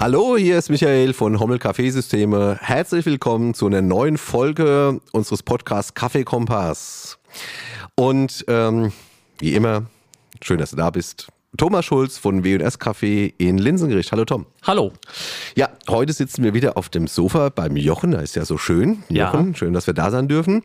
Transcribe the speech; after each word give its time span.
Hallo, 0.00 0.36
hier 0.36 0.56
ist 0.56 0.70
Michael 0.70 1.12
von 1.12 1.40
Hommel 1.40 1.58
Kaffeesysteme. 1.58 2.56
Herzlich 2.60 3.04
willkommen 3.04 3.52
zu 3.52 3.66
einer 3.66 3.82
neuen 3.82 4.16
Folge 4.16 5.00
unseres 5.10 5.42
Podcasts 5.42 5.92
Kaffee 5.92 6.22
Kompass. 6.22 7.18
Und 7.96 8.44
ähm, 8.46 8.92
wie 9.40 9.54
immer, 9.54 9.86
schön, 10.40 10.58
dass 10.58 10.70
du 10.70 10.76
da 10.76 10.90
bist. 10.90 11.26
Thomas 11.56 11.86
Schulz 11.86 12.18
von 12.18 12.44
W&S 12.44 12.78
Café 12.78 13.32
in 13.38 13.56
Linsengericht. 13.56 14.12
Hallo 14.12 14.26
Tom. 14.26 14.44
Hallo. 14.64 14.92
Ja, 15.56 15.70
heute 15.88 16.12
sitzen 16.12 16.44
wir 16.44 16.52
wieder 16.52 16.76
auf 16.76 16.90
dem 16.90 17.06
Sofa 17.06 17.48
beim 17.48 17.74
Jochen. 17.76 18.10
Da 18.10 18.20
ist 18.20 18.36
ja 18.36 18.44
so 18.44 18.58
schön. 18.58 19.02
Jochen, 19.08 19.52
ja. 19.52 19.54
schön, 19.56 19.72
dass 19.72 19.86
wir 19.86 19.94
da 19.94 20.10
sein 20.10 20.28
dürfen. 20.28 20.62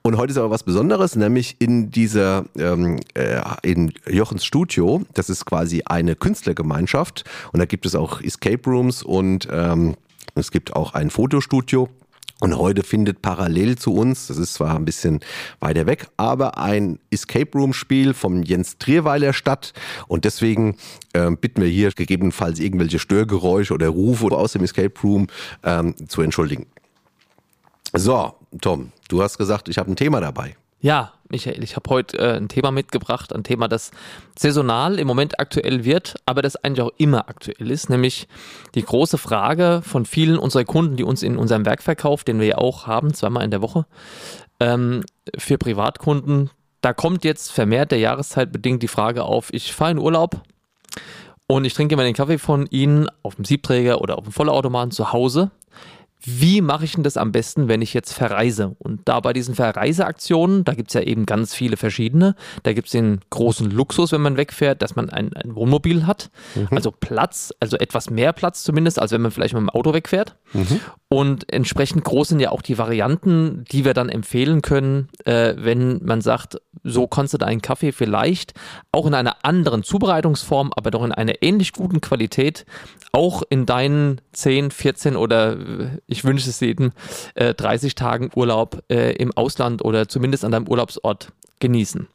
Und 0.00 0.16
heute 0.16 0.30
ist 0.30 0.38
aber 0.38 0.48
was 0.48 0.62
Besonderes, 0.62 1.16
nämlich 1.16 1.56
in 1.58 1.90
dieser, 1.90 2.46
ähm, 2.56 2.98
äh, 3.12 3.42
in 3.62 3.92
Jochens 4.08 4.46
Studio. 4.46 5.02
Das 5.12 5.28
ist 5.28 5.44
quasi 5.44 5.82
eine 5.84 6.16
Künstlergemeinschaft. 6.16 7.24
Und 7.52 7.60
da 7.60 7.66
gibt 7.66 7.84
es 7.84 7.94
auch 7.94 8.22
Escape 8.22 8.62
Rooms 8.64 9.02
und 9.02 9.48
ähm, 9.52 9.96
es 10.34 10.50
gibt 10.50 10.74
auch 10.74 10.94
ein 10.94 11.10
Fotostudio. 11.10 11.90
Und 12.42 12.58
heute 12.58 12.82
findet 12.82 13.22
parallel 13.22 13.78
zu 13.78 13.94
uns, 13.94 14.26
das 14.26 14.36
ist 14.36 14.54
zwar 14.54 14.74
ein 14.74 14.84
bisschen 14.84 15.20
weiter 15.60 15.86
weg, 15.86 16.08
aber 16.16 16.58
ein 16.58 16.98
Escape 17.08 17.56
Room 17.56 17.72
Spiel 17.72 18.14
vom 18.14 18.42
Jens 18.42 18.78
Trierweiler 18.78 19.32
statt. 19.32 19.72
Und 20.08 20.24
deswegen 20.24 20.76
äh, 21.12 21.30
bitten 21.30 21.62
wir 21.62 21.68
hier 21.68 21.92
gegebenenfalls 21.92 22.58
irgendwelche 22.58 22.98
Störgeräusche 22.98 23.72
oder 23.72 23.86
Rufe 23.90 24.26
aus 24.32 24.54
dem 24.54 24.64
Escape 24.64 24.92
Room 25.04 25.28
ähm, 25.62 25.94
zu 26.08 26.20
entschuldigen. 26.20 26.66
So, 27.92 28.34
Tom, 28.60 28.90
du 29.08 29.22
hast 29.22 29.38
gesagt, 29.38 29.68
ich 29.68 29.78
habe 29.78 29.92
ein 29.92 29.96
Thema 29.96 30.20
dabei. 30.20 30.56
Ja, 30.80 31.12
Michael, 31.32 31.64
ich 31.64 31.76
habe 31.76 31.88
heute 31.88 32.18
äh, 32.18 32.36
ein 32.36 32.48
Thema 32.48 32.70
mitgebracht, 32.70 33.34
ein 33.34 33.42
Thema, 33.42 33.66
das 33.66 33.90
saisonal 34.38 34.98
im 34.98 35.06
Moment 35.06 35.40
aktuell 35.40 35.84
wird, 35.84 36.16
aber 36.26 36.42
das 36.42 36.56
eigentlich 36.56 36.82
auch 36.82 36.92
immer 36.98 37.28
aktuell 37.28 37.70
ist, 37.70 37.88
nämlich 37.88 38.28
die 38.74 38.84
große 38.84 39.16
Frage 39.16 39.80
von 39.82 40.04
vielen 40.04 40.36
unserer 40.36 40.64
Kunden, 40.64 40.96
die 40.96 41.04
uns 41.04 41.22
in 41.22 41.38
unserem 41.38 41.64
Werkverkauf, 41.64 42.22
den 42.22 42.38
wir 42.38 42.46
ja 42.46 42.58
auch 42.58 42.86
haben, 42.86 43.14
zweimal 43.14 43.44
in 43.44 43.50
der 43.50 43.62
Woche, 43.62 43.86
ähm, 44.60 45.04
für 45.36 45.56
Privatkunden, 45.56 46.50
da 46.82 46.92
kommt 46.92 47.24
jetzt 47.24 47.50
vermehrt 47.50 47.92
der 47.92 47.98
Jahreszeit 47.98 48.52
bedingt 48.52 48.82
die 48.82 48.88
Frage 48.88 49.24
auf, 49.24 49.52
ich 49.54 49.72
fahre 49.72 49.92
in 49.92 49.98
Urlaub 49.98 50.42
und 51.46 51.64
ich 51.64 51.72
trinke 51.72 51.94
immer 51.94 52.04
den 52.04 52.14
Kaffee 52.14 52.38
von 52.38 52.66
Ihnen 52.66 53.08
auf 53.22 53.36
dem 53.36 53.46
Siebträger 53.46 54.02
oder 54.02 54.18
auf 54.18 54.24
dem 54.24 54.32
Vollautomaten 54.32 54.90
zu 54.90 55.12
Hause 55.12 55.50
wie 56.24 56.60
mache 56.60 56.84
ich 56.84 56.94
denn 56.94 57.02
das 57.02 57.16
am 57.16 57.32
besten, 57.32 57.68
wenn 57.68 57.82
ich 57.82 57.94
jetzt 57.94 58.12
verreise? 58.12 58.76
Und 58.78 59.00
da 59.06 59.20
bei 59.20 59.32
diesen 59.32 59.54
Verreiseaktionen, 59.54 60.64
da 60.64 60.74
gibt 60.74 60.90
es 60.90 60.94
ja 60.94 61.00
eben 61.00 61.26
ganz 61.26 61.54
viele 61.54 61.76
verschiedene. 61.76 62.34
Da 62.62 62.72
gibt 62.72 62.86
es 62.86 62.92
den 62.92 63.20
großen 63.30 63.70
Luxus, 63.70 64.12
wenn 64.12 64.20
man 64.20 64.36
wegfährt, 64.36 64.82
dass 64.82 64.94
man 64.94 65.10
ein, 65.10 65.32
ein 65.34 65.56
Wohnmobil 65.56 66.06
hat. 66.06 66.30
Mhm. 66.54 66.68
Also 66.70 66.92
Platz, 66.92 67.52
also 67.60 67.76
etwas 67.76 68.10
mehr 68.10 68.32
Platz 68.32 68.62
zumindest, 68.62 69.00
als 69.00 69.10
wenn 69.12 69.20
man 69.20 69.32
vielleicht 69.32 69.54
mit 69.54 69.62
dem 69.62 69.70
Auto 69.70 69.92
wegfährt. 69.92 70.36
Mhm. 70.52 70.80
Und 71.08 71.52
entsprechend 71.52 72.04
groß 72.04 72.28
sind 72.28 72.40
ja 72.40 72.50
auch 72.50 72.62
die 72.62 72.78
Varianten, 72.78 73.64
die 73.70 73.84
wir 73.84 73.92
dann 73.92 74.08
empfehlen 74.08 74.62
können, 74.62 75.08
äh, 75.24 75.54
wenn 75.58 76.00
man 76.04 76.20
sagt, 76.20 76.58
so 76.84 77.06
kannst 77.06 77.34
du 77.34 77.38
deinen 77.38 77.62
Kaffee 77.62 77.92
vielleicht 77.92 78.54
auch 78.92 79.06
in 79.06 79.14
einer 79.14 79.44
anderen 79.44 79.82
Zubereitungsform, 79.82 80.72
aber 80.74 80.90
doch 80.90 81.04
in 81.04 81.12
einer 81.12 81.42
ähnlich 81.42 81.72
guten 81.72 82.00
Qualität, 82.00 82.64
auch 83.12 83.42
in 83.50 83.66
deinen 83.66 84.20
10, 84.32 84.70
14 84.70 85.16
oder 85.16 85.58
ich 86.12 86.24
wünsche 86.24 86.48
es 86.48 86.60
jedem, 86.60 86.92
äh, 87.34 87.54
30 87.54 87.94
Tagen 87.94 88.30
Urlaub 88.34 88.82
äh, 88.88 89.12
im 89.16 89.36
Ausland 89.36 89.84
oder 89.84 90.08
zumindest 90.08 90.44
an 90.44 90.52
deinem 90.52 90.68
Urlaubsort 90.68 91.32
genießen. 91.58 92.06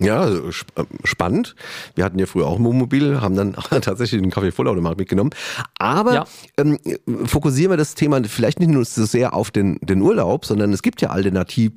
Ja, 0.00 0.26
sp 0.48 0.72
äh, 0.76 0.84
spannend. 1.04 1.54
Wir 1.94 2.04
hatten 2.04 2.18
ja 2.18 2.24
früher 2.24 2.46
auch 2.46 2.58
ein 2.58 2.64
Wohnmobil, 2.64 3.20
haben 3.20 3.36
dann 3.36 3.52
tatsächlich 3.82 4.20
den 4.20 4.30
Kaffee-Vollautomat 4.30 4.96
mitgenommen. 4.96 5.30
Aber 5.78 6.14
ja. 6.14 6.24
ähm, 6.56 6.78
fokussieren 7.26 7.70
wir 7.70 7.76
das 7.76 7.94
Thema 7.94 8.22
vielleicht 8.24 8.60
nicht 8.60 8.70
nur 8.70 8.84
so 8.84 9.04
sehr 9.04 9.34
auf 9.34 9.50
den, 9.50 9.78
den 9.82 10.00
Urlaub, 10.00 10.46
sondern 10.46 10.72
es 10.72 10.82
gibt 10.82 11.02
ja 11.02 11.10
alternativ, 11.10 11.72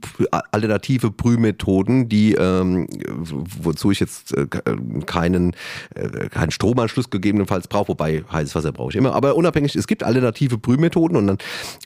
alternative 0.51 1.11
Brühmethoden, 1.11 2.07
die, 2.07 2.33
ähm, 2.33 2.87
wozu 3.17 3.91
ich 3.91 3.99
jetzt 3.99 4.35
äh, 4.37 4.47
keinen, 5.05 5.53
äh, 5.95 6.29
keinen 6.29 6.51
Stromanschluss 6.51 7.09
gegebenenfalls 7.09 7.67
brauche, 7.67 7.89
wobei 7.89 8.23
heißes 8.31 8.55
Wasser 8.55 8.71
brauche 8.71 8.91
ich 8.91 8.95
immer. 8.95 9.15
Aber 9.15 9.35
unabhängig, 9.35 9.75
es 9.75 9.87
gibt 9.87 10.01
alternative 10.01 10.57
Brühmethoden 10.57 11.17
und, 11.17 11.27
dann, 11.27 11.37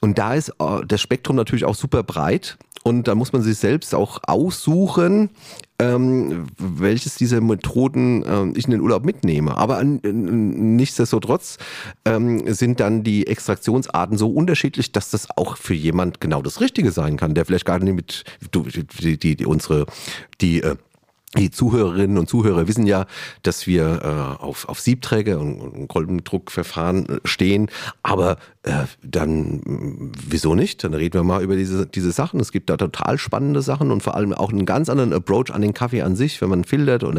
und 0.01 0.19
da 0.19 0.35
ist 0.35 0.49
äh, 0.59 0.85
das 0.87 1.01
Spektrum 1.01 1.35
natürlich 1.35 1.65
auch 1.65 1.75
super 1.75 2.03
breit. 2.03 2.57
Und 2.83 3.07
da 3.09 3.15
muss 3.15 3.33
man 3.33 3.41
sich 3.41 3.57
selbst 3.57 3.93
auch 3.93 4.21
aussuchen, 4.27 5.29
ähm, 5.79 6.47
welches 6.57 7.15
dieser 7.15 7.39
Methoden 7.41 8.23
ähm, 8.27 8.53
ich 8.55 8.65
in 8.65 8.71
den 8.71 8.81
Urlaub 8.81 9.05
mitnehme. 9.05 9.57
Aber 9.57 9.77
an, 9.77 9.99
nichtsdestotrotz 10.03 11.57
ähm, 12.05 12.51
sind 12.51 12.79
dann 12.79 13.03
die 13.03 13.27
Extraktionsarten 13.27 14.17
so 14.17 14.29
unterschiedlich, 14.29 14.91
dass 14.91 15.11
das 15.11 15.27
auch 15.37 15.57
für 15.57 15.75
jemand 15.75 16.19
genau 16.19 16.41
das 16.41 16.61
Richtige 16.61 16.91
sein 16.91 17.17
kann, 17.17 17.35
der 17.35 17.45
vielleicht 17.45 17.65
gar 17.65 17.79
nicht 17.79 17.93
mit 17.93 18.23
die, 18.53 19.17
die, 19.17 19.35
die 19.35 19.45
unsere 19.45 19.85
die 20.41 20.61
äh, 20.63 20.75
die 21.35 21.51
Zuhörerinnen 21.51 22.17
und 22.17 22.29
Zuhörer 22.29 22.67
wissen 22.67 22.87
ja, 22.87 23.05
dass 23.43 23.67
wir 23.67 24.01
äh, 24.01 24.43
auf, 24.43 24.69
auf 24.69 24.79
Siebträger 24.79 25.39
und, 25.39 25.59
und 25.59 25.87
Kolbendruckverfahren 25.87 27.09
äh, 27.09 27.19
stehen. 27.25 27.69
Aber 28.01 28.37
äh, 28.67 28.85
dann, 29.01 30.11
wieso 30.27 30.53
nicht? 30.53 30.83
Dann 30.83 30.93
reden 30.93 31.13
wir 31.13 31.23
mal 31.23 31.41
über 31.41 31.55
diese, 31.55 31.85
diese 31.85 32.11
Sachen. 32.11 32.39
Es 32.39 32.51
gibt 32.51 32.69
da 32.69 32.77
total 32.77 33.17
spannende 33.17 33.61
Sachen 33.61 33.91
und 33.91 34.03
vor 34.03 34.15
allem 34.15 34.33
auch 34.33 34.51
einen 34.51 34.65
ganz 34.65 34.89
anderen 34.89 35.13
Approach 35.13 35.51
an 35.53 35.61
den 35.61 35.73
Kaffee 35.73 36.01
an 36.01 36.15
sich, 36.15 36.41
wenn 36.41 36.49
man 36.49 36.63
filtert 36.63 37.03
und 37.03 37.15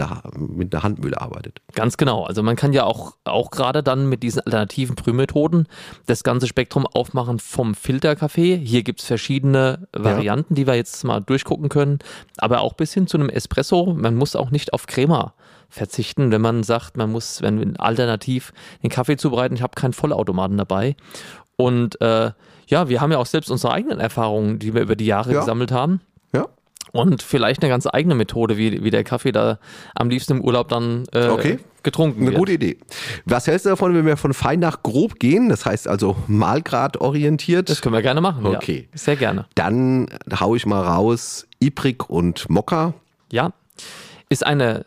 mit 0.56 0.75
einer 0.75 0.82
Handmühle 0.82 1.20
arbeitet. 1.20 1.60
Ganz 1.75 1.97
genau. 1.97 2.25
Also 2.25 2.42
man 2.42 2.56
kann 2.56 2.72
ja 2.72 2.84
auch, 2.84 3.16
auch 3.25 3.50
gerade 3.50 3.82
dann 3.82 4.08
mit 4.08 4.22
diesen 4.22 4.41
alternativen 4.41 4.94
Brühmethoden 4.94 5.66
das 6.06 6.22
ganze 6.22 6.47
Spektrum 6.47 6.87
aufmachen 6.87 7.38
vom 7.38 7.75
Filterkaffee. 7.75 8.56
Hier 8.56 8.82
gibt 8.82 9.00
es 9.00 9.06
verschiedene 9.06 9.88
Varianten, 9.92 10.54
ja. 10.54 10.56
die 10.56 10.66
wir 10.66 10.75
jetzt 10.75 11.03
mal 11.04 11.20
durchgucken 11.20 11.69
können. 11.69 11.98
Aber 12.37 12.60
auch 12.60 12.75
bis 12.75 12.92
hin 12.92 13.06
zu 13.06 13.16
einem 13.16 13.31
Espresso. 13.31 13.94
Man 13.94 14.14
muss 14.14 14.37
auch 14.37 14.50
nicht 14.50 14.72
auf 14.72 14.87
Crema 14.87 15.34
verzichten, 15.69 16.33
wenn 16.33 16.41
man 16.41 16.62
sagt, 16.62 16.97
man 16.97 17.11
muss, 17.11 17.43
wenn 17.43 17.77
alternativ 17.77 18.53
den 18.83 18.91
Kaffee 18.91 19.17
zubereiten, 19.17 19.55
ich 19.55 19.62
habe 19.62 19.75
keinen 19.75 19.93
Vollautomaten 19.93 20.56
dabei. 20.56 20.97
Und 21.56 22.01
äh, 22.01 22.31
ja, 22.69 22.89
wir 22.89 23.01
haben 23.01 23.12
ja 23.12 23.19
auch 23.19 23.27
selbst 23.27 23.51
unsere 23.51 23.73
eigenen 23.73 23.99
Erfahrungen, 23.99 24.59
die 24.59 24.75
wir 24.75 24.83
über 24.83 24.97
die 24.97 25.06
Jahre 25.06 25.33
ja. 25.33 25.41
gesammelt 25.41 25.73
haben. 25.73 26.01
Ja. 26.33 26.47
Und 26.93 27.23
vielleicht 27.23 27.62
eine 27.62 27.71
ganz 27.71 27.87
eigene 27.91 28.15
Methode, 28.15 28.56
wie, 28.56 28.83
wie 28.83 28.91
der 28.91 29.05
Kaffee 29.05 29.33
da 29.33 29.59
am 29.95 30.09
liebsten 30.09 30.34
im 30.34 30.41
Urlaub 30.45 30.69
dann 30.69 31.05
äh, 31.12 31.29
okay. 31.29 31.59
getrunken 31.83 32.21
Eine 32.21 32.31
wird. 32.31 32.39
gute 32.39 32.53
Idee. 32.53 32.79
Was 33.25 33.47
hältst 33.47 33.67
du 33.67 33.71
davon, 33.71 33.95
wenn 33.95 34.06
wir 34.06 34.17
von 34.17 34.33
fein 34.33 34.61
nach 34.61 34.83
grob 34.83 35.19
gehen? 35.19 35.49
Das 35.49 35.67
heißt 35.67 35.89
also 35.89 36.17
Malgrad 36.27 36.99
orientiert. 36.99 37.69
Das 37.69 37.83
können 37.83 37.95
wir 37.95 38.03
gerne 38.03 38.21
machen. 38.21 38.47
Okay. 38.47 38.89
Ja, 38.91 38.99
sehr 38.99 39.17
gerne. 39.17 39.47
Dann 39.55 40.09
haue 40.39 40.56
ich 40.56 40.65
mal 40.65 40.83
raus 40.83 41.47
Ibrik 41.61 42.09
und 42.09 42.49
Mokka. 42.49 42.95
Ja. 43.31 43.53
Ist 44.29 44.47
eine 44.47 44.85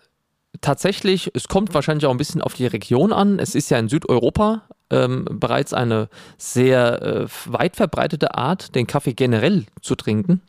tatsächlich, 0.60 1.32
es 1.34 1.48
kommt 1.48 1.74
wahrscheinlich 1.74 2.06
auch 2.06 2.12
ein 2.12 2.18
bisschen 2.18 2.42
auf 2.42 2.54
die 2.54 2.68
Region 2.68 3.14
an. 3.14 3.40
Es 3.40 3.56
ist 3.56 3.72
ja 3.72 3.80
in 3.80 3.88
Südeuropa 3.88 4.64
ähm, 4.92 5.26
bereits 5.32 5.74
eine 5.74 6.10
sehr 6.38 7.02
äh, 7.02 7.28
weit 7.46 7.76
verbreitete 7.76 8.36
Art, 8.36 8.76
den 8.76 8.88
Kaffee 8.88 9.14
generell 9.14 9.66
zu 9.82 9.96
trinken 9.96 10.42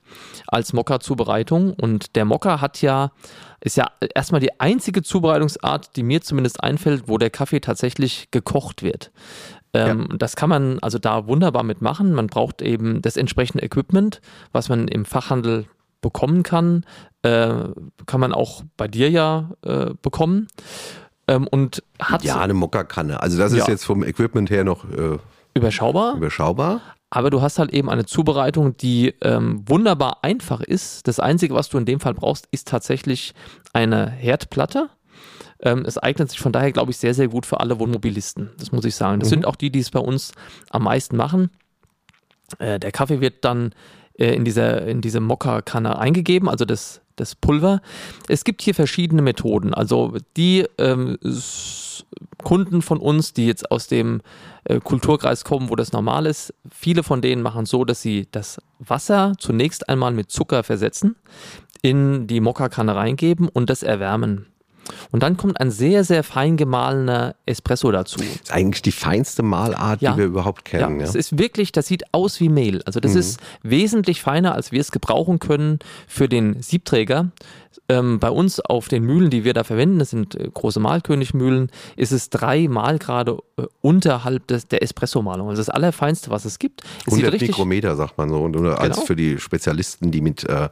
als 0.49 0.73
Mokka-Zubereitung. 0.73 1.75
Und 1.75 2.17
der 2.17 2.25
Mokka 2.25 2.61
hat 2.61 2.83
ja, 2.83 3.13
ist 3.61 3.77
ja 3.77 3.87
erstmal 4.15 4.41
die 4.41 4.61
einzige 4.61 5.03
Zubereitungsart, 5.03 5.97
die 5.97 6.03
mir 6.03 6.21
zumindest 6.23 6.63
einfällt, 6.63 7.05
wo 7.07 7.19
der 7.19 7.31
Kaffee 7.31 7.61
tatsächlich 7.61 8.29
gekocht 8.31 8.83
wird. 8.83 9.13
Ähm, 9.75 10.09
ja. 10.11 10.17
Das 10.19 10.37
kann 10.37 10.51
man 10.51 10.79
also 10.81 10.99
da 10.99 11.27
wunderbar 11.27 11.63
mitmachen. 11.63 12.13
Man 12.13 12.27
braucht 12.27 12.61
eben 12.61 13.01
das 13.01 13.17
entsprechende 13.17 13.65
Equipment, 13.65 14.21
was 14.53 14.69
man 14.69 14.89
im 14.89 15.05
Fachhandel 15.05 15.67
bekommen 16.03 16.43
kann, 16.43 16.85
äh, 17.23 17.55
kann 18.05 18.21
man 18.21 18.35
auch 18.35 18.65
bei 18.77 18.89
dir 18.89 19.11
ja 19.11 19.53
äh, 19.63 19.95
bekommen. 20.03 20.49
Ähm, 21.29 21.47
und 21.47 21.83
hat 21.99 22.25
ja 22.25 22.39
eine 22.41 22.53
Mokka-Kanne. 22.53 23.21
Also 23.21 23.39
das 23.39 23.53
ja. 23.53 23.61
ist 23.61 23.69
jetzt 23.69 23.85
vom 23.85 24.05
Equipment 24.05 24.51
her 24.51 24.65
noch 24.65 24.85
äh, 24.85 25.19
überschaubar. 25.55 26.17
Überschaubar. 26.17 26.83
Aber 27.09 27.31
du 27.31 27.43
hast 27.43 27.59
halt 27.59 27.73
eben 27.73 27.89
eine 27.91 28.07
Zubereitung, 28.07 28.77
die 28.77 29.15
ähm, 29.21 29.63
wunderbar 29.67 30.19
einfach 30.23 30.61
ist. 30.61 31.07
Das 31.07 31.21
Einzige, 31.21 31.55
was 31.55 31.69
du 31.69 31.79
in 31.79 31.85
dem 31.85 32.01
Fall 32.01 32.15
brauchst, 32.15 32.49
ist 32.51 32.69
tatsächlich 32.69 33.35
eine 33.73 34.11
Herdplatte. 34.11 34.89
Ähm, 35.61 35.85
es 35.87 35.99
eignet 35.99 36.31
sich 36.31 36.41
von 36.41 36.53
daher, 36.53 36.73
glaube 36.73 36.91
ich, 36.91 36.97
sehr, 36.97 37.15
sehr 37.15 37.29
gut 37.29 37.47
für 37.47 37.61
alle 37.61 37.79
Wohnmobilisten. 37.79 38.51
Das 38.59 38.73
muss 38.73 38.85
ich 38.85 38.97
sagen. 38.97 39.21
Das 39.21 39.29
mhm. 39.29 39.35
sind 39.35 39.47
auch 39.47 39.57
die, 39.57 39.71
die 39.71 39.81
es 39.81 39.91
bei 39.91 40.01
uns 40.01 40.33
am 40.71 40.85
meisten 40.85 41.17
machen. 41.17 41.51
Äh, 42.59 42.81
der 42.81 42.93
Kaffee 42.93 43.21
wird 43.21 43.45
dann 43.45 43.75
äh, 44.19 44.35
in, 44.35 44.45
dieser, 44.45 44.87
in 44.87 45.01
diese 45.01 45.21
Mokka-Kanne 45.21 45.99
eingegeben, 45.99 46.49
also 46.49 46.65
das, 46.65 47.01
das 47.17 47.35
Pulver. 47.35 47.81
Es 48.29 48.45
gibt 48.45 48.63
hier 48.63 48.75
verschiedene 48.75 49.23
Methoden. 49.23 49.75
Also 49.75 50.15
die 50.37 50.67
ähm, 50.79 51.19
Kunden 52.43 52.83
von 52.83 52.99
uns, 52.99 53.33
die 53.33 53.47
jetzt 53.47 53.71
aus 53.71 53.87
dem 53.87 54.21
äh, 54.65 54.81
Kulturkreis 54.81 55.45
kommen, 55.45 55.71
wo 55.71 55.77
das 55.77 55.93
normal 55.93 56.27
ist, 56.27 56.55
viele 56.71 57.03
von 57.03 57.23
denen 57.23 57.43
machen 57.43 57.67
so, 57.67 57.85
dass 57.85 58.03
sie 58.03 58.29
das 58.31 58.61
Wasser 58.79 59.35
zunächst 59.39 59.89
einmal 59.89 60.13
mit 60.13 60.31
Zucker 60.31 60.63
versetzen, 60.63 61.17
in 61.83 62.27
die 62.27 62.41
Mokka-Kanne 62.41 62.95
reingeben 62.95 63.49
und 63.49 63.71
das 63.71 63.83
erwärmen. 63.83 64.47
Und 65.11 65.23
dann 65.23 65.37
kommt 65.37 65.61
ein 65.61 65.71
sehr, 65.71 66.05
sehr 66.05 66.23
fein 66.23 66.57
gemahlener 66.57 67.35
Espresso 67.47 67.91
dazu. 67.93 68.19
Das 68.19 68.27
ist 68.27 68.53
eigentlich 68.53 68.83
die 68.83 68.93
feinste 68.93 69.43
Mahlart, 69.43 70.01
ja. 70.03 70.13
die 70.13 70.19
wir 70.19 70.25
überhaupt 70.27 70.65
kennen. 70.65 71.01
Ja, 71.01 71.07
es 71.07 71.15
ist 71.15 71.39
wirklich, 71.39 71.73
das 71.73 71.87
sieht 71.87 72.13
aus 72.13 72.41
wie 72.41 72.49
Mehl. 72.49 72.83
Also 72.85 73.01
das 73.01 73.13
mhm. 73.13 73.21
ist 73.21 73.41
wesentlich 73.63 74.23
feiner, 74.23 74.55
als 74.55 74.73
wir 74.73 74.81
es 74.81 74.91
gebrauchen 74.91 75.39
können 75.39 75.79
für 76.07 76.29
den 76.29 76.63
Siebträger. 76.63 77.31
Ähm, 77.93 78.19
bei 78.19 78.31
uns 78.31 78.59
auf 78.59 78.89
den 78.89 79.05
Mühlen, 79.05 79.29
die 79.29 79.45
wir 79.45 79.53
da 79.53 79.65
verwenden, 79.65 79.99
das 79.99 80.11
sind 80.11 80.35
äh, 80.35 80.49
große 80.53 80.81
Mahlkönigmühlen, 80.81 81.71
ist 81.97 82.11
es 82.11 82.31
drei 82.31 82.67
Mahlgrade 82.67 83.39
äh, 83.59 83.65
unterhalb 83.83 84.47
des, 84.47 84.67
der 84.67 84.83
Espresso-Malung. 84.83 85.51
Also 85.51 85.61
das 85.61 85.69
Allerfeinste, 85.69 86.31
was 86.31 86.47
es 86.47 86.59
gibt. 86.59 86.83
Es 87.07 87.13
100 87.13 87.35
richtig, 87.35 87.49
Mikrometer, 87.49 87.95
sagt 87.97 88.17
man 88.17 88.31
so. 88.31 88.41
Und, 88.41 88.53
genau. 88.53 88.71
als 88.71 89.03
für 89.03 89.15
die 89.15 89.39
Spezialisten, 89.39 90.11
die 90.11 90.23
mit, 90.23 90.45
äh, 90.45 90.71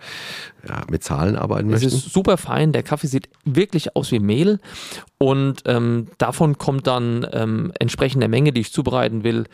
ja, 0.67 0.82
mit 0.90 1.05
Zahlen 1.05 1.37
arbeiten 1.37 1.69
möchten. 1.69 1.88
Es 1.88 1.93
ist 1.93 2.11
super 2.11 2.38
fein. 2.38 2.72
Der 2.72 2.82
Kaffee 2.82 3.06
sieht 3.06 3.28
wirklich 3.44 3.94
aus 3.96 4.11
wie 4.12 4.19
Mehl. 4.19 4.58
Und 5.19 5.62
ähm, 5.67 6.06
davon 6.17 6.56
kommt 6.56 6.87
dann 6.87 7.26
ähm, 7.32 7.72
entsprechend 7.78 8.22
der 8.22 8.31
Menge, 8.31 8.52
die 8.52 8.62
ich 8.62 8.72
zubereiten 8.72 9.25
will, 9.25 9.44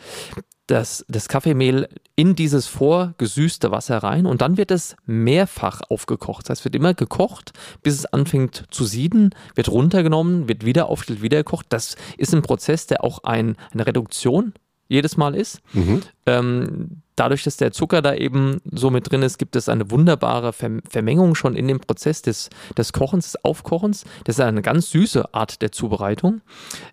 das, 0.67 1.05
das 1.07 1.29
Kaffeemehl 1.29 1.87
in 2.15 2.35
dieses 2.35 2.67
vorgesüßte 2.67 3.71
Wasser 3.71 3.97
rein 3.99 4.25
und 4.25 4.41
dann 4.41 4.57
wird 4.57 4.71
es 4.71 4.95
mehrfach 5.05 5.81
aufgekocht. 5.89 6.45
Das 6.49 6.57
heißt, 6.57 6.65
wird 6.65 6.75
immer 6.75 6.93
gekocht, 6.93 7.53
bis 7.83 7.95
es 7.95 8.05
anfängt 8.05 8.65
zu 8.69 8.85
sieden, 8.85 9.31
wird 9.55 9.69
runtergenommen, 9.69 10.47
wird 10.47 10.65
wieder 10.65 10.89
aufgestellt, 10.89 11.21
wieder 11.21 11.37
gekocht. 11.37 11.67
Das 11.69 11.95
ist 12.17 12.33
ein 12.33 12.41
Prozess, 12.41 12.85
der 12.85 13.03
auch 13.03 13.23
ein, 13.23 13.55
eine 13.73 13.87
Reduktion 13.87 14.53
jedes 14.87 15.17
Mal 15.17 15.35
ist. 15.35 15.61
Mhm. 15.73 16.01
Ähm, 16.25 17.01
dadurch, 17.15 17.43
dass 17.43 17.57
der 17.57 17.71
Zucker 17.71 18.01
da 18.01 18.13
eben 18.13 18.61
so 18.71 18.89
mit 18.89 19.11
drin 19.11 19.21
ist, 19.21 19.37
gibt 19.37 19.55
es 19.55 19.69
eine 19.69 19.91
wunderbare 19.91 20.53
Vermengung 20.53 21.35
schon 21.35 21.55
in 21.55 21.67
dem 21.67 21.79
Prozess 21.79 22.21
des, 22.21 22.49
des 22.77 22.93
Kochens, 22.93 23.31
des 23.31 23.43
Aufkochens. 23.43 24.05
Das 24.23 24.37
ist 24.37 24.41
eine 24.41 24.61
ganz 24.61 24.91
süße 24.91 25.33
Art 25.33 25.61
der 25.61 25.71
Zubereitung, 25.71 26.41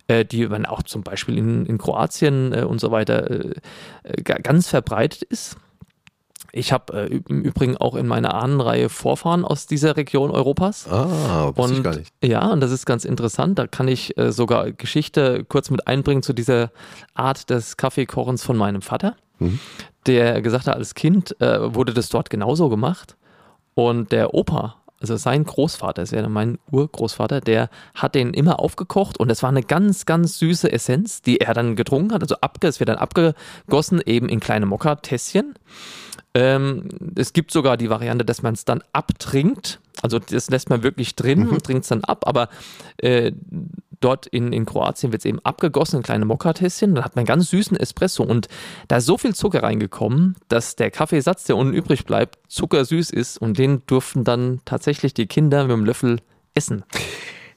äh, 0.07 0.25
die 0.25 0.47
man 0.47 0.65
auch 0.65 0.83
zum 0.83 1.03
Beispiel 1.03 1.37
in, 1.37 1.65
in 1.65 1.77
Kroatien 1.77 2.53
äh, 2.53 2.63
und 2.63 2.79
so 2.79 2.91
weiter 2.91 3.29
äh, 3.29 3.53
äh 4.03 4.21
ganz 4.23 4.67
verbreitet 4.67 5.23
ist. 5.23 5.57
Ich 6.55 6.71
habe 6.71 7.09
äh, 7.09 7.21
im 7.27 7.41
Übrigen 7.41 7.75
auch 7.75 7.95
in 7.95 8.07
meiner 8.07 8.33
Ahnenreihe 8.33 8.87
Vorfahren 8.87 9.43
aus 9.43 9.67
dieser 9.67 9.97
Region 9.97 10.31
Europas. 10.31 10.87
Ah, 10.87 11.51
wusste 11.53 11.61
und, 11.61 11.73
ich 11.73 11.83
gar 11.83 11.95
nicht. 11.97 12.13
Ja, 12.23 12.47
und 12.49 12.61
das 12.61 12.71
ist 12.71 12.85
ganz 12.85 13.03
interessant. 13.03 13.59
Da 13.59 13.67
kann 13.67 13.89
ich 13.89 14.17
äh, 14.17 14.31
sogar 14.31 14.71
Geschichte 14.71 15.43
kurz 15.43 15.69
mit 15.69 15.85
einbringen 15.85 16.23
zu 16.23 16.31
dieser 16.31 16.71
Art 17.13 17.49
des 17.49 17.75
Kaffeekochens 17.75 18.41
von 18.41 18.55
meinem 18.55 18.81
Vater, 18.81 19.17
mhm. 19.39 19.59
der 20.05 20.41
gesagt 20.41 20.67
hat, 20.67 20.77
als 20.77 20.95
Kind 20.95 21.39
äh, 21.41 21.75
wurde 21.75 21.93
das 21.93 22.07
dort 22.07 22.29
genauso 22.29 22.69
gemacht. 22.69 23.17
Und 23.73 24.13
der 24.13 24.33
Opa, 24.33 24.75
also 25.01 25.17
sein 25.17 25.43
Großvater, 25.43 26.03
das 26.03 26.13
wäre 26.13 26.29
mein 26.29 26.57
Urgroßvater, 26.71 27.41
der 27.41 27.69
hat 27.95 28.15
den 28.15 28.33
immer 28.33 28.61
aufgekocht 28.61 29.19
und 29.19 29.27
das 29.27 29.43
war 29.43 29.49
eine 29.49 29.61
ganz, 29.61 30.05
ganz 30.05 30.39
süße 30.39 30.71
Essenz, 30.71 31.21
die 31.21 31.41
er 31.41 31.53
dann 31.53 31.75
getrunken 31.75 32.13
hat. 32.13 32.21
Also 32.21 32.37
abge, 32.39 32.67
es 32.67 32.79
wird 32.79 32.87
dann 32.87 32.97
abgegossen 32.97 34.01
eben 34.05 34.29
in 34.29 34.39
kleine 34.39 34.65
Mokka-Tässchen. 34.65 35.55
Ähm, 36.35 36.89
es 37.15 37.31
gibt 37.31 37.51
sogar 37.51 37.77
die 37.77 37.89
Variante, 37.89 38.25
dass 38.25 38.43
man 38.43 38.53
es 38.53 38.65
dann 38.65 38.83
abtrinkt. 38.91 39.79
Also 40.01 40.19
das 40.19 40.49
lässt 40.49 40.69
man 40.69 40.83
wirklich 40.83 41.15
drin 41.15 41.45
mhm. 41.45 41.49
und 41.51 41.63
trinkt 41.63 41.83
es 41.83 41.89
dann 41.89 42.03
ab, 42.03 42.27
aber 42.27 42.49
äh, 42.97 43.31
dort 44.01 44.27
in, 44.27 44.51
in 44.51 44.65
Kroatien 44.65 45.13
wird 45.13 45.21
es 45.21 45.25
eben 45.25 45.39
abgegossen 45.39 45.97
in 45.97 46.03
kleine 46.03 46.25
Mokkatässchen. 46.25 46.93
Dann 46.93 47.05
hat 47.05 47.15
man 47.15 47.21
einen 47.21 47.27
ganz 47.27 47.49
süßen 47.49 47.77
Espresso 47.77 48.23
und 48.23 48.49
da 48.89 48.97
ist 48.97 49.05
so 49.05 49.17
viel 49.17 49.33
Zucker 49.33 49.63
reingekommen, 49.63 50.35
dass 50.49 50.75
der 50.75 50.91
Kaffeesatz, 50.91 51.45
der 51.45 51.55
unten 51.55 51.73
übrig 51.73 52.05
bleibt, 52.05 52.37
zuckersüß 52.49 53.11
ist 53.11 53.37
und 53.37 53.57
den 53.57 53.83
durften 53.87 54.25
dann 54.25 54.59
tatsächlich 54.65 55.13
die 55.13 55.27
Kinder 55.27 55.63
mit 55.63 55.71
dem 55.71 55.85
Löffel 55.85 56.19
essen. 56.53 56.83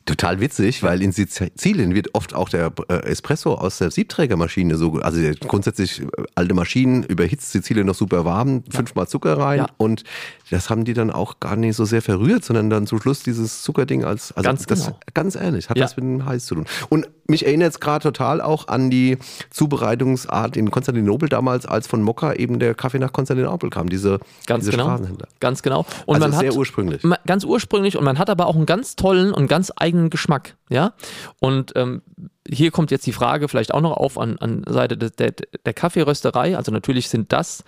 Total 0.09 0.41
witzig, 0.41 0.83
weil 0.83 1.03
in 1.03 1.13
Sizilien 1.13 1.95
wird 1.95 2.15
oft 2.15 2.35
auch 2.35 2.49
der 2.49 2.73
äh, 2.89 2.95
Espresso 3.03 3.53
aus 3.53 3.77
der 3.77 3.91
Siebträgermaschine 3.91 4.77
so, 4.77 4.95
also 4.95 5.21
grundsätzlich 5.47 6.01
äh, 6.01 6.07
alte 6.35 6.55
Maschinen 6.55 7.03
überhitzt 7.03 7.53
Sizilien 7.53 7.87
noch 7.87 7.95
super 7.95 8.25
warm, 8.25 8.65
fünfmal 8.71 9.07
Zucker 9.07 9.37
rein 9.37 9.59
ja. 9.59 9.67
und 9.77 10.05
das 10.49 10.71
haben 10.71 10.87
die 10.87 10.95
dann 10.95 11.11
auch 11.11 11.41
gar 11.41 11.57
nicht 11.57 11.77
so 11.77 11.85
sehr 11.85 12.01
verrührt, 12.01 12.43
sondern 12.43 12.71
dann 12.71 12.87
zum 12.87 13.03
Schluss 13.03 13.23
dieses 13.23 13.61
Zuckerding 13.61 14.05
als, 14.05 14.33
also 14.33 14.49
ganz 14.49 14.65
das, 14.65 14.87
genau. 14.87 14.99
ganz 15.13 15.35
ehrlich, 15.35 15.69
hat 15.69 15.77
ja. 15.77 15.85
das 15.85 15.97
mit 15.99 16.05
dem 16.05 16.25
Heiß 16.25 16.47
zu 16.47 16.55
tun. 16.55 16.65
Und 16.89 17.07
mich 17.31 17.45
erinnert 17.45 17.73
es 17.73 17.81
gerade 17.81 18.03
total 18.03 18.41
auch 18.41 18.69
an 18.69 18.91
die 18.91 19.19
Zubereitungsart 19.51 20.57
in 20.57 20.71
Konstantinopel 20.71 21.29
damals, 21.29 21.67
als 21.67 21.87
von 21.87 22.03
Mokka 22.03 22.33
eben 22.33 22.59
der 22.59 22.75
Kaffee 22.75 22.99
nach 22.99 23.13
Konstantinopel 23.13 23.69
kam, 23.69 23.91
diese, 23.91 24.19
ganz 24.47 24.65
diese 24.65 24.73
genau. 24.73 24.85
Straßenhändler. 24.87 25.29
Ganz 25.39 25.63
genau. 25.63 25.85
Und 26.07 26.17
also 26.17 26.29
man 26.29 26.39
sehr 26.39 26.51
hat, 26.51 26.57
ursprünglich. 26.57 27.03
Ganz 27.27 27.45
ursprünglich 27.45 27.99
und 27.99 28.05
man 28.05 28.19
hat 28.19 28.31
aber 28.31 28.47
auch 28.47 28.57
einen 28.57 28.67
ganz 28.67 28.97
tollen 28.97 29.33
und 29.33 29.47
ganz 29.47 29.71
eigenen 29.77 30.09
Geschmack, 30.09 30.57
ja. 30.71 30.95
Und 31.39 31.73
ähm, 31.77 32.01
hier 32.49 32.71
kommt 32.71 32.91
jetzt 32.91 33.07
die 33.07 33.13
Frage 33.13 33.49
vielleicht 33.49 33.75
auch 33.75 33.83
noch 33.83 33.99
auf 33.99 34.17
an, 34.17 34.39
an 34.39 34.65
Seite 34.67 34.97
der, 34.97 35.11
der, 35.11 35.35
der 35.67 35.75
Kaffeerösterei. 35.75 36.57
Also 36.57 36.73
natürlich 36.73 37.11
sind 37.11 37.33
das 37.33 37.63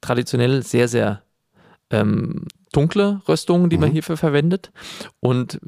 traditionell 0.00 0.62
sehr, 0.62 0.88
sehr 0.88 1.22
ähm, 1.90 2.46
dunkle 2.72 3.20
Röstungen, 3.28 3.68
die 3.68 3.76
mhm. 3.76 3.82
man 3.82 3.90
hierfür 3.90 4.16
verwendet. 4.16 4.72
Und 5.20 5.60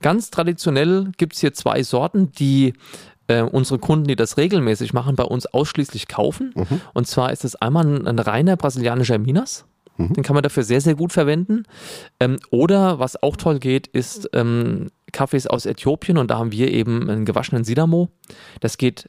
ganz 0.00 0.30
traditionell 0.30 1.12
gibt 1.16 1.34
es 1.34 1.40
hier 1.40 1.54
zwei 1.54 1.82
Sorten, 1.82 2.32
die 2.32 2.74
äh, 3.28 3.42
unsere 3.42 3.78
Kunden, 3.78 4.06
die 4.06 4.16
das 4.16 4.36
regelmäßig 4.36 4.92
machen, 4.92 5.16
bei 5.16 5.24
uns 5.24 5.46
ausschließlich 5.46 6.08
kaufen. 6.08 6.52
Mhm. 6.54 6.80
Und 6.94 7.06
zwar 7.06 7.32
ist 7.32 7.44
es 7.44 7.56
einmal 7.56 7.86
ein, 7.86 8.06
ein 8.06 8.18
reiner 8.18 8.56
brasilianischer 8.56 9.18
Minas. 9.18 9.64
Mhm. 9.96 10.12
Den 10.12 10.24
kann 10.24 10.34
man 10.34 10.42
dafür 10.42 10.62
sehr, 10.62 10.80
sehr 10.80 10.94
gut 10.94 11.12
verwenden. 11.12 11.64
Ähm, 12.20 12.38
oder 12.50 12.98
was 12.98 13.22
auch 13.22 13.36
toll 13.36 13.58
geht, 13.58 13.86
ist 13.86 14.28
ähm, 14.32 14.90
Kaffees 15.12 15.46
aus 15.46 15.66
Äthiopien 15.66 16.18
und 16.18 16.30
da 16.30 16.38
haben 16.38 16.52
wir 16.52 16.70
eben 16.70 17.08
einen 17.08 17.24
gewaschenen 17.24 17.64
Sidamo. 17.64 18.08
Das 18.60 18.78
geht 18.78 19.08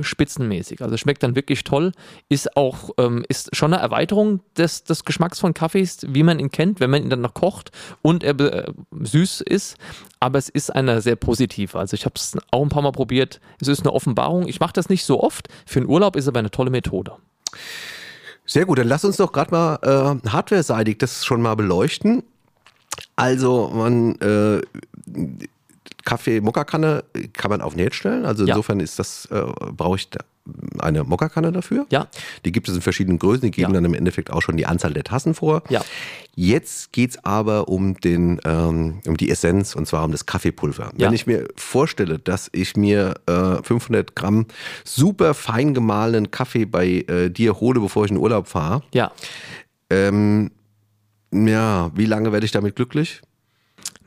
spitzenmäßig. 0.00 0.82
Also 0.82 0.96
schmeckt 0.96 1.22
dann 1.22 1.36
wirklich 1.36 1.64
toll. 1.64 1.92
Ist 2.28 2.56
auch, 2.56 2.90
ähm, 2.98 3.24
ist 3.28 3.54
schon 3.56 3.72
eine 3.72 3.82
Erweiterung 3.82 4.40
des, 4.56 4.84
des 4.84 5.04
Geschmacks 5.04 5.40
von 5.40 5.54
Kaffees, 5.54 5.98
wie 6.08 6.22
man 6.22 6.38
ihn 6.38 6.50
kennt, 6.50 6.80
wenn 6.80 6.90
man 6.90 7.02
ihn 7.02 7.10
dann 7.10 7.20
noch 7.20 7.34
kocht 7.34 7.70
und 8.02 8.24
er 8.24 8.38
äh, 8.38 8.72
süß 9.00 9.42
ist. 9.42 9.76
Aber 10.20 10.38
es 10.38 10.48
ist 10.48 10.74
eine 10.74 11.00
sehr 11.00 11.16
positive. 11.16 11.78
Also 11.78 11.94
ich 11.94 12.04
habe 12.04 12.14
es 12.16 12.36
auch 12.50 12.62
ein 12.62 12.68
paar 12.68 12.82
Mal 12.82 12.92
probiert. 12.92 13.40
Es 13.60 13.68
ist 13.68 13.80
eine 13.80 13.92
Offenbarung. 13.92 14.48
Ich 14.48 14.60
mache 14.60 14.72
das 14.72 14.88
nicht 14.88 15.04
so 15.04 15.22
oft. 15.22 15.48
Für 15.66 15.80
den 15.80 15.88
Urlaub 15.88 16.16
ist 16.16 16.28
aber 16.28 16.38
eine 16.38 16.50
tolle 16.50 16.70
Methode. 16.70 17.12
Sehr 18.46 18.64
gut, 18.64 18.78
dann 18.78 18.88
lass 18.88 19.04
uns 19.04 19.18
doch 19.18 19.32
gerade 19.32 19.50
mal 19.50 19.78
äh, 20.24 20.28
hardware-seitig 20.28 20.98
das 20.98 21.24
schon 21.24 21.42
mal 21.42 21.54
beleuchten. 21.54 22.22
Also 23.14 23.70
man 23.72 24.16
äh, 24.20 24.62
Kaffee-Mokkakanne 26.08 27.04
kann 27.34 27.50
man 27.50 27.60
auf 27.60 27.76
Näht 27.76 27.94
stellen. 27.94 28.24
Also 28.24 28.46
insofern 28.46 28.80
ist 28.80 28.98
das, 28.98 29.26
äh, 29.26 29.42
brauche 29.76 29.96
ich 29.96 30.08
eine 30.78 31.04
Mokkakanne 31.04 31.52
dafür. 31.52 31.84
Ja. 31.90 32.08
Die 32.46 32.52
gibt 32.52 32.66
es 32.66 32.74
in 32.74 32.80
verschiedenen 32.80 33.18
Größen, 33.18 33.42
die 33.42 33.50
geben 33.50 33.72
ja. 33.72 33.74
dann 33.74 33.84
im 33.84 33.92
Endeffekt 33.92 34.30
auch 34.30 34.40
schon 34.40 34.56
die 34.56 34.64
Anzahl 34.64 34.94
der 34.94 35.04
Tassen 35.04 35.34
vor. 35.34 35.62
Ja. 35.68 35.84
Jetzt 36.34 36.92
geht 36.92 37.10
es 37.10 37.24
aber 37.26 37.68
um, 37.68 38.00
den, 38.00 38.40
ähm, 38.46 39.02
um 39.06 39.18
die 39.18 39.30
Essenz 39.30 39.76
und 39.76 39.86
zwar 39.86 40.02
um 40.02 40.12
das 40.12 40.24
Kaffeepulver. 40.24 40.92
Ja. 40.96 41.08
Wenn 41.08 41.14
ich 41.14 41.26
mir 41.26 41.46
vorstelle, 41.56 42.18
dass 42.18 42.48
ich 42.52 42.74
mir 42.74 43.16
äh, 43.26 43.62
500 43.62 44.16
Gramm 44.16 44.46
super 44.84 45.34
fein 45.34 45.74
gemahlenen 45.74 46.30
Kaffee 46.30 46.64
bei 46.64 46.86
äh, 46.86 47.28
dir 47.28 47.60
hole, 47.60 47.80
bevor 47.80 48.06
ich 48.06 48.10
in 48.10 48.16
Urlaub 48.16 48.48
fahre. 48.48 48.82
Ja. 48.94 49.12
Ähm, 49.90 50.52
ja, 51.32 51.90
wie 51.94 52.06
lange 52.06 52.32
werde 52.32 52.46
ich 52.46 52.52
damit 52.52 52.76
glücklich? 52.76 53.20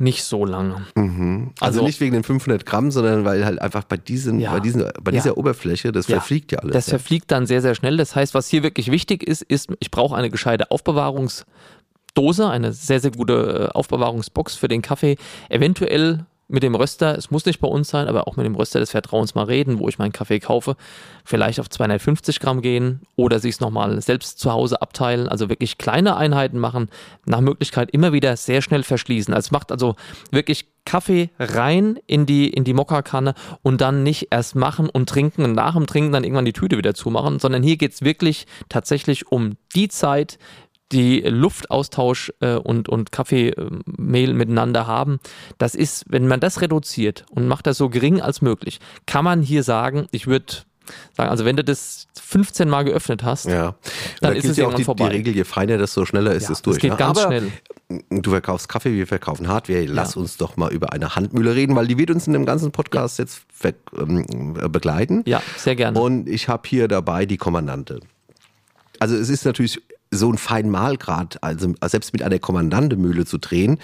Nicht 0.01 0.23
so 0.23 0.45
lange. 0.45 0.87
Mhm. 0.95 1.51
Also, 1.59 1.79
also, 1.79 1.83
nicht 1.85 1.99
wegen 2.01 2.13
den 2.13 2.23
500 2.23 2.65
Gramm, 2.65 2.89
sondern 2.89 3.23
weil 3.23 3.45
halt 3.45 3.61
einfach 3.61 3.83
bei, 3.83 3.97
diesen, 3.97 4.39
ja. 4.39 4.51
bei, 4.51 4.59
diesen, 4.59 4.83
bei 4.99 5.11
dieser 5.11 5.31
ja. 5.31 5.37
Oberfläche, 5.37 5.91
das 5.91 6.07
ja. 6.07 6.15
verfliegt 6.17 6.51
ja 6.51 6.57
alles. 6.57 6.73
Das 6.73 6.89
verfliegt 6.89 7.29
dann 7.29 7.45
sehr, 7.45 7.61
sehr 7.61 7.75
schnell. 7.75 7.97
Das 7.97 8.15
heißt, 8.15 8.33
was 8.33 8.47
hier 8.47 8.63
wirklich 8.63 8.89
wichtig 8.89 9.21
ist, 9.21 9.43
ist, 9.43 9.69
ich 9.79 9.91
brauche 9.91 10.15
eine 10.15 10.31
gescheite 10.31 10.71
Aufbewahrungsdose, 10.71 12.49
eine 12.49 12.73
sehr, 12.73 12.99
sehr 12.99 13.11
gute 13.11 13.69
äh, 13.69 13.77
Aufbewahrungsbox 13.77 14.55
für 14.55 14.67
den 14.67 14.81
Kaffee. 14.81 15.17
Eventuell 15.49 16.25
mit 16.51 16.63
dem 16.63 16.75
Röster, 16.75 17.17
es 17.17 17.31
muss 17.31 17.45
nicht 17.45 17.59
bei 17.59 17.67
uns 17.67 17.89
sein, 17.89 18.07
aber 18.07 18.27
auch 18.27 18.35
mit 18.35 18.45
dem 18.45 18.55
Röster 18.55 18.79
des 18.79 18.91
Vertrauens 18.91 19.35
mal 19.35 19.45
reden, 19.45 19.79
wo 19.79 19.87
ich 19.87 19.97
meinen 19.97 20.11
Kaffee 20.11 20.39
kaufe, 20.39 20.75
vielleicht 21.23 21.59
auf 21.59 21.69
250 21.69 22.39
Gramm 22.39 22.61
gehen 22.61 23.01
oder 23.15 23.39
sich 23.39 23.55
es 23.55 23.59
nochmal 23.59 24.01
selbst 24.01 24.39
zu 24.39 24.51
Hause 24.51 24.81
abteilen, 24.81 25.27
also 25.27 25.49
wirklich 25.49 25.77
kleine 25.77 26.17
Einheiten 26.17 26.59
machen, 26.59 26.89
nach 27.25 27.41
Möglichkeit 27.41 27.91
immer 27.91 28.13
wieder 28.13 28.35
sehr 28.37 28.61
schnell 28.61 28.83
verschließen. 28.83 29.33
Also 29.33 29.49
macht 29.51 29.71
also 29.71 29.95
wirklich 30.31 30.67
Kaffee 30.85 31.29
rein 31.39 31.99
in 32.07 32.25
die, 32.25 32.49
in 32.49 32.63
die 32.63 32.73
Mokka-Kanne 32.73 33.33
und 33.61 33.81
dann 33.81 34.03
nicht 34.03 34.27
erst 34.31 34.55
machen 34.55 34.89
und 34.89 35.07
trinken 35.07 35.43
und 35.43 35.53
nach 35.53 35.75
dem 35.75 35.87
Trinken 35.87 36.11
dann 36.11 36.23
irgendwann 36.23 36.45
die 36.45 36.53
Tüte 36.53 36.77
wieder 36.77 36.93
zumachen, 36.93 37.39
sondern 37.39 37.63
hier 37.63 37.77
geht 37.77 37.93
es 37.93 38.01
wirklich 38.01 38.47
tatsächlich 38.67 39.31
um 39.31 39.57
die 39.75 39.89
Zeit, 39.89 40.37
die 40.91 41.21
Luftaustausch 41.21 42.33
äh, 42.39 42.55
und, 42.55 42.89
und 42.89 43.11
Kaffeemehl 43.11 44.33
miteinander 44.33 44.87
haben. 44.87 45.19
Das 45.57 45.75
ist, 45.75 46.05
wenn 46.09 46.27
man 46.27 46.39
das 46.39 46.61
reduziert 46.61 47.25
und 47.29 47.47
macht 47.47 47.67
das 47.67 47.77
so 47.77 47.89
gering 47.89 48.21
als 48.21 48.41
möglich, 48.41 48.79
kann 49.05 49.23
man 49.23 49.41
hier 49.41 49.63
sagen, 49.63 50.07
ich 50.11 50.27
würde 50.27 50.53
sagen. 51.15 51.29
Also 51.29 51.45
wenn 51.45 51.55
du 51.55 51.63
das 51.63 52.07
15 52.19 52.69
Mal 52.69 52.83
geöffnet 52.83 53.23
hast, 53.23 53.45
ja. 53.45 53.75
dann 54.19 54.31
da 54.33 54.37
ist 54.37 54.45
es 54.45 54.57
ja 54.57 54.67
auch 54.67 54.73
die, 54.73 54.83
vorbei. 54.83 55.09
die 55.09 55.15
Regel, 55.17 55.35
je 55.35 55.43
feiner, 55.43 55.77
desto 55.77 56.05
schneller 56.05 56.33
ist 56.33 56.45
ja, 56.45 56.51
es 56.51 56.61
durch. 56.61 56.77
Das 56.77 56.81
geht 56.81 56.91
ne? 56.91 56.97
ganz 56.97 57.19
Aber 57.19 57.27
schnell. 57.27 57.51
Du 58.09 58.31
verkaufst 58.31 58.69
Kaffee, 58.69 58.93
wir 58.93 59.05
verkaufen 59.05 59.49
Hardware. 59.49 59.85
Lass 59.85 60.15
ja. 60.15 60.21
uns 60.21 60.37
doch 60.37 60.55
mal 60.55 60.71
über 60.71 60.93
eine 60.93 61.15
Handmühle 61.15 61.55
reden, 61.55 61.75
weil 61.75 61.87
die 61.87 61.97
wird 61.97 62.09
uns 62.09 62.25
in 62.25 62.33
dem 62.33 62.45
ganzen 62.45 62.71
Podcast 62.71 63.19
jetzt 63.19 63.41
ähm, 63.97 64.53
begleiten. 64.71 65.23
Ja, 65.25 65.41
sehr 65.57 65.75
gerne. 65.75 65.99
Und 65.99 66.29
ich 66.29 66.47
habe 66.47 66.67
hier 66.67 66.87
dabei 66.87 67.25
die 67.25 67.37
Kommandante. 67.37 67.99
Also 68.99 69.15
es 69.15 69.29
ist 69.29 69.45
natürlich 69.45 69.81
so 70.11 70.31
ein 70.31 70.37
Feinmalgrad, 70.37 71.41
also 71.41 71.73
selbst 71.85 72.13
mit 72.13 72.21
einer 72.21 72.39
Kommandante-Mühle 72.39 73.25
zu 73.25 73.37
drehen, 73.37 73.79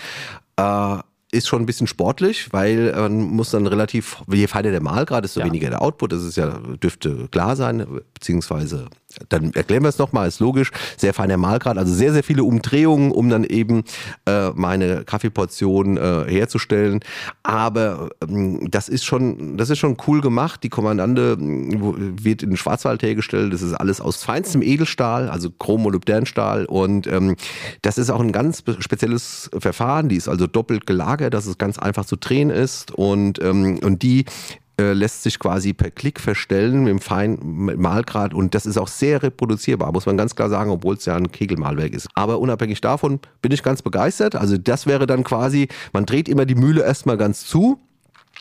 äh, 0.57 0.97
ist 1.31 1.47
schon 1.47 1.61
ein 1.61 1.65
bisschen 1.65 1.87
sportlich, 1.87 2.53
weil 2.53 2.93
man 2.93 3.19
muss 3.19 3.51
dann 3.51 3.67
relativ, 3.67 4.17
je 4.31 4.47
feiner 4.47 4.71
der 4.71 4.81
Malgrad, 4.81 5.23
desto 5.23 5.41
ja. 5.41 5.45
weniger 5.45 5.69
der 5.69 5.81
Output. 5.81 6.13
Das 6.13 6.23
ist 6.23 6.37
ja, 6.37 6.59
dürfte 6.81 7.27
klar 7.29 7.55
sein, 7.55 7.85
beziehungsweise 8.13 8.87
dann 9.29 9.51
erklären 9.53 9.83
wir 9.83 9.89
es 9.89 9.97
nochmal, 9.97 10.27
ist 10.27 10.39
logisch, 10.39 10.71
sehr 10.97 11.13
feiner 11.13 11.37
Malgrad, 11.37 11.77
also 11.77 11.93
sehr, 11.93 12.13
sehr 12.13 12.23
viele 12.23 12.43
Umdrehungen, 12.43 13.11
um 13.11 13.29
dann 13.29 13.43
eben 13.43 13.83
äh, 14.25 14.49
meine 14.51 15.03
Kaffeeportion 15.03 15.97
äh, 15.97 16.25
herzustellen. 16.27 16.99
Aber 17.43 18.09
ähm, 18.27 18.69
das 18.69 18.89
ist 18.89 19.05
schon, 19.05 19.57
das 19.57 19.69
ist 19.69 19.79
schon 19.79 19.97
cool 20.07 20.21
gemacht. 20.21 20.63
Die 20.63 20.69
Kommandante 20.69 21.37
wird 21.39 22.43
in 22.43 22.57
Schwarzwald 22.57 23.03
hergestellt. 23.03 23.53
Das 23.53 23.61
ist 23.61 23.73
alles 23.73 24.01
aus 24.01 24.23
feinstem 24.23 24.61
Edelstahl, 24.61 25.29
also 25.29 25.49
Chrommolybdernstahl. 25.49 26.65
Und 26.65 27.07
ähm, 27.07 27.35
das 27.81 27.97
ist 27.97 28.09
auch 28.09 28.21
ein 28.21 28.31
ganz 28.31 28.63
spezielles 28.79 29.49
Verfahren. 29.57 30.09
Die 30.09 30.15
ist 30.15 30.27
also 30.27 30.47
doppelt 30.47 30.85
gelagert, 30.85 31.33
dass 31.33 31.45
es 31.45 31.57
ganz 31.57 31.77
einfach 31.77 32.05
zu 32.05 32.15
drehen 32.15 32.49
ist. 32.49 32.91
Und, 32.91 33.41
ähm, 33.41 33.79
und 33.83 34.03
die 34.03 34.25
äh, 34.79 34.93
lässt 34.93 35.23
sich 35.23 35.39
quasi 35.39 35.73
per 35.73 35.91
Klick 35.91 36.19
verstellen 36.19 36.83
mit 36.83 36.89
dem 36.91 36.99
feinen 36.99 37.79
Malgrad 37.81 38.33
und 38.33 38.53
das 38.53 38.65
ist 38.65 38.77
auch 38.77 38.87
sehr 38.87 39.23
reproduzierbar, 39.23 39.91
muss 39.91 40.05
man 40.05 40.17
ganz 40.17 40.35
klar 40.35 40.49
sagen, 40.49 40.69
obwohl 40.69 40.95
es 40.95 41.05
ja 41.05 41.15
ein 41.15 41.31
Kegelmalwerk 41.31 41.93
ist. 41.93 42.07
Aber 42.13 42.39
unabhängig 42.39 42.81
davon 42.81 43.19
bin 43.41 43.51
ich 43.51 43.63
ganz 43.63 43.81
begeistert. 43.81 44.35
Also 44.35 44.57
das 44.57 44.85
wäre 44.85 45.07
dann 45.07 45.23
quasi, 45.23 45.67
man 45.93 46.05
dreht 46.05 46.29
immer 46.29 46.45
die 46.45 46.55
Mühle 46.55 46.83
erstmal 46.83 47.17
ganz 47.17 47.45
zu 47.45 47.79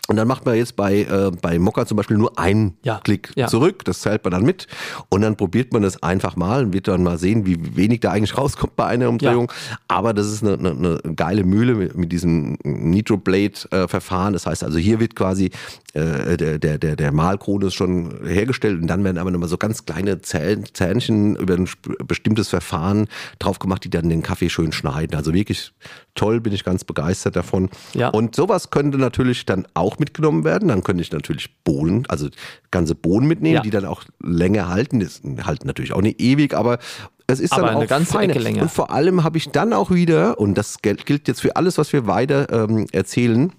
und 0.08 0.16
dann 0.16 0.28
macht 0.28 0.46
man 0.46 0.54
jetzt 0.54 0.76
bei, 0.76 1.00
äh, 1.00 1.32
bei 1.42 1.58
Mokka 1.58 1.84
zum 1.84 1.96
Beispiel 1.96 2.16
nur 2.16 2.38
einen 2.38 2.76
ja, 2.84 3.00
Klick 3.02 3.32
ja. 3.34 3.48
zurück, 3.48 3.84
das 3.84 4.00
zählt 4.00 4.22
man 4.22 4.30
dann 4.32 4.44
mit 4.44 4.68
und 5.08 5.22
dann 5.22 5.36
probiert 5.36 5.72
man 5.72 5.82
das 5.82 6.02
einfach 6.02 6.36
mal 6.36 6.64
und 6.64 6.72
wird 6.72 6.86
dann 6.86 7.02
mal 7.02 7.18
sehen, 7.18 7.44
wie 7.44 7.76
wenig 7.76 8.00
da 8.00 8.12
eigentlich 8.12 8.38
rauskommt 8.38 8.76
bei 8.76 8.86
einer 8.86 9.08
Umdrehung. 9.08 9.50
Ja. 9.50 9.78
Aber 9.88 10.14
das 10.14 10.26
ist 10.28 10.44
eine, 10.44 10.54
eine, 10.54 11.00
eine 11.02 11.14
geile 11.14 11.42
Mühle 11.42 11.74
mit, 11.74 11.96
mit 11.96 12.12
diesem 12.12 12.56
Nitro-Blade-Verfahren. 12.62 14.32
Das 14.32 14.46
heißt 14.46 14.62
also, 14.62 14.78
hier 14.78 15.00
wird 15.00 15.16
quasi 15.16 15.50
äh, 15.96 16.36
der, 16.36 16.58
der, 16.58 16.78
der, 16.78 16.94
der 16.94 17.12
Malkrone 17.12 17.70
schon 17.70 18.26
hergestellt 18.26 18.82
und 18.82 18.86
dann 18.86 19.02
werden 19.02 19.16
aber 19.16 19.30
nochmal 19.30 19.48
so 19.48 19.56
ganz 19.56 19.86
kleine 19.86 20.20
Zähnchen 20.20 21.36
über 21.36 21.54
ein 21.54 21.68
bestimmtes 22.06 22.48
Verfahren 22.50 23.06
drauf 23.38 23.58
gemacht, 23.58 23.84
die 23.84 23.90
dann 23.90 24.10
den 24.10 24.22
Kaffee 24.22 24.50
schön 24.50 24.72
schneiden. 24.72 25.16
Also 25.16 25.32
wirklich 25.32 25.72
toll, 26.14 26.40
bin 26.40 26.52
ich 26.52 26.64
ganz 26.64 26.84
begeistert 26.84 27.36
davon. 27.36 27.70
Ja. 27.94 28.10
Und 28.10 28.36
sowas 28.36 28.70
könnte 28.70 28.98
natürlich 28.98 29.46
dann 29.46 29.66
auch 29.72 29.98
mitgenommen 29.98 30.44
werden. 30.44 30.68
Dann 30.68 30.82
könnte 30.82 31.02
ich 31.02 31.12
natürlich 31.12 31.62
Bohnen, 31.64 32.04
also 32.08 32.28
ganze 32.70 32.94
Bohnen 32.94 33.26
mitnehmen, 33.26 33.56
ja. 33.56 33.62
die 33.62 33.70
dann 33.70 33.86
auch 33.86 34.04
länger 34.22 34.68
halten. 34.68 35.00
Das 35.00 35.22
halten 35.46 35.66
natürlich 35.66 35.94
auch 35.94 36.02
nicht 36.02 36.20
ewig, 36.20 36.54
aber 36.54 36.78
es 37.26 37.40
ist 37.40 37.54
aber 37.54 37.68
dann 37.68 37.76
auch 37.76 37.86
ganz 37.86 38.12
feine. 38.12 38.34
Und 38.60 38.70
vor 38.70 38.90
allem 38.90 39.24
habe 39.24 39.38
ich 39.38 39.48
dann 39.48 39.72
auch 39.72 39.90
wieder, 39.90 40.38
und 40.38 40.56
das 40.56 40.82
gilt 40.82 41.26
jetzt 41.26 41.40
für 41.40 41.56
alles, 41.56 41.78
was 41.78 41.92
wir 41.92 42.06
weiter 42.06 42.68
ähm, 42.68 42.86
erzählen, 42.92 43.52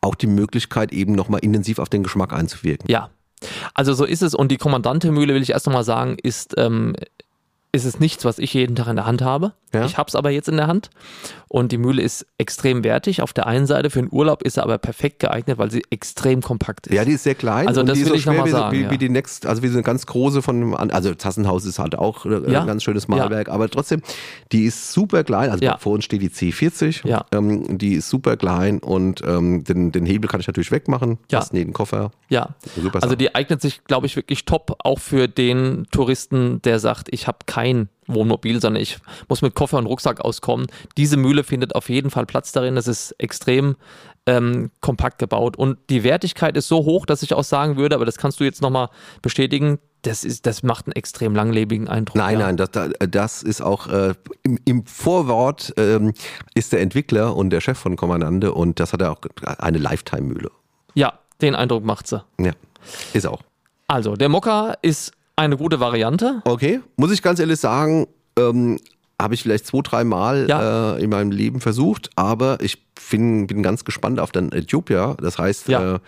auch 0.00 0.14
die 0.14 0.26
Möglichkeit, 0.26 0.92
eben 0.92 1.14
nochmal 1.14 1.40
intensiv 1.40 1.78
auf 1.78 1.88
den 1.88 2.02
Geschmack 2.02 2.32
einzuwirken. 2.32 2.90
Ja, 2.90 3.10
also 3.74 3.92
so 3.94 4.04
ist 4.04 4.22
es. 4.22 4.34
Und 4.34 4.50
die 4.50 4.56
Kommandante-Mühle, 4.56 5.34
will 5.34 5.42
ich 5.42 5.50
erst 5.50 5.66
nochmal 5.66 5.84
sagen, 5.84 6.16
ist 6.22 6.54
ähm, 6.58 6.94
ist 7.72 7.84
es 7.84 8.00
nichts, 8.00 8.24
was 8.24 8.38
ich 8.38 8.52
jeden 8.54 8.74
Tag 8.74 8.88
in 8.88 8.96
der 8.96 9.06
Hand 9.06 9.22
habe. 9.22 9.52
Ja. 9.72 9.84
Ich 9.84 9.96
habe 9.96 10.08
es 10.08 10.16
aber 10.16 10.30
jetzt 10.30 10.48
in 10.48 10.56
der 10.56 10.66
Hand 10.66 10.90
und 11.46 11.70
die 11.70 11.78
Mühle 11.78 12.02
ist 12.02 12.26
extrem 12.38 12.82
wertig. 12.82 13.22
Auf 13.22 13.32
der 13.32 13.46
einen 13.46 13.66
Seite 13.66 13.88
für 13.88 14.00
den 14.00 14.08
Urlaub 14.10 14.42
ist 14.42 14.54
sie 14.54 14.62
aber 14.62 14.78
perfekt 14.78 15.20
geeignet, 15.20 15.58
weil 15.58 15.70
sie 15.70 15.84
extrem 15.90 16.42
kompakt 16.42 16.88
ist. 16.88 16.94
Ja, 16.94 17.04
die 17.04 17.12
ist 17.12 17.22
sehr 17.22 17.36
klein. 17.36 17.68
Also 17.68 17.84
das 17.84 17.96
will 17.98 18.06
so 18.06 18.14
ich 18.14 18.26
nochmal 18.26 18.48
sagen. 18.48 18.76
Wie, 18.76 18.82
ja. 18.82 18.90
wie, 18.90 18.98
die 18.98 19.08
Next, 19.08 19.46
also 19.46 19.62
wie 19.62 19.68
so 19.68 19.74
eine 19.74 19.84
ganz 19.84 20.06
große 20.06 20.42
von, 20.42 20.74
also 20.74 21.14
Tassenhaus 21.14 21.64
ist 21.66 21.78
halt 21.78 21.96
auch 21.96 22.26
äh, 22.26 22.50
ja. 22.50 22.62
ein 22.62 22.66
ganz 22.66 22.82
schönes 22.82 23.06
Malwerk, 23.06 23.48
aber 23.48 23.68
trotzdem, 23.68 24.02
die 24.50 24.64
ist 24.64 24.92
super 24.92 25.22
klein. 25.22 25.50
Also 25.50 25.64
vor 25.78 25.92
uns 25.92 26.04
steht 26.04 26.22
die 26.22 26.30
C40. 26.30 27.06
Ja. 27.06 27.24
Ähm, 27.30 27.78
die 27.78 27.92
ist 27.94 28.08
super 28.08 28.36
klein 28.36 28.80
und 28.80 29.22
ähm, 29.24 29.62
den, 29.62 29.92
den 29.92 30.04
Hebel 30.04 30.28
kann 30.28 30.40
ich 30.40 30.48
natürlich 30.48 30.72
wegmachen. 30.72 31.18
Ja. 31.30 31.38
Passt 31.38 31.52
neben 31.52 31.72
Koffer. 31.72 32.10
Ja. 32.28 32.56
Also 33.00 33.14
die 33.14 33.36
eignet 33.36 33.62
sich, 33.62 33.84
glaube 33.84 34.06
ich, 34.06 34.16
wirklich 34.16 34.44
top 34.44 34.76
auch 34.80 34.98
für 34.98 35.28
den 35.28 35.86
Touristen, 35.92 36.60
der 36.62 36.80
sagt, 36.80 37.08
ich 37.12 37.28
habe 37.28 37.38
keine 37.46 37.59
kein 37.60 37.88
Wohnmobil, 38.06 38.60
sondern 38.60 38.82
ich 38.82 38.98
muss 39.28 39.42
mit 39.42 39.54
Koffer 39.54 39.78
und 39.78 39.86
Rucksack 39.86 40.20
auskommen. 40.20 40.66
Diese 40.96 41.16
Mühle 41.16 41.44
findet 41.44 41.74
auf 41.74 41.88
jeden 41.90 42.10
Fall 42.10 42.26
Platz 42.26 42.52
darin. 42.52 42.74
Das 42.74 42.88
ist 42.88 43.12
extrem 43.18 43.76
ähm, 44.26 44.70
kompakt 44.80 45.18
gebaut 45.18 45.56
und 45.56 45.78
die 45.90 46.02
Wertigkeit 46.02 46.56
ist 46.56 46.68
so 46.68 46.78
hoch, 46.84 47.06
dass 47.06 47.22
ich 47.22 47.34
auch 47.34 47.44
sagen 47.44 47.76
würde, 47.76 47.94
aber 47.96 48.04
das 48.04 48.16
kannst 48.16 48.40
du 48.40 48.44
jetzt 48.44 48.62
nochmal 48.62 48.88
bestätigen, 49.22 49.78
das, 50.02 50.24
ist, 50.24 50.46
das 50.46 50.62
macht 50.62 50.86
einen 50.86 50.92
extrem 50.92 51.34
langlebigen 51.34 51.88
Eindruck. 51.88 52.16
Nein, 52.16 52.38
ja. 52.38 52.46
nein, 52.46 52.56
das, 52.56 52.70
das 53.10 53.42
ist 53.42 53.60
auch 53.60 53.86
äh, 53.88 54.14
im, 54.42 54.58
im, 54.64 54.86
Vorwort 54.86 55.74
ähm, 55.76 56.14
ist 56.54 56.72
der 56.72 56.80
Entwickler 56.80 57.36
und 57.36 57.50
der 57.50 57.60
Chef 57.60 57.78
von 57.78 57.96
Kommandante 57.96 58.52
und 58.52 58.80
das 58.80 58.92
hat 58.92 59.02
er 59.02 59.12
auch 59.12 59.20
eine 59.58 59.78
Lifetime-Mühle. 59.78 60.50
Ja, 60.94 61.18
den 61.42 61.54
Eindruck 61.54 61.84
macht 61.84 62.06
sie. 62.06 62.22
Ja, 62.38 62.52
ist 63.12 63.26
auch. 63.26 63.42
Also, 63.88 64.14
der 64.16 64.28
Mokka 64.28 64.76
ist 64.82 65.12
eine 65.40 65.56
gute 65.56 65.80
Variante. 65.80 66.42
Okay, 66.44 66.80
muss 66.96 67.10
ich 67.10 67.22
ganz 67.22 67.40
ehrlich 67.40 67.58
sagen, 67.58 68.06
ähm, 68.38 68.78
habe 69.20 69.34
ich 69.34 69.42
vielleicht 69.42 69.66
zwei, 69.66 69.80
drei 69.82 70.04
Mal 70.04 70.46
ja. 70.48 70.96
äh, 70.96 71.02
in 71.02 71.10
meinem 71.10 71.30
Leben 71.30 71.60
versucht, 71.60 72.10
aber 72.16 72.58
ich 72.60 72.78
bin, 73.10 73.46
bin 73.46 73.62
ganz 73.62 73.84
gespannt 73.84 74.20
auf 74.20 74.32
den 74.32 74.52
Äthiopia. 74.52 75.16
Das 75.20 75.38
heißt, 75.38 75.68
ja. 75.68 75.96
äh, 75.96 75.98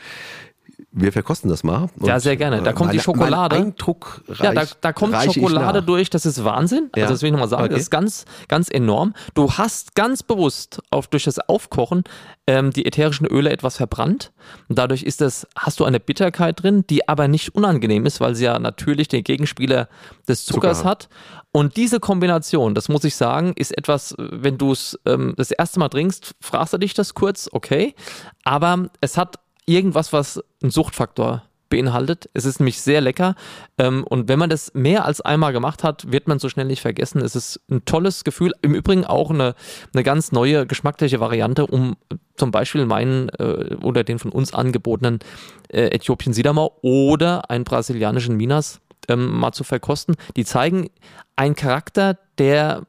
wir 0.95 1.11
verkosten 1.11 1.49
das 1.49 1.65
mal. 1.65 1.89
ja, 2.03 2.21
sehr 2.21 2.37
gerne. 2.37 2.63
Da 2.63 2.73
kommt 2.73 2.89
meine, 2.89 2.99
die 2.99 3.03
Schokolade. 3.03 3.57
Eindruck 3.57 4.23
ja, 4.39 4.53
da, 4.53 4.65
da 4.81 4.93
kommt 4.93 5.17
Schokolade 5.33 5.83
durch, 5.83 6.11
das 6.11 6.27
ist 6.27 6.45
Wahnsinn. 6.45 6.91
Ja. 6.95 7.05
Also 7.05 7.15
das 7.15 7.23
will 7.23 7.29
ich 7.29 7.33
nochmal 7.33 7.49
sagen, 7.49 7.65
okay. 7.65 7.73
das 7.73 7.83
ist 7.83 7.91
ganz, 7.91 8.27
ganz 8.49 8.69
enorm. 8.71 9.15
Du 9.35 9.51
hast 9.53 9.95
ganz 9.95 10.23
bewusst 10.23 10.83
auf, 10.91 11.07
durch 11.07 11.25
das 11.25 11.39
Aufkochen 11.39 12.05
ähm, 12.47 12.73
die 12.73 12.85
ätherischen 12.85 13.27
Öle 13.27 13.51
etwas 13.51 13.79
verbrannt. 13.79 14.33
Und 14.69 14.79
dadurch 14.79 15.03
ist 15.03 15.23
das, 15.23 15.47
hast 15.57 15.81
du 15.81 15.85
eine 15.85 15.99
Bitterkeit 15.99 16.63
drin, 16.63 16.85
die 16.91 17.09
aber 17.09 17.27
nicht 17.27 17.55
unangenehm 17.55 18.05
ist, 18.05 18.21
weil 18.21 18.35
sie 18.35 18.45
ja 18.45 18.59
natürlich 18.59 19.09
den 19.09 19.25
Gegenspieler 19.25 19.89
des 20.29 20.45
Zuckers 20.45 20.79
Zucker. 20.79 20.91
hat. 20.91 21.09
Und 21.53 21.77
diese 21.77 22.01
Kombination, 22.01 22.75
das 22.75 22.89
muss 22.89 23.05
ich 23.05 23.15
sagen, 23.15 23.53
ist 23.57 23.77
etwas, 23.77 24.15
wenn 24.19 24.57
du 24.57 24.73
es 24.73 24.99
ähm, 25.05 25.35
das 25.37 25.51
erste 25.51 25.79
Mal 25.81 25.91
trinkst, 25.91 26.35
fragst 26.41 26.73
du 26.73 26.79
dich 26.79 26.95
das 26.95 27.15
kurz, 27.15 27.49
okay. 27.53 27.95
Aber 28.43 28.89
es 29.01 29.19
hat 29.19 29.37
irgendwas, 29.67 30.13
was 30.13 30.43
einen 30.63 30.71
Suchtfaktor 30.71 31.43
beinhaltet. 31.73 32.29
Es 32.35 32.45
ist 32.45 32.61
nämlich 32.61 32.83
sehr 32.83 33.01
lecker 33.01 33.35
ähm, 33.79 34.05
und 34.05 34.29
wenn 34.29 34.39
man 34.39 34.51
das 34.51 34.75
mehr 34.75 35.07
als 35.07 35.23
einmal 35.23 35.55
gemacht 35.55 35.83
hat, 35.83 36.13
wird 36.13 36.29
man 36.29 36.39
so 36.39 36.51
schnell 36.51 36.67
nicht 36.67 36.83
vergessen. 36.83 37.23
Es 37.23 37.35
ist 37.35 37.61
ein 37.71 37.87
tolles 37.87 38.25
Gefühl. 38.25 38.53
Im 38.61 38.75
Übrigen 38.75 39.07
auch 39.07 39.31
eine, 39.31 39.55
eine 39.95 40.03
ganz 40.03 40.33
neue 40.33 40.67
geschmackliche 40.67 41.19
Variante, 41.19 41.67
um 41.67 41.97
zum 42.37 42.51
Beispiel 42.51 42.85
meinen 42.85 43.31
äh, 43.31 43.77
oder 43.83 44.05
den 44.05 44.19
von 44.19 44.33
uns 44.33 44.53
angebotenen 44.53 45.21
äh, 45.69 45.87
Äthiopien 45.87 46.35
Sidamau 46.35 46.77
oder 46.83 47.49
einen 47.51 47.65
brasilianischen 47.65 48.37
Minas 48.37 48.83
ähm, 49.09 49.31
mal 49.31 49.53
zu 49.53 49.65
verkosten. 49.65 50.17
Die 50.37 50.45
zeigen 50.45 50.91
einen 51.37 51.57
Charakter, 51.57 52.19
der 52.37 52.83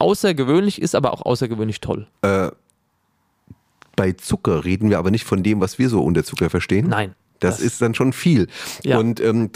außergewöhnlich 0.00 0.82
ist, 0.82 0.96
aber 0.96 1.12
auch 1.12 1.22
außergewöhnlich 1.22 1.80
toll. 1.80 2.08
Äh 2.22 2.50
bei 3.96 4.12
Zucker 4.12 4.64
reden 4.64 4.90
wir 4.90 4.98
aber 4.98 5.10
nicht 5.10 5.24
von 5.24 5.42
dem, 5.42 5.60
was 5.60 5.78
wir 5.78 5.88
so 5.88 6.02
unter 6.02 6.22
Zucker 6.22 6.50
verstehen. 6.50 6.88
Nein. 6.88 7.14
Das, 7.40 7.56
das 7.56 7.66
ist 7.66 7.82
dann 7.82 7.94
schon 7.94 8.12
viel. 8.12 8.46
Ja. 8.82 8.98
Und 8.98 9.20
ähm, 9.20 9.50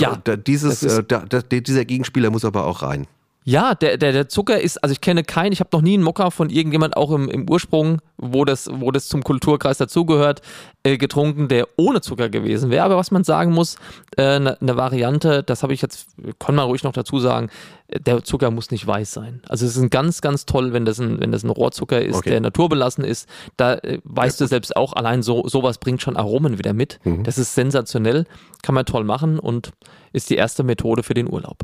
ja, 0.00 0.16
dieses, 0.16 0.82
äh, 0.82 1.02
da, 1.02 1.24
dieser 1.24 1.84
Gegenspieler 1.84 2.30
muss 2.30 2.44
aber 2.44 2.66
auch 2.66 2.82
rein. 2.82 3.06
Ja, 3.44 3.74
der, 3.74 3.96
der, 3.96 4.12
der 4.12 4.28
Zucker 4.28 4.60
ist, 4.60 4.82
also 4.84 4.92
ich 4.92 5.00
kenne 5.00 5.24
keinen, 5.24 5.52
ich 5.52 5.60
habe 5.60 5.70
noch 5.72 5.82
nie 5.82 5.94
einen 5.94 6.04
Mokka 6.04 6.30
von 6.30 6.48
irgendjemand 6.48 6.96
auch 6.96 7.10
im, 7.10 7.28
im 7.28 7.50
Ursprung, 7.50 8.00
wo 8.16 8.44
das, 8.44 8.70
wo 8.72 8.92
das 8.92 9.08
zum 9.08 9.24
Kulturkreis 9.24 9.78
dazugehört, 9.78 10.42
äh, 10.84 10.96
getrunken, 10.96 11.48
der 11.48 11.66
ohne 11.76 12.00
Zucker 12.02 12.28
gewesen 12.28 12.70
wäre. 12.70 12.84
Aber 12.84 12.96
was 12.96 13.10
man 13.10 13.24
sagen 13.24 13.52
muss, 13.52 13.76
eine 14.16 14.52
äh, 14.52 14.64
ne 14.64 14.76
Variante, 14.76 15.42
das 15.42 15.64
habe 15.64 15.74
ich 15.74 15.82
jetzt, 15.82 16.06
kann 16.38 16.54
man 16.54 16.66
ruhig 16.66 16.84
noch 16.84 16.92
dazu 16.92 17.18
sagen, 17.18 17.50
der 17.88 18.22
Zucker 18.22 18.52
muss 18.52 18.70
nicht 18.70 18.86
weiß 18.86 19.12
sein. 19.12 19.42
Also 19.48 19.66
es 19.66 19.76
ist 19.76 19.82
ein 19.82 19.90
ganz, 19.90 20.20
ganz 20.20 20.46
toll, 20.46 20.72
wenn 20.72 20.84
das 20.84 21.00
ein, 21.00 21.20
wenn 21.20 21.32
das 21.32 21.42
ein 21.42 21.50
Rohrzucker 21.50 22.00
ist, 22.00 22.16
okay. 22.16 22.30
der 22.30 22.40
naturbelassen 22.40 23.02
ist. 23.02 23.28
Da 23.56 23.74
äh, 23.74 23.98
weißt 24.04 24.38
ja, 24.38 24.44
du 24.44 24.48
selbst 24.48 24.76
auch, 24.76 24.92
allein 24.92 25.22
so 25.22 25.48
sowas 25.48 25.78
bringt 25.78 26.00
schon 26.00 26.16
Aromen 26.16 26.58
wieder 26.58 26.74
mit. 26.74 27.00
Mhm. 27.02 27.24
Das 27.24 27.38
ist 27.38 27.56
sensationell, 27.56 28.24
kann 28.62 28.76
man 28.76 28.86
toll 28.86 29.02
machen 29.02 29.40
und 29.40 29.72
ist 30.12 30.30
die 30.30 30.36
erste 30.36 30.62
Methode 30.62 31.02
für 31.02 31.14
den 31.14 31.30
Urlaub. 31.30 31.58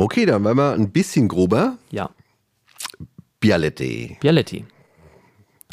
Okay, 0.00 0.24
dann 0.24 0.44
werden 0.44 0.56
wir 0.56 0.72
ein 0.72 0.90
bisschen 0.90 1.28
grober. 1.28 1.76
Ja. 1.90 2.08
Bialetti. 3.38 4.16
Bialetti. 4.18 4.64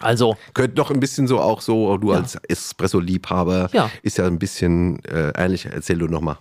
Also. 0.01 0.38
Könnte 0.54 0.75
doch 0.75 0.92
ein 0.92 1.00
bisschen 1.00 1.27
so 1.27 1.39
auch 1.39 1.62
so, 1.62 1.98
du 1.98 2.12
ja. 2.12 2.18
als 2.18 2.36
Espresso-Liebhaber, 2.48 3.70
ja. 3.74 3.89
ist 4.04 4.18
ja 4.18 4.25
ein 4.25 4.39
bisschen 4.39 5.04
äh, 5.06 5.32
ähnlich. 5.36 5.66
Erzähl 5.66 5.98
du 5.98 6.08
nochmal, 6.08 6.38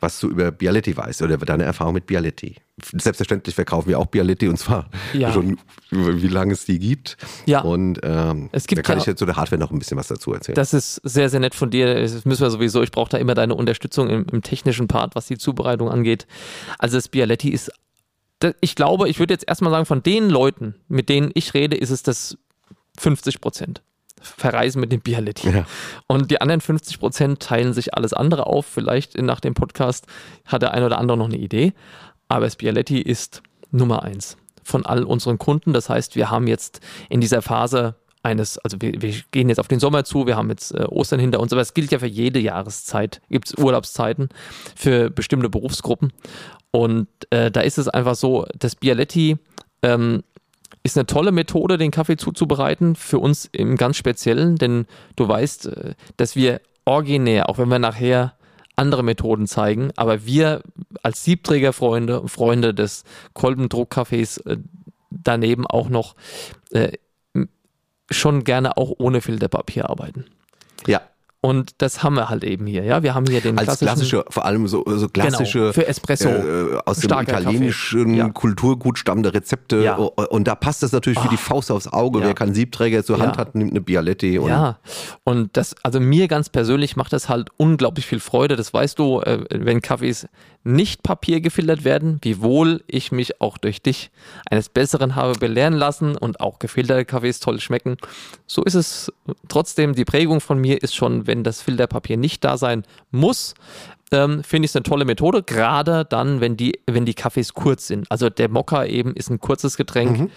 was 0.00 0.18
du 0.20 0.28
über 0.28 0.50
Bialetti 0.50 0.96
weißt 0.96 1.22
oder 1.22 1.36
deine 1.36 1.64
Erfahrung 1.64 1.94
mit 1.94 2.06
Bialetti. 2.06 2.56
Selbstverständlich 2.92 3.54
verkaufen 3.54 3.88
wir 3.88 3.98
auch 3.98 4.06
Bialetti 4.06 4.48
und 4.48 4.58
zwar 4.58 4.88
ja. 5.12 5.32
schon, 5.32 5.58
wie 5.90 6.28
lange 6.28 6.54
es 6.54 6.64
die 6.64 6.78
gibt. 6.78 7.16
Ja. 7.46 7.60
Und 7.60 8.00
ähm, 8.02 8.48
es 8.52 8.66
gibt 8.66 8.78
da 8.78 8.82
kann 8.82 8.98
ich 8.98 9.06
jetzt 9.06 9.18
zu 9.18 9.26
der 9.26 9.36
Hardware 9.36 9.60
noch 9.60 9.70
ein 9.70 9.78
bisschen 9.78 9.96
was 9.96 10.08
dazu 10.08 10.32
erzählen. 10.32 10.56
Das 10.56 10.74
ist 10.74 11.00
sehr, 11.04 11.28
sehr 11.28 11.40
nett 11.40 11.54
von 11.54 11.70
dir. 11.70 12.00
Das 12.00 12.24
müssen 12.24 12.42
wir 12.42 12.50
sowieso. 12.50 12.82
Ich 12.82 12.90
brauche 12.90 13.10
da 13.10 13.18
immer 13.18 13.34
deine 13.34 13.54
Unterstützung 13.54 14.10
im, 14.10 14.26
im 14.32 14.42
technischen 14.42 14.88
Part, 14.88 15.14
was 15.14 15.26
die 15.26 15.38
Zubereitung 15.38 15.88
angeht. 15.88 16.26
Also 16.78 16.96
das 16.96 17.08
Bialetti 17.08 17.50
ist 17.50 17.70
ich 18.60 18.74
glaube, 18.74 19.08
ich 19.08 19.18
würde 19.18 19.32
jetzt 19.32 19.48
erstmal 19.48 19.70
sagen, 19.70 19.86
von 19.86 20.02
den 20.02 20.28
Leuten, 20.28 20.74
mit 20.88 21.08
denen 21.08 21.30
ich 21.34 21.54
rede, 21.54 21.76
ist 21.76 21.90
es 21.90 22.02
das 22.02 22.36
50 22.98 23.40
Prozent 23.40 23.82
verreisen 24.20 24.80
mit 24.80 24.90
dem 24.90 25.00
Bialetti. 25.00 25.50
Ja. 25.50 25.66
Und 26.06 26.30
die 26.30 26.40
anderen 26.40 26.60
50 26.60 26.98
Prozent 26.98 27.40
teilen 27.40 27.72
sich 27.72 27.94
alles 27.94 28.12
andere 28.12 28.46
auf. 28.46 28.66
Vielleicht 28.66 29.20
nach 29.20 29.40
dem 29.40 29.54
Podcast 29.54 30.06
hat 30.46 30.62
der 30.62 30.72
ein 30.72 30.82
oder 30.82 30.98
andere 30.98 31.18
noch 31.18 31.26
eine 31.26 31.36
Idee. 31.36 31.72
Aber 32.28 32.46
das 32.46 32.56
Bialetti 32.56 33.00
ist 33.00 33.42
Nummer 33.70 34.02
eins 34.02 34.36
von 34.62 34.86
all 34.86 35.04
unseren 35.04 35.38
Kunden. 35.38 35.72
Das 35.72 35.90
heißt, 35.90 36.16
wir 36.16 36.30
haben 36.30 36.46
jetzt 36.46 36.80
in 37.10 37.20
dieser 37.20 37.42
Phase 37.42 37.96
eines, 38.22 38.56
also 38.58 38.78
wir, 38.80 39.02
wir 39.02 39.14
gehen 39.30 39.50
jetzt 39.50 39.60
auf 39.60 39.68
den 39.68 39.78
Sommer 39.78 40.04
zu, 40.04 40.26
wir 40.26 40.36
haben 40.36 40.48
jetzt 40.48 40.72
äh, 40.72 40.84
Ostern 40.84 41.20
hinter 41.20 41.40
uns, 41.40 41.52
aber 41.52 41.60
es 41.60 41.74
gilt 41.74 41.92
ja 41.92 41.98
für 41.98 42.06
jede 42.06 42.38
Jahreszeit. 42.38 43.20
Gibt 43.28 43.48
es 43.48 43.58
Urlaubszeiten 43.58 44.30
für 44.74 45.10
bestimmte 45.10 45.50
Berufsgruppen. 45.50 46.12
Und 46.70 47.08
äh, 47.30 47.50
da 47.50 47.60
ist 47.60 47.76
es 47.76 47.88
einfach 47.88 48.14
so, 48.14 48.46
das 48.58 48.74
Bialetti 48.74 49.36
ähm, 49.82 50.22
ist 50.84 50.96
eine 50.96 51.06
tolle 51.06 51.32
Methode, 51.32 51.78
den 51.78 51.90
Kaffee 51.90 52.16
zuzubereiten, 52.16 52.94
für 52.94 53.18
uns 53.18 53.48
im 53.50 53.76
ganz 53.76 53.96
Speziellen, 53.96 54.56
denn 54.56 54.86
du 55.16 55.26
weißt, 55.26 55.66
äh, 55.66 55.94
dass 56.16 56.36
wir 56.36 56.60
originär, 56.84 57.48
auch 57.48 57.58
wenn 57.58 57.68
wir 57.68 57.78
nachher 57.78 58.34
andere 58.76 59.02
Methoden 59.02 59.46
zeigen, 59.46 59.90
aber 59.96 60.26
wir 60.26 60.62
als 61.02 61.24
Siebträgerfreunde, 61.24 62.28
Freunde 62.28 62.74
des 62.74 63.04
Kolbendruckkaffees 63.32 64.38
äh, 64.38 64.58
daneben 65.10 65.66
auch 65.66 65.88
noch 65.88 66.16
äh, 66.70 66.92
schon 68.10 68.44
gerne 68.44 68.76
auch 68.76 68.92
ohne 68.98 69.20
Filterpapier 69.22 69.88
arbeiten. 69.88 70.26
Ja, 70.86 71.00
und 71.44 71.74
das 71.82 72.02
haben 72.02 72.14
wir 72.14 72.30
halt 72.30 72.42
eben 72.42 72.66
hier. 72.66 72.84
Ja, 72.84 73.02
wir 73.02 73.14
haben 73.14 73.26
hier 73.26 73.42
den 73.42 73.58
Als 73.58 73.78
klassische, 73.78 74.24
vor 74.30 74.46
allem 74.46 74.66
so, 74.66 74.82
so 74.86 75.08
klassische 75.10 75.58
genau, 75.58 75.72
für 75.74 75.86
Espresso 75.86 76.30
äh, 76.30 76.78
aus 76.86 77.00
dem 77.00 77.10
italienischen 77.20 78.14
ja. 78.14 78.30
Kulturgut 78.30 78.96
stammende 78.96 79.34
Rezepte. 79.34 79.82
Ja. 79.82 79.96
Und 79.96 80.48
da 80.48 80.54
passt 80.54 80.82
das 80.82 80.92
natürlich 80.92 81.18
oh. 81.18 81.24
wie 81.24 81.28
die 81.28 81.34
ah. 81.34 81.46
Faust 81.46 81.70
aufs 81.70 81.86
Auge. 81.86 82.20
Ja. 82.20 82.28
Wer 82.28 82.34
keinen 82.34 82.54
Siebträger 82.54 83.04
zur 83.04 83.18
Hand 83.18 83.36
hat, 83.36 83.54
nimmt 83.56 83.72
eine 83.72 83.82
Bialetti. 83.82 84.38
Und 84.38 84.48
ja, 84.48 84.78
und 85.24 85.54
das, 85.54 85.76
also 85.82 86.00
mir 86.00 86.28
ganz 86.28 86.48
persönlich 86.48 86.96
macht 86.96 87.12
das 87.12 87.28
halt 87.28 87.50
unglaublich 87.58 88.06
viel 88.06 88.20
Freude. 88.20 88.56
Das 88.56 88.72
weißt 88.72 88.98
du, 88.98 89.20
äh, 89.20 89.44
wenn 89.50 89.82
Kaffees 89.82 90.26
nicht 90.64 91.02
Papier 91.02 91.40
gefiltert 91.40 91.84
werden, 91.84 92.18
wiewohl 92.22 92.82
ich 92.86 93.12
mich 93.12 93.40
auch 93.40 93.58
durch 93.58 93.82
dich 93.82 94.10
eines 94.50 94.70
Besseren 94.70 95.14
habe 95.14 95.38
belehren 95.38 95.74
lassen 95.74 96.16
und 96.16 96.40
auch 96.40 96.58
gefilterte 96.58 97.04
Kaffees 97.04 97.38
toll 97.38 97.60
schmecken. 97.60 97.98
So 98.46 98.64
ist 98.64 98.74
es 98.74 99.12
trotzdem. 99.48 99.94
Die 99.94 100.06
Prägung 100.06 100.40
von 100.40 100.58
mir 100.58 100.82
ist 100.82 100.94
schon, 100.94 101.26
wenn 101.26 101.44
das 101.44 101.60
Filterpapier 101.60 102.16
nicht 102.16 102.42
da 102.44 102.56
sein 102.56 102.84
muss, 103.10 103.54
ähm, 104.12 104.42
finde 104.44 104.66
ich 104.66 104.70
es 104.70 104.76
eine 104.76 104.82
tolle 104.82 105.04
Methode, 105.04 105.42
gerade 105.42 106.04
dann, 106.04 106.40
wenn 106.40 106.56
die, 106.56 106.80
wenn 106.86 107.04
die 107.04 107.14
Kaffees 107.14 107.54
kurz 107.54 107.86
sind. 107.86 108.06
Also 108.10 108.30
der 108.30 108.48
Mokka 108.48 108.84
eben 108.84 109.14
ist 109.14 109.30
ein 109.30 109.40
kurzes 109.40 109.76
Getränk. 109.76 110.18
Mhm. 110.18 110.30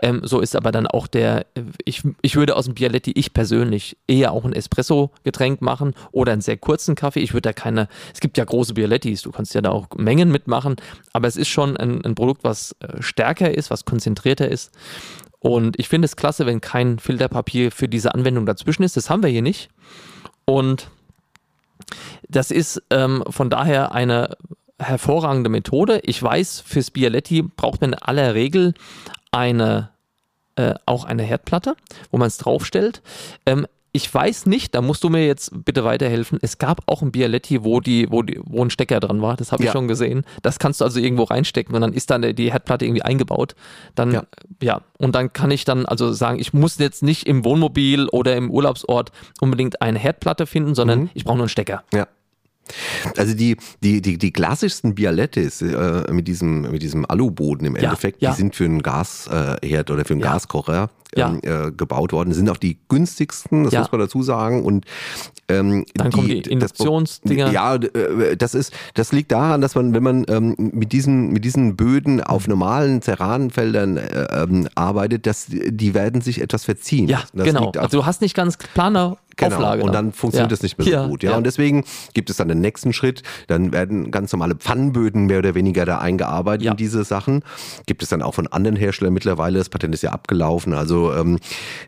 Ähm, 0.00 0.20
so 0.24 0.40
ist 0.40 0.56
aber 0.56 0.72
dann 0.72 0.86
auch 0.86 1.06
der, 1.06 1.46
ich, 1.84 2.02
ich 2.20 2.36
würde 2.36 2.56
aus 2.56 2.66
dem 2.66 2.74
Bialetti, 2.74 3.12
ich 3.12 3.32
persönlich, 3.32 3.96
eher 4.06 4.32
auch 4.32 4.44
ein 4.44 4.52
Espresso-Getränk 4.52 5.62
machen 5.62 5.94
oder 6.10 6.32
einen 6.32 6.42
sehr 6.42 6.56
kurzen 6.56 6.94
Kaffee. 6.94 7.20
Ich 7.20 7.32
würde 7.32 7.48
da 7.48 7.52
keine, 7.52 7.88
es 8.12 8.20
gibt 8.20 8.36
ja 8.38 8.44
große 8.44 8.74
Bialettis, 8.74 9.22
du 9.22 9.30
kannst 9.30 9.54
ja 9.54 9.60
da 9.60 9.70
auch 9.70 9.88
Mengen 9.96 10.30
mitmachen, 10.30 10.76
aber 11.12 11.28
es 11.28 11.36
ist 11.36 11.48
schon 11.48 11.76
ein, 11.76 12.04
ein 12.04 12.14
Produkt, 12.14 12.44
was 12.44 12.76
äh, 12.80 13.00
stärker 13.00 13.52
ist, 13.52 13.70
was 13.70 13.84
konzentrierter 13.84 14.48
ist. 14.48 14.72
Und 15.38 15.78
ich 15.78 15.88
finde 15.88 16.06
es 16.06 16.16
klasse, 16.16 16.46
wenn 16.46 16.60
kein 16.60 16.98
Filterpapier 17.00 17.72
für 17.72 17.88
diese 17.88 18.14
Anwendung 18.14 18.46
dazwischen 18.46 18.84
ist. 18.84 18.96
Das 18.96 19.10
haben 19.10 19.24
wir 19.24 19.30
hier 19.30 19.42
nicht. 19.42 19.70
Und 20.44 20.88
das 22.28 22.50
ist 22.50 22.82
ähm, 22.90 23.24
von 23.28 23.50
daher 23.50 23.92
eine 23.92 24.36
hervorragende 24.78 25.50
Methode. 25.50 26.00
Ich 26.04 26.22
weiß, 26.22 26.62
fürs 26.66 26.90
Bialetti 26.90 27.42
braucht 27.42 27.80
man 27.80 27.92
in 27.92 27.98
aller 27.98 28.34
Regel 28.34 28.74
eine 29.30 29.90
äh, 30.56 30.74
auch 30.84 31.04
eine 31.04 31.22
Herdplatte, 31.22 31.76
wo 32.10 32.18
man 32.18 32.28
es 32.28 32.38
draufstellt. 32.38 33.02
Ähm, 33.46 33.66
ich 33.94 34.12
weiß 34.12 34.46
nicht, 34.46 34.74
da 34.74 34.80
musst 34.80 35.04
du 35.04 35.10
mir 35.10 35.26
jetzt 35.26 35.52
bitte 35.64 35.84
weiterhelfen. 35.84 36.38
Es 36.40 36.56
gab 36.56 36.80
auch 36.86 37.02
ein 37.02 37.12
Bialetti, 37.12 37.62
wo 37.62 37.80
die, 37.80 38.10
wo 38.10 38.22
die, 38.22 38.40
wo 38.42 38.64
ein 38.64 38.70
Stecker 38.70 39.00
dran 39.00 39.20
war. 39.20 39.36
Das 39.36 39.52
habe 39.52 39.62
ich 39.62 39.66
ja. 39.66 39.72
schon 39.72 39.86
gesehen. 39.86 40.24
Das 40.42 40.58
kannst 40.58 40.80
du 40.80 40.86
also 40.86 40.98
irgendwo 40.98 41.24
reinstecken 41.24 41.74
und 41.74 41.82
dann 41.82 41.92
ist 41.92 42.10
dann 42.10 42.22
die 42.34 42.50
Herdplatte 42.50 42.86
irgendwie 42.86 43.02
eingebaut. 43.02 43.54
Dann, 43.94 44.12
ja. 44.12 44.22
ja. 44.62 44.80
Und 44.98 45.14
dann 45.14 45.34
kann 45.34 45.50
ich 45.50 45.66
dann 45.66 45.84
also 45.84 46.10
sagen, 46.12 46.38
ich 46.38 46.54
muss 46.54 46.78
jetzt 46.78 47.02
nicht 47.02 47.26
im 47.26 47.44
Wohnmobil 47.44 48.08
oder 48.08 48.34
im 48.34 48.50
Urlaubsort 48.50 49.12
unbedingt 49.40 49.82
eine 49.82 49.98
Herdplatte 49.98 50.46
finden, 50.46 50.74
sondern 50.74 51.00
mhm. 51.00 51.10
ich 51.12 51.24
brauche 51.24 51.36
nur 51.36 51.44
einen 51.44 51.50
Stecker. 51.50 51.84
Ja. 51.92 52.08
Also 53.16 53.34
die, 53.34 53.56
die, 53.82 54.00
die, 54.00 54.18
die 54.18 54.32
klassischsten 54.32 54.94
Bialettis 54.94 55.62
äh, 55.62 56.12
mit 56.12 56.28
diesem, 56.28 56.62
mit 56.62 56.82
diesem 56.82 57.04
Aluboden 57.08 57.66
im 57.66 57.76
Endeffekt, 57.76 58.22
ja, 58.22 58.28
ja. 58.28 58.34
die 58.34 58.40
sind 58.40 58.54
für 58.54 58.64
einen 58.64 58.82
Gasherd 58.82 59.90
oder 59.90 60.04
für 60.04 60.14
einen 60.14 60.20
ja. 60.20 60.32
Gaskocher 60.32 60.90
ähm, 61.14 61.40
äh, 61.42 61.70
gebaut 61.72 62.12
worden, 62.12 62.32
sind 62.32 62.48
auch 62.48 62.56
die 62.56 62.78
günstigsten, 62.88 63.64
das 63.64 63.74
muss 63.74 63.92
man 63.92 64.00
dazu 64.00 64.22
sagen. 64.22 64.64
Und 64.64 64.86
ähm, 65.58 65.84
dann 65.94 66.10
die, 66.10 66.16
kommen 66.16 66.28
die 66.28 66.38
Induktionsdinger. 66.38 67.50
Ja, 67.52 67.74
äh, 67.76 68.36
das 68.36 68.54
ist, 68.54 68.72
das 68.94 69.12
liegt 69.12 69.32
daran, 69.32 69.60
dass 69.60 69.74
man, 69.74 69.94
wenn 69.94 70.02
man 70.02 70.24
ähm, 70.28 70.54
mit 70.58 70.92
diesen, 70.92 71.32
mit 71.32 71.44
diesen 71.44 71.76
Böden 71.76 72.22
auf 72.22 72.48
normalen 72.48 73.02
Ceranfeldern 73.02 73.96
äh, 73.96 74.42
ähm, 74.42 74.68
arbeitet, 74.74 75.26
dass 75.26 75.46
die 75.48 75.94
werden 75.94 76.20
sich 76.20 76.40
etwas 76.40 76.64
verziehen. 76.64 77.08
Ja, 77.08 77.22
das 77.32 77.46
genau. 77.46 77.70
Also 77.72 77.98
du 77.98 78.06
hast 78.06 78.20
nicht 78.20 78.34
ganz 78.34 78.56
plane 78.56 79.16
Genau. 79.36 79.56
Auflage. 79.56 79.82
Und 79.82 79.94
dann 79.94 80.12
funktioniert 80.12 80.50
ja. 80.50 80.54
das 80.54 80.62
nicht 80.62 80.78
mehr 80.78 80.84
so 80.84 80.92
ja. 80.92 81.06
gut. 81.06 81.22
Ja? 81.22 81.30
ja? 81.30 81.36
Und 81.36 81.44
deswegen 81.44 81.84
gibt 82.14 82.30
es 82.30 82.36
dann 82.36 82.48
den 82.48 82.60
nächsten 82.60 82.92
Schritt. 82.92 83.22
Dann 83.46 83.72
werden 83.72 84.10
ganz 84.10 84.32
normale 84.32 84.54
Pfannenböden 84.54 85.26
mehr 85.26 85.38
oder 85.38 85.54
weniger 85.54 85.84
da 85.84 85.98
eingearbeitet 85.98 86.66
in 86.66 86.76
diese 86.76 87.04
Sachen. 87.04 87.42
Gibt 87.86 88.02
es 88.02 88.08
dann 88.08 88.22
auch 88.22 88.34
von 88.34 88.46
anderen 88.46 88.76
Herstellern 88.76 89.14
mittlerweile. 89.14 89.58
Das 89.58 89.68
Patent 89.68 89.94
ist 89.94 90.02
ja 90.02 90.10
abgelaufen. 90.10 90.74
Also 90.74 91.12
ähm, 91.12 91.38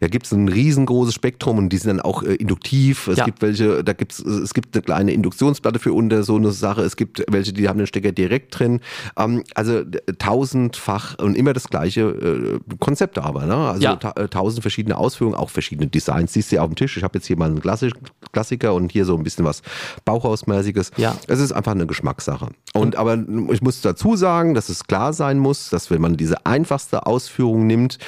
da 0.00 0.08
gibt 0.08 0.26
es 0.26 0.32
ein 0.32 0.48
riesengroßes 0.48 1.14
Spektrum 1.14 1.58
und 1.58 1.68
die 1.68 1.76
sind 1.76 1.88
dann 1.88 2.00
auch 2.00 2.22
äh, 2.22 2.34
induktiv. 2.34 3.08
Es 3.08 3.24
gibt 3.24 3.42
welche, 3.42 3.53
da 3.54 3.92
gibt's, 3.92 4.18
es 4.20 4.54
gibt 4.54 4.74
eine 4.74 4.82
kleine 4.82 5.12
Induktionsplatte 5.12 5.78
für 5.78 5.92
unter 5.92 6.22
so 6.22 6.36
eine 6.36 6.52
Sache. 6.52 6.82
Es 6.82 6.96
gibt 6.96 7.24
welche, 7.30 7.52
die 7.52 7.68
haben 7.68 7.78
den 7.78 7.86
Stecker 7.86 8.12
direkt 8.12 8.58
drin. 8.58 8.80
Ähm, 9.16 9.44
also 9.54 9.82
tausendfach 10.18 11.18
und 11.18 11.36
immer 11.36 11.52
das 11.52 11.68
gleiche 11.68 12.00
äh, 12.00 12.74
Konzept 12.80 13.18
aber. 13.18 13.46
Ne? 13.46 13.56
Also 13.56 13.96
ta 13.96 14.12
äh, 14.16 14.28
tausend 14.28 14.62
verschiedene 14.62 14.96
Ausführungen, 14.96 15.36
auch 15.36 15.50
verschiedene 15.50 15.88
Designs. 15.88 16.32
Siehst 16.32 16.52
du 16.52 16.56
ja 16.56 16.62
auf 16.62 16.70
dem 16.70 16.76
Tisch. 16.76 16.96
Ich 16.96 17.02
habe 17.02 17.18
jetzt 17.18 17.26
hier 17.26 17.36
mal 17.36 17.46
einen 17.46 17.60
Klassik 17.60 17.94
Klassiker 18.32 18.74
und 18.74 18.92
hier 18.92 19.04
so 19.04 19.16
ein 19.16 19.22
bisschen 19.22 19.44
was 19.44 19.62
Bauhausmäßiges. 20.04 20.90
Ja. 20.96 21.16
Es 21.28 21.40
ist 21.40 21.52
einfach 21.52 21.72
eine 21.72 21.86
Geschmackssache. 21.86 22.48
Und 22.74 22.96
aber 22.96 23.18
ich 23.50 23.62
muss 23.62 23.80
dazu 23.80 24.16
sagen, 24.16 24.54
dass 24.54 24.68
es 24.68 24.84
klar 24.84 25.12
sein 25.12 25.38
muss, 25.38 25.70
dass 25.70 25.90
wenn 25.90 26.00
man 26.00 26.16
diese 26.16 26.44
einfachste 26.44 27.06
Ausführung 27.06 27.66
nimmt, 27.66 27.98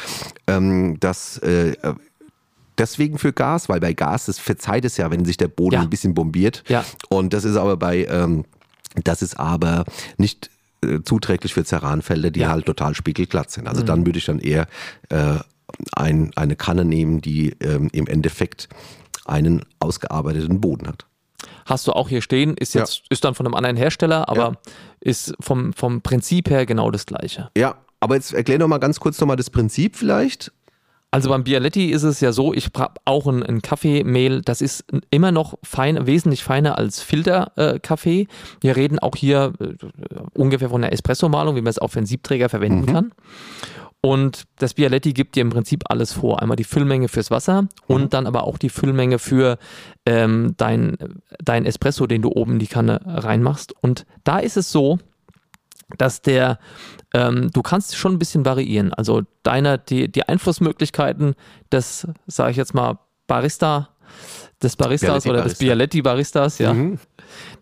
ähm, 0.46 0.98
dass 1.00 1.38
äh, 1.38 1.74
deswegen 2.78 3.18
für 3.18 3.32
Gas, 3.32 3.68
weil 3.68 3.80
bei 3.80 3.92
Gas, 3.92 4.26
das 4.26 4.38
verzeiht 4.38 4.84
es 4.84 4.96
ja, 4.96 5.10
wenn 5.10 5.24
sich 5.24 5.36
der 5.36 5.48
Boden 5.48 5.74
ja. 5.74 5.82
ein 5.82 5.90
bisschen 5.90 6.14
bombiert. 6.14 6.64
Ja. 6.68 6.84
Und 7.08 7.32
das 7.32 7.44
ist 7.44 7.56
aber 7.56 7.76
bei, 7.76 8.04
ähm, 8.06 8.44
das 9.04 9.22
ist 9.22 9.38
aber 9.38 9.84
nicht 10.16 10.50
äh, 10.82 11.00
zuträglich 11.02 11.54
für 11.54 11.64
Ceranfelder, 11.64 12.30
die 12.30 12.40
ja. 12.40 12.48
halt 12.48 12.66
total 12.66 12.94
spiegelglatt 12.94 13.50
sind. 13.50 13.68
Also 13.68 13.82
mhm. 13.82 13.86
dann 13.86 14.06
würde 14.06 14.18
ich 14.18 14.26
dann 14.26 14.38
eher 14.38 14.66
äh, 15.08 15.38
ein, 15.92 16.32
eine 16.36 16.56
Kanne 16.56 16.84
nehmen, 16.84 17.20
die 17.20 17.56
ähm, 17.60 17.88
im 17.92 18.06
Endeffekt 18.06 18.68
einen 19.24 19.64
ausgearbeiteten 19.80 20.60
Boden 20.60 20.86
hat. 20.86 21.06
Hast 21.66 21.86
du 21.86 21.92
auch 21.92 22.08
hier 22.08 22.22
stehen, 22.22 22.56
ist 22.56 22.74
jetzt, 22.74 22.98
ja. 22.98 23.02
ist 23.10 23.24
dann 23.24 23.34
von 23.34 23.46
einem 23.46 23.54
anderen 23.54 23.76
Hersteller, 23.76 24.28
aber 24.28 24.42
ja. 24.42 24.56
ist 25.00 25.34
vom, 25.40 25.72
vom 25.72 26.00
Prinzip 26.00 26.48
her 26.48 26.64
genau 26.64 26.90
das 26.90 27.06
gleiche. 27.06 27.50
Ja, 27.56 27.76
aber 28.00 28.14
jetzt 28.14 28.32
erklär 28.32 28.58
doch 28.58 28.68
mal 28.68 28.78
ganz 28.78 29.00
kurz 29.00 29.20
nochmal 29.20 29.36
das 29.36 29.50
Prinzip 29.50 29.96
vielleicht. 29.96 30.52
Also 31.16 31.30
beim 31.30 31.44
Bialetti 31.44 31.86
ist 31.86 32.02
es 32.02 32.20
ja 32.20 32.30
so, 32.30 32.52
ich 32.52 32.68
habe 32.76 33.00
auch 33.06 33.26
ein, 33.26 33.42
ein 33.42 33.62
Kaffeemehl, 33.62 34.42
das 34.42 34.60
ist 34.60 34.84
immer 35.10 35.32
noch 35.32 35.54
fein, 35.62 36.06
wesentlich 36.06 36.44
feiner 36.44 36.76
als 36.76 37.00
Filterkaffee. 37.00 38.20
Äh, 38.20 38.26
Wir 38.60 38.76
reden 38.76 38.98
auch 38.98 39.16
hier 39.16 39.54
äh, 39.58 39.76
ungefähr 40.34 40.68
von 40.68 40.84
einer 40.84 40.92
Espresso-Malung, 40.92 41.56
wie 41.56 41.62
man 41.62 41.70
es 41.70 41.78
auch 41.78 41.88
für 41.88 42.00
einen 42.00 42.06
Siebträger 42.06 42.50
verwenden 42.50 42.82
mhm. 42.82 42.92
kann. 42.92 43.12
Und 44.02 44.42
das 44.58 44.74
Bialetti 44.74 45.14
gibt 45.14 45.36
dir 45.36 45.40
im 45.40 45.48
Prinzip 45.48 45.84
alles 45.88 46.12
vor. 46.12 46.42
Einmal 46.42 46.58
die 46.58 46.64
Füllmenge 46.64 47.08
fürs 47.08 47.30
Wasser 47.30 47.62
mhm. 47.62 47.68
und 47.86 48.12
dann 48.12 48.26
aber 48.26 48.44
auch 48.44 48.58
die 48.58 48.68
Füllmenge 48.68 49.18
für 49.18 49.56
ähm, 50.04 50.52
dein, 50.58 50.98
dein 51.42 51.64
Espresso, 51.64 52.06
den 52.06 52.20
du 52.20 52.28
oben 52.28 52.52
in 52.52 52.58
die 52.58 52.66
Kanne 52.66 53.00
reinmachst. 53.06 53.72
Und 53.80 54.04
da 54.24 54.38
ist 54.38 54.58
es 54.58 54.70
so, 54.70 54.98
dass 55.96 56.22
der, 56.22 56.58
ähm, 57.14 57.50
du 57.52 57.62
kannst 57.62 57.96
schon 57.96 58.14
ein 58.14 58.18
bisschen 58.18 58.44
variieren. 58.44 58.92
Also 58.92 59.22
deine, 59.42 59.78
die, 59.78 60.10
die 60.10 60.28
Einflussmöglichkeiten 60.28 61.34
des, 61.70 62.06
sage 62.26 62.50
ich 62.50 62.56
jetzt 62.56 62.74
mal, 62.74 62.98
Barista, 63.26 63.90
des 64.62 64.76
Baristas 64.76 65.24
Bialetti 65.24 65.30
oder 65.30 65.42
des 65.42 65.58
Bialetti-Baristas, 65.58 66.58
ja. 66.58 66.72
Mhm 66.72 66.98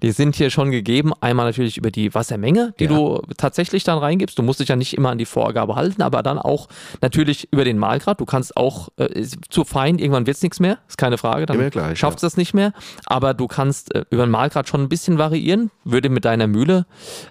die 0.03 0.13
sind 0.13 0.37
hier 0.37 0.51
schon 0.51 0.71
gegeben. 0.71 1.13
Einmal 1.21 1.47
natürlich 1.47 1.77
über 1.77 1.91
die 1.91 2.15
Wassermenge, 2.15 2.75
die 2.79 2.85
ja. 2.85 2.91
du 2.91 3.23
tatsächlich 3.37 3.85
dann 3.85 3.99
reingibst. 3.99 4.39
Du 4.39 4.43
musst 4.43 4.61
dich 4.61 4.69
ja 4.69 4.77
nicht 4.77 4.97
immer 4.97 5.11
an 5.11 5.19
die 5.19 5.25
Vorgabe 5.25 5.77
halten, 5.77 6.03
aber 6.03 6.23
dann 6.23 6.39
auch 6.39 6.69
natürlich 7.01 7.49
über 7.53 7.65
den 7.65 7.79
Mahlgrad. 7.79 8.21
Du 8.21 8.25
kannst 8.25 8.57
auch 8.57 8.89
äh, 8.97 9.25
zu 9.49 9.65
fein, 9.65 9.99
irgendwann 9.99 10.27
wird 10.27 10.37
es 10.37 10.43
nichts 10.43 10.61
mehr, 10.61 10.79
ist 10.89 10.99
keine 10.99 11.19
Frage. 11.19 11.47
Dann 11.47 11.73
schaffst 11.97 12.23
du 12.23 12.27
ja. 12.27 12.29
das 12.29 12.37
nicht 12.37 12.55
mehr. 12.55 12.73
Aber 13.07 13.35
du 13.35 13.47
kannst 13.47 13.95
äh, 13.95 14.05
über 14.11 14.27
den 14.27 14.31
Mahlgrad 14.31 14.69
schon 14.69 14.83
ein 14.83 14.89
bisschen 14.89 15.19
variieren. 15.19 15.71
Würde 15.85 16.09
mit 16.09 16.25
deiner 16.25 16.47
Mühle 16.47 16.87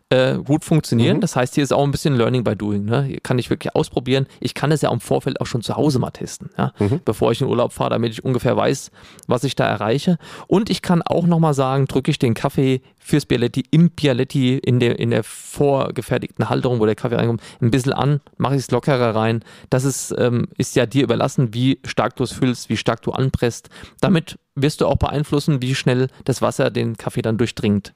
äh, 0.09 0.37
gut 0.37 0.63
funktionieren. 0.63 1.17
Mhm. 1.17 1.21
Das 1.21 1.35
heißt, 1.35 1.55
hier 1.55 1.63
ist 1.63 1.73
auch 1.73 1.83
ein 1.83 1.91
bisschen 1.91 2.15
Learning 2.15 2.43
by 2.43 2.55
Doing. 2.55 2.85
Ne? 2.85 3.03
Hier 3.03 3.19
kann 3.19 3.39
ich 3.39 3.49
wirklich 3.49 3.75
ausprobieren. 3.75 4.27
Ich 4.39 4.53
kann 4.53 4.71
es 4.71 4.81
ja 4.81 4.91
im 4.91 4.99
Vorfeld 4.99 5.41
auch 5.41 5.45
schon 5.45 5.61
zu 5.61 5.75
Hause 5.75 5.99
mal 5.99 6.11
testen, 6.11 6.49
ja? 6.57 6.73
Mhm. 6.79 7.01
bevor 7.03 7.31
ich 7.31 7.41
in 7.41 7.47
Urlaub 7.47 7.73
fahre, 7.73 7.91
damit 7.91 8.13
ich 8.13 8.23
ungefähr 8.23 8.55
weiß, 8.55 8.91
was 9.27 9.43
ich 9.43 9.55
da 9.55 9.65
erreiche. 9.65 10.17
Und 10.47 10.69
ich 10.69 10.81
kann 10.81 11.01
auch 11.01 11.25
nochmal 11.25 11.53
sagen, 11.53 11.87
drücke 11.87 12.11
ich 12.11 12.19
den 12.19 12.32
Kaffee 12.33 12.81
fürs 12.97 13.25
Bialetti 13.25 13.63
im 13.71 13.89
Bialetti 13.89 14.57
in 14.57 14.79
der, 14.79 14.99
in 14.99 15.11
der 15.11 15.23
vorgefertigten 15.23 16.49
Halterung, 16.49 16.79
wo 16.79 16.85
der 16.85 16.95
Kaffee 16.95 17.15
reinkommt, 17.15 17.41
ein 17.61 17.71
bisschen 17.71 17.93
an, 17.93 18.21
mache 18.37 18.55
ich 18.55 18.61
es 18.61 18.71
lockerer 18.71 19.15
rein. 19.15 19.43
Das 19.69 19.83
ist, 19.83 20.13
ähm, 20.17 20.47
ist 20.57 20.75
ja 20.75 20.85
dir 20.85 21.03
überlassen, 21.03 21.53
wie 21.53 21.79
stark 21.85 22.15
du 22.15 22.23
es 22.23 22.31
füllst, 22.31 22.69
wie 22.69 22.77
stark 22.77 23.01
du 23.01 23.11
anpresst. 23.11 23.69
Damit 23.99 24.39
wirst 24.55 24.81
du 24.81 24.87
auch 24.87 24.97
beeinflussen, 24.97 25.61
wie 25.61 25.75
schnell 25.75 26.07
das 26.25 26.41
Wasser 26.41 26.71
den 26.71 26.97
Kaffee 26.97 27.21
dann 27.21 27.37
durchdringt. 27.37 27.93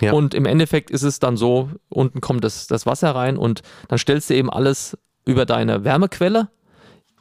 Ja. 0.00 0.12
Und 0.12 0.34
im 0.34 0.46
Endeffekt 0.46 0.90
ist 0.90 1.02
es 1.02 1.18
dann 1.18 1.36
so, 1.36 1.70
unten 1.88 2.20
kommt 2.20 2.44
das, 2.44 2.66
das 2.66 2.86
Wasser 2.86 3.14
rein 3.14 3.36
und 3.36 3.62
dann 3.88 3.98
stellst 3.98 4.30
du 4.30 4.34
eben 4.34 4.50
alles 4.50 4.96
über 5.24 5.46
deine 5.46 5.84
Wärmequelle. 5.84 6.48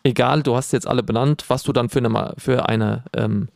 Egal, 0.04 0.44
du 0.44 0.56
hast 0.56 0.72
jetzt 0.72 0.88
alle 0.88 1.04
benannt, 1.04 1.46
was 1.50 1.64
du 1.64 1.74
dann 1.74 1.90
für 1.90 2.00
eine, 2.00 2.34
für 2.38 2.70
eine 2.70 3.04
ähm, 3.16 3.50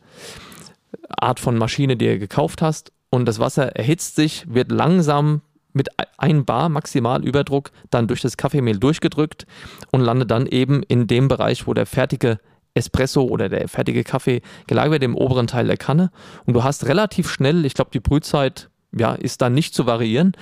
Art 1.08 1.40
von 1.40 1.56
Maschine 1.56 1.96
dir 1.96 2.18
gekauft 2.18 2.62
hast 2.62 2.92
und 3.10 3.26
das 3.26 3.38
Wasser 3.38 3.76
erhitzt 3.76 4.16
sich, 4.16 4.44
wird 4.48 4.70
langsam 4.70 5.42
mit 5.72 5.88
ein 6.18 6.44
Bar 6.44 6.68
Maximalüberdruck 6.68 7.70
dann 7.90 8.06
durch 8.06 8.20
das 8.20 8.36
Kaffeemehl 8.36 8.78
durchgedrückt 8.78 9.46
und 9.90 10.00
landet 10.00 10.30
dann 10.30 10.46
eben 10.46 10.82
in 10.82 11.06
dem 11.06 11.28
Bereich, 11.28 11.66
wo 11.66 11.74
der 11.74 11.86
fertige 11.86 12.38
Espresso 12.74 13.22
oder 13.22 13.48
der 13.48 13.68
fertige 13.68 14.04
Kaffee 14.04 14.42
gelagert 14.66 14.92
wird, 14.92 15.02
im 15.04 15.16
oberen 15.16 15.46
Teil 15.46 15.66
der 15.66 15.76
Kanne. 15.76 16.10
Und 16.44 16.54
du 16.54 16.64
hast 16.64 16.86
relativ 16.86 17.30
schnell, 17.30 17.64
ich 17.64 17.74
glaube, 17.74 17.90
die 17.92 18.00
Brühzeit 18.00 18.70
ja, 18.96 19.14
ist 19.14 19.42
dann 19.42 19.54
nicht 19.54 19.74
zu 19.74 19.86
variieren. 19.86 20.32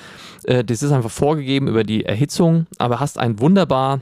Äh, 0.44 0.64
das 0.64 0.82
ist 0.82 0.92
einfach 0.92 1.10
vorgegeben 1.10 1.68
über 1.68 1.84
die 1.84 2.04
Erhitzung, 2.04 2.66
aber 2.78 3.00
hast 3.00 3.18
ein 3.18 3.40
wunderbar 3.40 4.00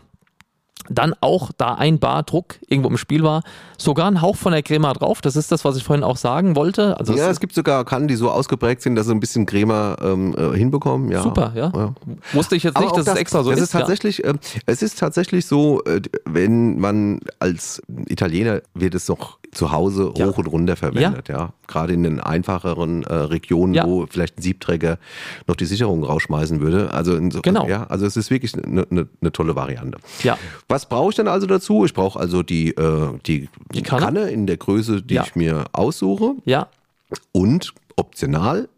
dann 0.89 1.15
auch 1.21 1.51
da 1.57 1.75
ein 1.75 1.99
Bar 1.99 2.23
Druck 2.23 2.57
irgendwo 2.69 2.89
im 2.89 2.97
Spiel 2.97 3.23
war, 3.23 3.43
sogar 3.79 4.11
ein 4.11 4.23
Hauch 4.23 4.37
von 4.37 4.53
der 4.53 4.63
Crema 4.63 4.93
drauf. 4.93 5.21
Das 5.21 5.37
ist 5.37 5.53
das, 5.53 5.65
was 5.65 5.77
ich 5.77 5.85
vorhin 5.85 6.05
auch 6.05 6.17
sagen 6.17 6.57
wollte. 6.57 6.99
Also 6.99 7.15
ja, 7.15 7.25
es, 7.25 7.33
es 7.33 7.41
gibt 7.41 7.55
sogar 7.55 7.85
Kannen, 7.85 8.09
die 8.09 8.17
so 8.17 8.31
ausgeprägt 8.31 8.83
sind, 8.83 8.97
dass 8.97 9.07
sie 9.07 9.13
ein 9.13 9.21
bisschen 9.21 9.47
Crema 9.47 9.97
ähm, 10.03 10.35
äh, 10.37 10.57
hinbekommen. 10.57 11.11
Ja. 11.11 11.23
Super, 11.23 11.53
ja. 11.55 11.73
ja. 11.75 11.95
Wusste 12.33 12.57
ich 12.57 12.63
jetzt 12.63 12.79
nicht, 12.79 12.97
dass 12.97 13.05
das, 13.05 13.15
es 13.15 13.21
extra 13.21 13.43
so 13.43 13.51
ist. 13.51 13.61
ist 13.61 13.73
tatsächlich, 13.73 14.19
ja. 14.19 14.31
äh, 14.31 14.35
es 14.67 14.83
ist 14.83 14.99
tatsächlich 14.99 15.47
so, 15.47 15.83
äh, 15.85 16.01
wenn 16.25 16.79
man 16.79 17.21
als 17.39 17.83
Italiener 18.09 18.63
wird 18.75 18.95
es 18.95 19.09
noch 19.09 19.41
zu 19.53 19.73
Hause 19.73 20.13
ja. 20.17 20.27
hoch 20.27 20.39
und 20.39 20.47
runter 20.47 20.77
verwendet, 20.77 21.29
ja. 21.29 21.39
ja. 21.39 21.53
Gerade 21.67 21.93
in 21.93 22.03
den 22.03 22.21
einfacheren 22.21 23.03
äh, 23.05 23.15
Regionen, 23.15 23.75
ja. 23.75 23.85
wo 23.87 24.07
vielleicht 24.09 24.39
ein 24.39 24.43
Siebträger 24.43 24.99
noch 25.47 25.57
die 25.57 25.65
Sicherung 25.65 26.05
rausschmeißen 26.05 26.61
würde. 26.61 26.93
Also 26.93 27.19
so, 27.31 27.43
genau. 27.43 27.67
ja, 27.67 27.87
also 27.89 28.07
es 28.07 28.17
ist 28.17 28.31
wirklich 28.31 28.55
eine 28.55 28.87
ne, 28.91 29.09
ne 29.21 29.33
tolle 29.33 29.57
Variante. 29.57 29.99
Ja. 30.23 30.39
Was 30.71 30.87
brauche 30.87 31.11
ich 31.11 31.17
denn 31.17 31.27
also 31.27 31.49
dazu? 31.49 31.85
Ich 31.85 31.95
brauche 31.95 32.19
also 32.19 32.45
die, 32.45 32.69
äh, 32.71 33.19
die, 33.27 33.49
die 33.75 33.83
Kanne? 33.83 34.05
Kanne? 34.05 34.31
in 34.31 34.47
der 34.47 34.57
Größe, 34.57 35.03
die 35.03 35.17
ich 35.17 35.35
mir 35.35 35.65
aussuche. 35.73 36.35
Ja. 36.45 36.69
Und 37.33 37.75
optional 37.97 38.69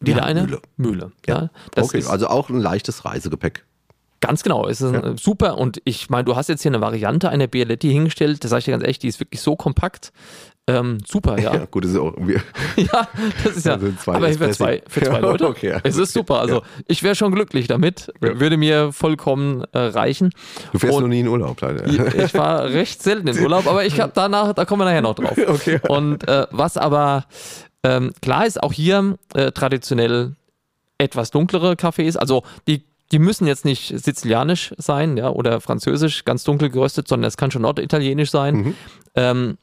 die 0.00 0.12
Wieder 0.12 0.24
eine 0.24 0.42
Mühle. 0.42 0.60
Mühle. 0.76 1.12
Ja. 1.26 1.48
okay, 1.78 2.04
also 2.06 2.26
auch 2.26 2.50
ein 2.50 2.58
leichtes 2.58 3.06
Reisegepäck. 3.06 3.64
Ganz 4.26 4.42
genau, 4.42 4.66
es 4.66 4.80
ist 4.80 4.92
ja. 4.92 5.16
super 5.16 5.58
und 5.58 5.80
ich 5.84 6.10
meine, 6.10 6.24
du 6.24 6.36
hast 6.36 6.48
jetzt 6.48 6.62
hier 6.62 6.70
eine 6.70 6.80
Variante 6.80 7.28
einer 7.28 7.46
Bialetti 7.46 7.90
hingestellt, 7.90 8.42
das 8.44 8.50
sage 8.50 8.60
ich 8.60 8.64
dir 8.66 8.70
ganz 8.72 8.82
ehrlich, 8.82 8.98
die 8.98 9.08
ist 9.08 9.20
wirklich 9.20 9.40
so 9.40 9.56
kompakt. 9.56 10.12
Ähm, 10.66 10.98
super, 11.06 11.38
ja. 11.38 11.54
ja. 11.54 11.64
Gut, 11.66 11.84
das 11.84 11.90
ist 11.90 11.98
auch 11.98 12.12
irgendwie. 12.14 12.38
ja, 12.76 13.08
das 13.42 13.56
ist 13.56 13.66
ja. 13.66 13.74
Also 14.06 14.12
aber 14.12 14.32
für 14.32 14.50
zwei, 14.50 14.82
für 14.88 15.02
zwei 15.02 15.20
Leute. 15.20 15.46
okay, 15.46 15.70
ja. 15.70 15.80
Es 15.82 15.98
ist 15.98 16.12
super. 16.12 16.40
Also, 16.40 16.62
ich 16.88 17.02
wäre 17.02 17.14
schon 17.14 17.32
glücklich 17.32 17.66
damit. 17.66 18.12
Würde 18.20 18.56
mir 18.56 18.92
vollkommen 18.92 19.64
äh, 19.72 19.78
reichen. 19.78 20.30
Du 20.72 20.78
fährst 20.78 20.96
und 20.96 21.02
noch 21.02 21.08
nie 21.08 21.20
in 21.20 21.28
Urlaub, 21.28 21.60
leider. 21.60 21.86
Ich 21.86 22.34
war 22.34 22.64
recht 22.64 23.02
selten 23.02 23.28
in 23.28 23.38
Urlaub, 23.40 23.66
aber 23.66 23.84
ich 23.84 24.00
habe 24.00 24.12
danach, 24.14 24.54
da 24.54 24.64
kommen 24.64 24.80
wir 24.80 24.86
nachher 24.86 25.02
noch 25.02 25.14
drauf. 25.14 25.36
okay. 25.46 25.80
Und 25.88 26.26
äh, 26.28 26.46
was 26.50 26.76
aber 26.76 27.26
ähm, 27.82 28.12
klar 28.22 28.46
ist, 28.46 28.62
auch 28.62 28.72
hier 28.72 29.16
äh, 29.34 29.52
traditionell 29.52 30.34
etwas 30.96 31.30
dunklere 31.30 31.76
Kaffees. 31.76 32.16
Also, 32.16 32.42
die 32.66 32.84
die 33.12 33.18
müssen 33.18 33.46
jetzt 33.46 33.64
nicht 33.64 33.88
sizilianisch 33.88 34.74
sein, 34.78 35.16
ja, 35.16 35.30
oder 35.30 35.60
französisch, 35.60 36.24
ganz 36.24 36.44
dunkel 36.44 36.70
geröstet, 36.70 37.08
sondern 37.08 37.28
es 37.28 37.36
kann 37.36 37.50
schon 37.50 37.62
norditalienisch 37.62 38.30
sein. 38.30 38.56
Mhm. 38.56 38.74
Ähm, 39.14 39.58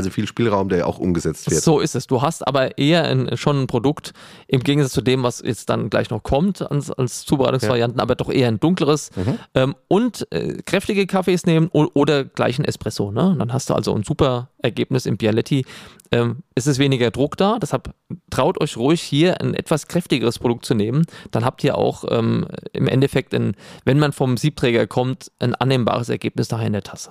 also 0.00 0.10
viel 0.10 0.26
Spielraum, 0.26 0.68
der 0.68 0.86
auch 0.86 0.98
umgesetzt 0.98 1.50
wird. 1.50 1.62
So 1.62 1.80
ist 1.80 1.94
es. 1.94 2.06
Du 2.06 2.22
hast 2.22 2.46
aber 2.46 2.78
eher 2.78 3.04
ein, 3.04 3.36
schon 3.36 3.62
ein 3.62 3.66
Produkt 3.66 4.12
im 4.48 4.62
Gegensatz 4.62 4.92
zu 4.92 5.02
dem, 5.02 5.22
was 5.22 5.42
jetzt 5.44 5.68
dann 5.68 5.90
gleich 5.90 6.10
noch 6.10 6.22
kommt 6.22 6.68
als, 6.70 6.90
als 6.90 7.24
Zubereitungsvarianten, 7.24 7.98
ja. 7.98 8.02
aber 8.02 8.14
doch 8.14 8.30
eher 8.30 8.48
ein 8.48 8.58
dunkleres 8.58 9.10
mhm. 9.16 9.38
ähm, 9.54 9.74
und 9.88 10.26
äh, 10.32 10.62
kräftige 10.64 11.06
Kaffees 11.06 11.46
nehmen 11.46 11.68
oder 11.68 12.24
gleich 12.24 12.58
ein 12.58 12.64
Espresso. 12.64 13.12
Ne? 13.12 13.36
Dann 13.38 13.52
hast 13.52 13.70
du 13.70 13.74
also 13.74 13.94
ein 13.94 14.02
super 14.02 14.48
Ergebnis 14.58 15.06
im 15.06 15.16
Bialetti. 15.16 15.64
Ähm, 16.12 16.42
es 16.54 16.66
ist 16.66 16.78
weniger 16.78 17.10
Druck 17.10 17.36
da, 17.36 17.58
deshalb 17.60 17.94
traut 18.30 18.60
euch 18.60 18.76
ruhig 18.76 19.00
hier 19.00 19.40
ein 19.40 19.54
etwas 19.54 19.86
kräftigeres 19.86 20.38
Produkt 20.38 20.64
zu 20.64 20.74
nehmen. 20.74 21.06
Dann 21.30 21.44
habt 21.44 21.62
ihr 21.62 21.78
auch 21.78 22.04
ähm, 22.08 22.48
im 22.72 22.88
Endeffekt, 22.88 23.34
ein, 23.34 23.54
wenn 23.84 23.98
man 23.98 24.12
vom 24.12 24.36
Siebträger 24.36 24.86
kommt, 24.86 25.30
ein 25.38 25.54
annehmbares 25.54 26.08
Ergebnis 26.08 26.50
nachher 26.50 26.66
in 26.66 26.72
der 26.72 26.82
Tasse. 26.82 27.10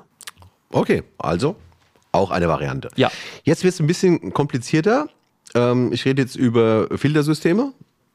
Okay, 0.72 1.04
also 1.18 1.56
auch 2.12 2.32
eine 2.32 2.48
Variante. 2.48 2.90
Ja. 2.96 3.12
Jetzt 3.44 3.64
wird 3.64 3.74
es 3.74 3.80
ein 3.80 3.88
bisschen 3.88 4.34
komplizierter. 4.34 5.08
Ähm, 5.56 5.92
ich 5.92 6.06
rede 6.06 6.22
jetzt 6.22 6.36
über 6.36 6.88
Filtersysteme. 6.98 7.74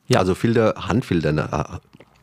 Ja. 0.08 0.20
Also 0.20 0.34
Filter, 0.34 0.74
Handfilter. 0.76 1.32
Ne? 1.32 1.48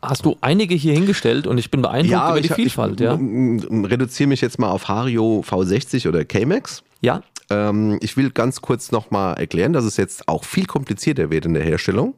Hast 0.02 0.24
du 0.24 0.36
einige 0.40 0.74
hier 0.74 0.94
hingestellt 0.94 1.46
und 1.46 1.58
ich 1.58 1.70
bin 1.70 1.82
beeindruckt 1.82 2.10
ja, 2.10 2.30
über 2.30 2.40
die 2.40 2.48
ich, 2.48 2.54
Vielfalt. 2.54 3.00
Ich, 3.00 3.06
ja. 3.06 3.12
reduziere 3.14 4.28
mich 4.28 4.40
jetzt 4.40 4.58
mal 4.58 4.70
auf 4.70 4.88
Hario 4.88 5.44
V60 5.46 6.08
oder 6.08 6.24
K-Max. 6.24 6.82
Ja. 7.00 7.22
Ähm, 7.50 7.98
ich 8.00 8.16
will 8.16 8.30
ganz 8.30 8.60
kurz 8.60 8.90
nochmal 8.90 9.34
erklären, 9.38 9.72
dass 9.72 9.84
es 9.84 9.96
jetzt 9.96 10.28
auch 10.28 10.44
viel 10.44 10.66
komplizierter 10.66 11.30
wird 11.30 11.46
in 11.46 11.54
der 11.54 11.62
Herstellung. 11.62 12.14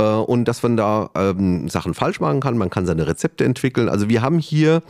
Äh, 0.00 0.04
und 0.04 0.46
dass 0.46 0.62
man 0.62 0.76
da 0.76 1.10
ähm, 1.14 1.68
Sachen 1.68 1.94
falsch 1.94 2.20
machen 2.20 2.40
kann. 2.40 2.56
Man 2.56 2.70
kann 2.70 2.86
seine 2.86 3.06
Rezepte 3.06 3.44
entwickeln. 3.44 3.88
Also 3.88 4.08
wir 4.08 4.22
haben 4.22 4.38
hier 4.38 4.82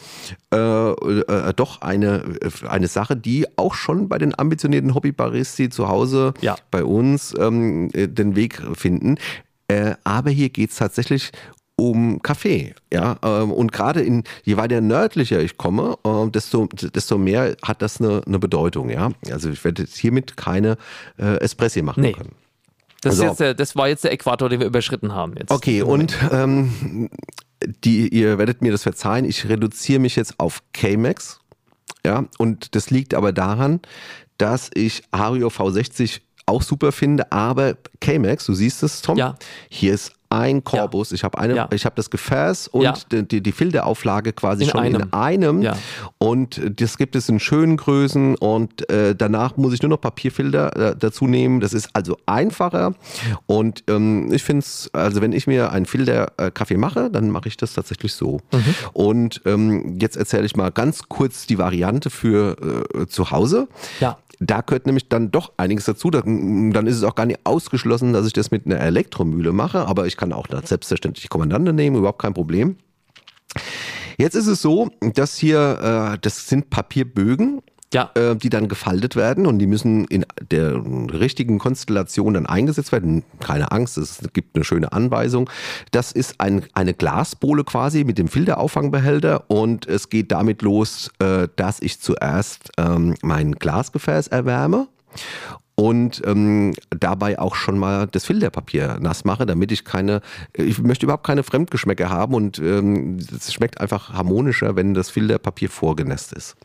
äh, 0.52 0.56
äh, 0.56 1.54
doch 1.54 1.80
eine, 1.80 2.24
eine 2.68 2.88
Sache, 2.88 3.16
die 3.16 3.46
auch 3.56 3.74
schon 3.74 4.08
bei 4.08 4.18
den 4.18 4.38
ambitionierten 4.38 4.94
Hobbybaristi 4.94 5.70
zu 5.70 5.88
Hause 5.88 6.34
ja. 6.40 6.56
bei 6.70 6.84
uns 6.84 7.34
ähm, 7.38 7.90
den 7.92 8.36
Weg 8.36 8.62
finden. 8.74 9.16
Äh, 9.68 9.94
aber 10.04 10.30
hier 10.30 10.48
geht 10.50 10.70
es 10.70 10.76
tatsächlich 10.76 11.30
um 11.76 12.20
Kaffee. 12.22 12.74
Ja? 12.92 13.16
Ähm, 13.22 13.52
und 13.52 13.72
gerade 13.72 14.02
in, 14.02 14.24
je 14.42 14.56
weiter 14.56 14.80
nördlicher 14.80 15.40
ich 15.40 15.56
komme, 15.56 15.96
äh, 16.04 16.28
desto, 16.30 16.66
desto 16.66 17.18
mehr 17.18 17.56
hat 17.62 17.82
das 17.82 18.00
eine, 18.00 18.22
eine 18.26 18.38
Bedeutung. 18.38 18.90
Ja? 18.90 19.10
Also 19.30 19.48
ich 19.48 19.64
werde 19.64 19.82
jetzt 19.82 19.96
hiermit 19.96 20.36
keine 20.36 20.76
äh, 21.18 21.38
Espressi 21.38 21.82
machen 21.82 22.02
nee. 22.02 22.12
können. 22.12 22.32
Das, 23.00 23.20
also, 23.20 23.34
der, 23.34 23.54
das, 23.54 23.76
war 23.76 23.88
jetzt 23.88 24.04
der 24.04 24.12
Äquator, 24.12 24.48
den 24.48 24.60
wir 24.60 24.66
überschritten 24.66 25.14
haben. 25.14 25.34
Jetzt 25.36 25.50
okay, 25.50 25.82
und 25.82 26.16
ähm, 26.32 27.08
die, 27.84 28.08
ihr 28.08 28.38
werdet 28.38 28.62
mir 28.62 28.72
das 28.72 28.82
verzeihen, 28.82 29.24
ich 29.24 29.48
reduziere 29.48 30.00
mich 30.00 30.16
jetzt 30.16 30.38
auf 30.38 30.62
K-Max. 30.72 31.40
Ja, 32.04 32.26
und 32.38 32.74
das 32.74 32.90
liegt 32.90 33.14
aber 33.14 33.32
daran, 33.32 33.80
dass 34.36 34.70
ich 34.74 35.02
Ario 35.10 35.48
V60 35.48 36.20
auch 36.46 36.62
super 36.62 36.92
finde, 36.92 37.30
aber 37.30 37.76
K-Max, 38.00 38.46
du 38.46 38.54
siehst 38.54 38.82
es, 38.82 39.02
Tom, 39.02 39.16
ja. 39.16 39.36
hier 39.68 39.94
ist 39.94 40.12
ein 40.30 40.64
Korbus. 40.64 41.10
Ja. 41.10 41.14
Ich 41.14 41.24
habe 41.24 41.38
eine, 41.38 41.56
ja. 41.56 41.68
ich 41.72 41.84
habe 41.84 41.96
das 41.96 42.10
Gefäß 42.10 42.68
und 42.68 42.82
ja. 42.82 42.94
die, 43.10 43.42
die 43.42 43.52
Filterauflage 43.52 44.32
quasi 44.32 44.64
in 44.64 44.70
schon 44.70 44.80
einem. 44.80 45.02
in 45.02 45.12
einem. 45.12 45.66
Und 46.18 46.60
das 46.80 46.98
gibt 46.98 47.16
es 47.16 47.28
in 47.28 47.40
schönen 47.40 47.76
Größen 47.76 48.36
und 48.36 48.88
äh, 48.90 49.14
danach 49.14 49.56
muss 49.56 49.72
ich 49.72 49.82
nur 49.82 49.90
noch 49.90 50.00
Papierfilter 50.00 50.90
äh, 50.90 50.96
dazu 50.96 51.26
nehmen. 51.26 51.60
Das 51.60 51.72
ist 51.72 51.90
also 51.92 52.18
einfacher. 52.26 52.94
Und 53.46 53.84
ähm, 53.88 54.32
ich 54.32 54.42
finde 54.42 54.60
es, 54.60 54.90
also 54.92 55.20
wenn 55.20 55.32
ich 55.32 55.46
mir 55.46 55.72
einen 55.72 55.86
Filterkaffee 55.86 56.74
äh, 56.74 56.78
mache, 56.78 57.10
dann 57.10 57.30
mache 57.30 57.48
ich 57.48 57.56
das 57.56 57.74
tatsächlich 57.74 58.12
so. 58.12 58.40
Mhm. 58.52 58.74
Und 58.92 59.42
ähm, 59.46 59.98
jetzt 60.00 60.16
erzähle 60.16 60.46
ich 60.46 60.56
mal 60.56 60.70
ganz 60.70 61.08
kurz 61.08 61.46
die 61.46 61.58
Variante 61.58 62.10
für 62.10 62.56
äh, 62.94 63.06
zu 63.06 63.30
Hause. 63.30 63.68
Ja. 64.00 64.18
Da 64.40 64.60
gehört 64.60 64.86
nämlich 64.86 65.08
dann 65.08 65.32
doch 65.32 65.52
einiges 65.56 65.86
dazu. 65.86 66.10
Dann, 66.10 66.72
dann 66.72 66.86
ist 66.86 66.96
es 66.96 67.02
auch 67.02 67.16
gar 67.16 67.26
nicht 67.26 67.40
ausgeschlossen, 67.42 68.12
dass 68.12 68.24
ich 68.26 68.32
das 68.32 68.52
mit 68.52 68.66
einer 68.66 68.78
Elektromühle 68.78 69.52
mache. 69.52 69.86
Aber 69.86 70.06
ich 70.06 70.16
kann 70.18 70.34
auch 70.34 70.46
selbstverständlich 70.64 71.22
die 71.22 71.28
Kommandante 71.28 71.72
nehmen, 71.72 71.96
überhaupt 71.96 72.20
kein 72.20 72.34
Problem. 72.34 72.76
Jetzt 74.18 74.34
ist 74.34 74.48
es 74.48 74.60
so, 74.60 74.90
dass 75.00 75.38
hier, 75.38 76.14
äh, 76.14 76.18
das 76.20 76.48
sind 76.48 76.70
Papierbögen, 76.70 77.62
ja. 77.94 78.10
äh, 78.14 78.36
die 78.36 78.50
dann 78.50 78.68
gefaltet 78.68 79.16
werden 79.16 79.46
und 79.46 79.58
die 79.58 79.66
müssen 79.66 80.04
in 80.06 80.26
der 80.50 80.74
richtigen 80.74 81.58
Konstellation 81.58 82.34
dann 82.34 82.46
eingesetzt 82.46 82.92
werden. 82.92 83.24
Keine 83.40 83.70
Angst, 83.72 83.96
es 83.96 84.20
gibt 84.32 84.56
eine 84.56 84.64
schöne 84.64 84.92
Anweisung. 84.92 85.48
Das 85.92 86.12
ist 86.12 86.40
ein, 86.40 86.66
eine 86.74 86.94
Glasbohle 86.94 87.64
quasi 87.64 88.04
mit 88.04 88.18
dem 88.18 88.28
Filterauffangbehälter 88.28 89.48
und 89.48 89.86
es 89.86 90.10
geht 90.10 90.32
damit 90.32 90.62
los, 90.62 91.10
äh, 91.20 91.48
dass 91.56 91.80
ich 91.80 92.00
zuerst 92.00 92.70
ähm, 92.76 93.14
mein 93.22 93.52
Glasgefäß 93.52 94.28
erwärme 94.28 94.88
und 95.78 96.20
ähm, 96.26 96.74
dabei 96.90 97.38
auch 97.38 97.54
schon 97.54 97.78
mal 97.78 98.08
das 98.08 98.24
Filterpapier 98.24 98.98
nass 99.00 99.24
mache, 99.24 99.46
damit 99.46 99.70
ich 99.70 99.84
keine, 99.84 100.22
ich 100.52 100.82
möchte 100.82 101.06
überhaupt 101.06 101.24
keine 101.24 101.44
Fremdgeschmäcke 101.44 102.10
haben 102.10 102.34
und 102.34 102.58
ähm, 102.58 103.18
es 103.18 103.52
schmeckt 103.52 103.80
einfach 103.80 104.12
harmonischer, 104.12 104.74
wenn 104.74 104.92
das 104.92 105.08
Filterpapier 105.08 105.70
vorgenässt 105.70 106.32
ist. 106.32 106.56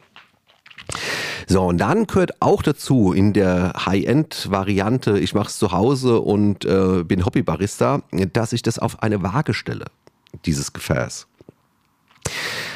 So, 1.47 1.62
und 1.62 1.78
dann 1.78 2.08
gehört 2.08 2.41
auch 2.41 2.63
dazu 2.63 3.13
in 3.13 3.34
der 3.34 3.73
High-End-Variante, 3.86 5.19
ich 5.19 5.36
mache 5.36 5.49
es 5.49 5.60
zu 5.60 5.71
Hause 5.71 6.19
und 6.19 6.65
äh, 6.65 7.04
bin 7.04 7.23
Hobbybarista, 7.23 8.02
dass 8.34 8.52
ich 8.52 8.63
das 8.63 8.80
auf 8.80 9.04
eine 9.04 9.21
Waage 9.21 9.54
stelle, 9.54 9.86
dieses 10.47 10.73
Gefäß. 10.73 11.28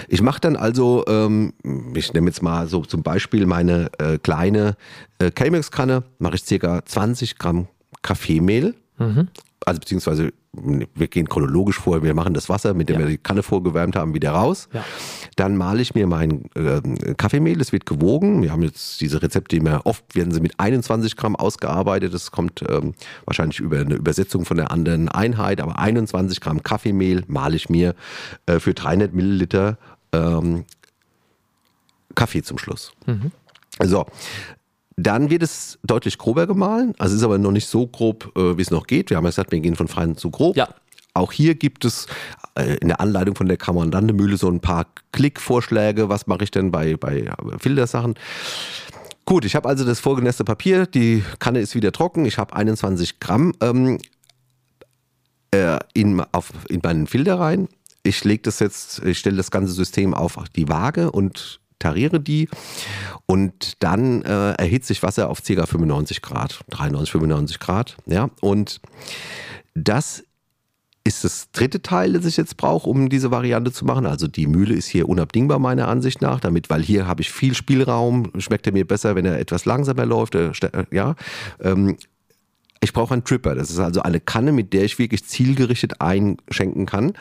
Ich 0.08 0.22
mache 0.22 0.40
dann 0.40 0.56
also, 0.56 1.04
ähm, 1.08 1.54
ich 1.94 2.14
nehme 2.14 2.28
jetzt 2.28 2.42
mal 2.42 2.68
so 2.68 2.82
zum 2.82 3.04
Beispiel 3.04 3.46
meine 3.46 3.90
äh, 4.00 4.18
kleine 4.18 4.76
äh, 5.20 5.32
Chemex-Kanne, 5.32 6.04
mache 6.20 6.36
ich 6.36 6.44
circa 6.44 6.86
20 6.86 7.38
Gramm 7.38 7.68
Kaffeemehl, 8.02 8.76
mhm. 8.98 9.28
also 9.66 9.80
beziehungsweise 9.80 10.32
wir 10.54 11.08
gehen 11.08 11.28
chronologisch 11.30 11.80
vor, 11.80 12.04
wir 12.04 12.14
machen 12.14 12.34
das 12.34 12.50
Wasser, 12.50 12.74
mit 12.74 12.90
dem 12.90 12.96
ja. 12.96 13.00
wir 13.02 13.08
die 13.08 13.18
Kanne 13.18 13.44
vorgewärmt 13.44 13.96
haben, 13.96 14.14
wieder 14.14 14.32
raus. 14.32 14.70
Ja. 14.74 14.84
Dann 15.36 15.56
male 15.56 15.82
ich 15.82 15.94
mir 15.94 16.08
mein 16.08 16.46
äh, 16.56 16.82
Kaffeemehl, 17.16 17.58
das 17.58 17.72
wird 17.72 17.86
gewogen. 17.86 18.42
Wir 18.42 18.52
haben 18.52 18.64
jetzt 18.64 19.02
diese 19.02 19.22
Rezepte 19.22 19.56
immer, 19.56 19.86
oft 19.86 20.16
werden 20.16 20.34
sie 20.34 20.42
mit 20.42 20.60
21 20.60 21.16
Gramm 21.16 21.36
ausgearbeitet. 21.36 22.14
Das 22.14 22.32
kommt 22.32 22.64
ähm, 22.68 22.94
wahrscheinlich 23.26 23.60
über 23.60 23.80
eine 23.80 23.96
Übersetzung 23.96 24.46
von 24.46 24.58
der 24.58 24.72
anderen 24.72 25.10
Einheit, 25.10 25.62
aber 25.62 25.78
21 25.78 26.42
Gramm 26.42 26.64
Kaffeemehl 26.64 27.24
male 27.28 27.56
ich 27.56 27.70
mir 27.70 27.96
äh, 28.46 28.60
für 28.60 28.74
300 28.74 29.14
Milliliter 29.14 29.78
ähm, 30.14 30.66
Kaffee 32.16 32.42
zum 32.42 32.58
Schluss. 32.58 32.92
Mhm. 33.06 33.32
So, 33.84 34.06
dann 34.96 35.30
wird 35.30 35.44
es 35.44 35.78
deutlich 35.84 36.18
grober 36.18 36.48
gemahlen. 36.48 36.94
Also 36.98 37.16
ist 37.16 37.24
aber 37.24 37.38
noch 37.38 37.52
nicht 37.52 37.68
so 37.68 37.88
grob, 37.88 38.32
äh, 38.36 38.58
wie 38.58 38.62
es 38.62 38.72
noch 38.72 38.88
geht. 38.88 39.10
Wir 39.10 39.18
haben 39.18 39.26
ja 39.26 39.30
gesagt, 39.30 39.52
wir 39.52 39.60
gehen 39.60 39.76
von 39.76 39.88
fein 39.88 40.18
zu 40.18 40.32
grob. 40.32 40.58
Ja. 40.58 40.70
Auch 41.14 41.32
hier 41.32 41.56
gibt 41.56 41.86
es 41.86 42.08
äh, 42.56 42.78
in 42.78 42.90
der 42.90 43.00
Anleitung 43.00 43.36
von 43.36 43.48
der 43.48 43.58
Kammernandemühle 43.58 44.38
so 44.38 44.50
ein 44.50 44.60
paar 44.60 44.88
Klickvorschläge. 45.12 46.10
Was 46.10 46.28
mache 46.28 46.44
ich 46.44 46.52
denn 46.52 46.72
bei, 46.72 46.96
bei 46.96 47.32
Filtersachen? 47.60 48.16
Gut, 49.26 49.46
ich 49.46 49.56
habe 49.56 49.68
also 49.68 49.84
das 49.84 50.00
vorgenässte 50.00 50.44
Papier. 50.44 50.86
Die 50.86 51.24
Kanne 51.40 51.60
ist 51.60 51.76
wieder 51.76 51.92
trocken. 51.92 52.26
Ich 52.26 52.38
habe 52.38 52.56
21 52.56 53.20
Gramm 53.20 53.54
ähm, 53.62 54.00
äh, 55.52 55.80
in, 55.94 56.24
auf, 56.32 56.52
in 56.70 56.82
meinen 56.84 57.08
Filter 57.08 57.40
rein. 57.40 57.68
Ich 58.08 58.24
lege 58.24 58.44
das 58.44 58.60
jetzt, 58.60 59.04
ich 59.04 59.20
stelle 59.20 59.38
das 59.38 59.52
ganze 59.52 59.74
System 59.74 60.14
auf 60.14 60.38
die 60.56 60.70
Waage 60.70 61.12
und 61.12 61.60
tariere 61.80 62.20
die 62.20 62.50
und 63.26 63.84
dann 63.84 64.24
äh, 64.24 64.54
erhitze 64.54 64.94
ich 64.94 65.04
Wasser 65.04 65.30
auf 65.30 65.44
ca. 65.44 65.66
95 65.66 66.22
Grad, 66.22 66.62
93, 66.70 67.12
95 67.12 67.60
Grad. 67.60 67.98
Ja, 68.06 68.30
und 68.42 68.82
das 69.76 70.24
ist 71.04 71.24
das 71.24 71.52
dritte 71.52 71.82
Teil, 71.82 72.14
das 72.14 72.26
ich 72.26 72.38
jetzt 72.38 72.58
brauche, 72.58 72.90
um 72.90 73.10
diese 73.10 73.32
Variante 73.32 73.72
zu 73.72 73.86
machen. 73.86 74.06
Also 74.06 74.28
die 74.28 74.48
Mühle 74.48 74.74
ist 74.76 74.88
hier 74.88 75.08
unabdingbar 75.08 75.60
meiner 75.60 75.88
Ansicht 75.88 76.22
nach, 76.22 76.40
damit, 76.40 76.70
weil 76.70 76.82
hier 76.82 77.08
habe 77.08 77.22
ich 77.22 77.32
viel 77.32 77.54
Spielraum. 77.54 78.32
Schmeckt 78.40 78.68
er 78.68 78.74
mir 78.74 78.86
besser, 78.86 79.16
wenn 79.16 79.26
er 79.26 79.40
etwas 79.40 79.66
langsamer 79.66 80.06
läuft. 80.06 80.36
Äh, 80.36 80.50
äh 80.50 80.86
ja, 80.92 81.16
ähm, 81.62 81.98
ich 82.80 82.94
brauche 82.94 83.14
einen 83.14 83.24
Tripper. 83.24 83.56
Das 83.56 83.70
ist 83.70 83.80
also 83.80 84.02
eine 84.02 84.20
Kanne, 84.20 84.52
mit 84.52 84.74
der 84.74 84.84
ich 84.84 85.00
wirklich 85.00 85.26
zielgerichtet 85.26 86.02
einschenken 86.02 86.86
kann. 86.86 87.14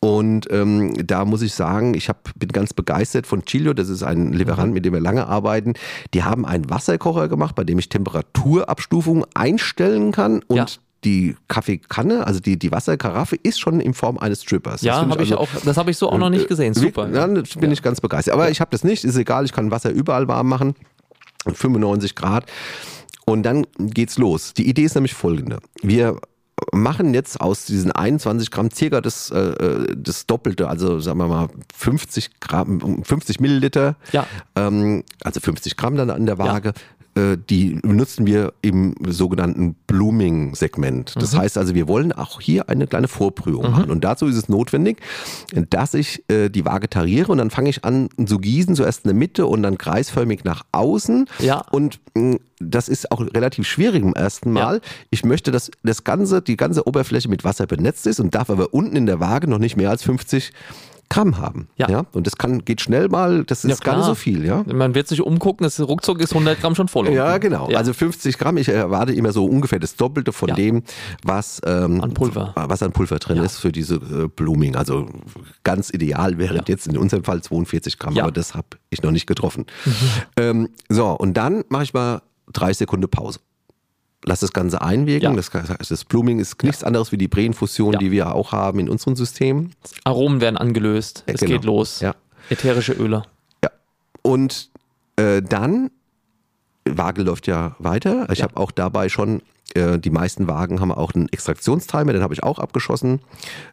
Und 0.00 0.50
ähm, 0.50 0.94
da 1.06 1.24
muss 1.24 1.42
ich 1.42 1.54
sagen, 1.54 1.94
ich 1.94 2.08
hab, 2.08 2.30
bin 2.36 2.48
ganz 2.50 2.72
begeistert 2.72 3.26
von 3.26 3.44
Chilio. 3.44 3.74
Das 3.74 3.88
ist 3.88 4.02
ein 4.02 4.32
Lieferant, 4.32 4.72
mit 4.72 4.84
dem 4.84 4.92
wir 4.92 5.00
lange 5.00 5.26
arbeiten. 5.26 5.74
Die 6.14 6.22
haben 6.22 6.46
einen 6.46 6.70
Wasserkocher 6.70 7.28
gemacht, 7.28 7.54
bei 7.54 7.64
dem 7.64 7.78
ich 7.78 7.88
Temperaturabstufungen 7.88 9.24
einstellen 9.34 10.12
kann 10.12 10.42
und 10.46 10.56
ja 10.56 10.66
die 11.04 11.36
Kaffeekanne, 11.46 12.26
also 12.26 12.40
die, 12.40 12.58
die 12.58 12.72
Wasserkaraffe, 12.72 13.36
ist 13.36 13.60
schon 13.60 13.80
in 13.80 13.94
Form 13.94 14.18
eines 14.18 14.42
Strippers. 14.42 14.82
Ja, 14.82 15.00
hab 15.00 15.20
ich 15.20 15.32
also, 15.32 15.38
auch, 15.38 15.48
das 15.64 15.76
habe 15.76 15.90
ich 15.90 15.96
so 15.96 16.10
auch 16.10 16.18
noch 16.18 16.30
nicht 16.30 16.46
äh, 16.46 16.48
gesehen. 16.48 16.74
Super. 16.74 17.06
Dann 17.06 17.34
bin 17.34 17.44
ja. 17.62 17.70
ich 17.70 17.82
ganz 17.82 18.00
begeistert. 18.00 18.34
Aber 18.34 18.46
ja. 18.46 18.50
ich 18.50 18.60
habe 18.60 18.70
das 18.72 18.84
nicht, 18.84 19.04
ist 19.04 19.16
egal, 19.16 19.44
ich 19.44 19.52
kann 19.52 19.70
Wasser 19.70 19.90
überall 19.90 20.26
warm 20.26 20.48
machen. 20.48 20.74
95 21.46 22.14
Grad. 22.14 22.46
Und 23.28 23.42
dann 23.42 23.66
geht's 23.78 24.18
los. 24.18 24.54
Die 24.54 24.68
Idee 24.68 24.84
ist 24.84 24.94
nämlich 24.94 25.14
folgende. 25.14 25.58
Wir 25.82 26.18
machen 26.72 27.14
jetzt 27.14 27.40
aus 27.40 27.66
diesen 27.66 27.92
21 27.92 28.50
Gramm 28.50 28.70
circa 28.70 29.00
das, 29.00 29.30
äh, 29.30 29.38
äh, 29.38 29.96
das 29.96 30.26
Doppelte, 30.26 30.68
also 30.68 31.00
sagen 31.00 31.18
wir 31.18 31.28
mal 31.28 31.48
50 31.74 32.40
Gramm, 32.40 33.04
50 33.04 33.40
Milliliter, 33.40 33.96
ja. 34.12 34.26
ähm, 34.56 35.04
also 35.22 35.40
50 35.40 35.76
Gramm 35.76 35.96
dann 35.96 36.10
an 36.10 36.26
der 36.26 36.38
Waage, 36.38 36.70
ja. 36.70 36.74
Äh, 37.18 37.38
die 37.48 37.74
benutzen 37.82 38.26
wir 38.26 38.52
im 38.62 38.94
sogenannten 39.06 39.74
Blooming-Segment. 39.86 41.14
Das 41.16 41.32
mhm. 41.32 41.38
heißt 41.38 41.58
also, 41.58 41.74
wir 41.74 41.88
wollen 41.88 42.12
auch 42.12 42.40
hier 42.40 42.68
eine 42.68 42.86
kleine 42.86 43.08
Vorprüfung 43.08 43.64
mhm. 43.64 43.70
machen. 43.70 43.90
Und 43.90 44.04
dazu 44.04 44.26
ist 44.26 44.36
es 44.36 44.48
notwendig, 44.48 44.98
dass 45.70 45.94
ich 45.94 46.24
äh, 46.28 46.48
die 46.48 46.64
Waage 46.64 46.88
tariere 46.88 47.32
und 47.32 47.38
dann 47.38 47.50
fange 47.50 47.70
ich 47.70 47.84
an 47.84 48.08
zu 48.24 48.38
gießen, 48.38 48.76
zuerst 48.76 49.04
in 49.04 49.08
der 49.08 49.16
Mitte 49.16 49.46
und 49.46 49.62
dann 49.62 49.78
kreisförmig 49.78 50.44
nach 50.44 50.64
außen. 50.72 51.26
Ja. 51.40 51.62
Und 51.70 52.00
mh, 52.14 52.34
mm, 52.34 52.40
das 52.60 52.88
ist 52.88 53.12
auch 53.12 53.20
relativ 53.20 53.66
schwierig 53.66 54.02
im 54.02 54.14
ersten 54.14 54.52
Mal. 54.52 54.76
Ja. 54.76 54.80
Ich 55.10 55.24
möchte, 55.24 55.52
dass 55.52 55.70
das 55.84 56.04
ganze, 56.04 56.42
die 56.42 56.56
ganze 56.56 56.86
Oberfläche 56.86 57.28
mit 57.28 57.44
Wasser 57.44 57.66
benetzt 57.66 58.06
ist 58.06 58.18
und 58.18 58.34
darf 58.34 58.50
aber 58.50 58.74
unten 58.74 58.96
in 58.96 59.06
der 59.06 59.20
Waage 59.20 59.48
noch 59.48 59.58
nicht 59.58 59.76
mehr 59.76 59.90
als 59.90 60.02
50 60.02 60.52
Gramm 61.10 61.38
haben. 61.38 61.68
Ja. 61.76 61.88
ja. 61.88 62.04
Und 62.12 62.26
das 62.26 62.36
kann, 62.36 62.64
geht 62.64 62.80
schnell 62.80 63.08
mal, 63.08 63.44
das 63.44 63.64
ist 63.64 63.70
ja, 63.70 63.76
gar 63.76 63.96
nicht 63.96 64.06
so 64.06 64.14
viel, 64.14 64.44
ja. 64.44 64.64
Man 64.66 64.94
wird 64.94 65.08
sich 65.08 65.22
umgucken, 65.22 65.64
das 65.64 65.80
ruckzuck 65.80 66.20
ist 66.20 66.32
100 66.32 66.60
Gramm 66.60 66.74
schon 66.74 66.88
voll. 66.88 67.08
Ja, 67.10 67.38
genau. 67.38 67.70
Ja. 67.70 67.78
Also 67.78 67.92
50 67.92 68.36
Gramm, 68.38 68.56
ich 68.58 68.68
erwarte 68.68 69.12
immer 69.12 69.32
so 69.32 69.46
ungefähr 69.46 69.78
das 69.78 69.96
Doppelte 69.96 70.32
von 70.32 70.54
dem, 70.54 70.82
was, 71.22 71.60
ähm, 71.64 72.02
an 72.02 72.12
Pulver. 72.12 72.52
was 72.54 72.82
an 72.82 72.92
Pulver 72.92 73.18
drin 73.18 73.38
ist 73.38 73.58
für 73.58 73.72
diese 73.72 73.96
äh, 73.96 74.28
Blooming. 74.28 74.76
Also 74.76 75.06
ganz 75.64 75.90
ideal 75.90 76.38
wäre 76.38 76.62
jetzt 76.66 76.86
in 76.86 76.98
unserem 76.98 77.24
Fall 77.24 77.42
42 77.42 77.98
Gramm, 77.98 78.18
aber 78.18 78.32
das 78.32 78.54
habe 78.54 78.68
ich 78.90 79.02
noch 79.02 79.10
nicht 79.10 79.26
getroffen. 79.26 79.66
Mhm. 79.84 79.92
Ähm, 80.36 80.68
so, 80.88 81.06
und 81.08 81.34
dann 81.34 81.64
mache 81.68 81.84
ich 81.84 81.94
mal 81.94 82.22
drei 82.52 82.72
Sekunden 82.72 83.08
Pause 83.08 83.40
lass 84.24 84.40
das 84.40 84.52
Ganze 84.52 84.82
einwirken. 84.82 85.30
Ja. 85.30 85.36
Das, 85.36 85.50
das 85.88 86.04
Blooming 86.04 86.38
ist 86.38 86.62
nichts 86.62 86.82
ja. 86.82 86.86
anderes 86.86 87.12
wie 87.12 87.18
die 87.18 87.28
Präinfusion, 87.28 87.94
ja. 87.94 87.98
die 87.98 88.10
wir 88.10 88.34
auch 88.34 88.52
haben 88.52 88.78
in 88.78 88.88
unserem 88.88 89.16
System. 89.16 89.70
Aromen 90.04 90.40
werden 90.40 90.56
angelöst, 90.56 91.24
es 91.26 91.40
genau. 91.40 91.52
geht 91.52 91.64
los. 91.64 92.00
Ätherische 92.50 92.92
Öle. 92.92 93.24
Ja. 93.62 93.70
Und 94.22 94.70
äh, 95.16 95.42
dann, 95.42 95.90
Waage 96.84 97.22
läuft 97.22 97.46
ja 97.46 97.76
weiter. 97.78 98.28
Ich 98.32 98.42
habe 98.42 98.56
auch 98.56 98.70
dabei 98.70 99.08
schon 99.08 99.42
äh, 99.74 99.98
die 99.98 100.10
meisten 100.10 100.48
Wagen 100.48 100.80
haben 100.80 100.92
auch 100.92 101.14
einen 101.14 101.28
Extraktionstimer, 101.28 102.12
den 102.12 102.22
habe 102.22 102.32
ich 102.32 102.42
auch 102.42 102.58
abgeschossen. 102.58 103.20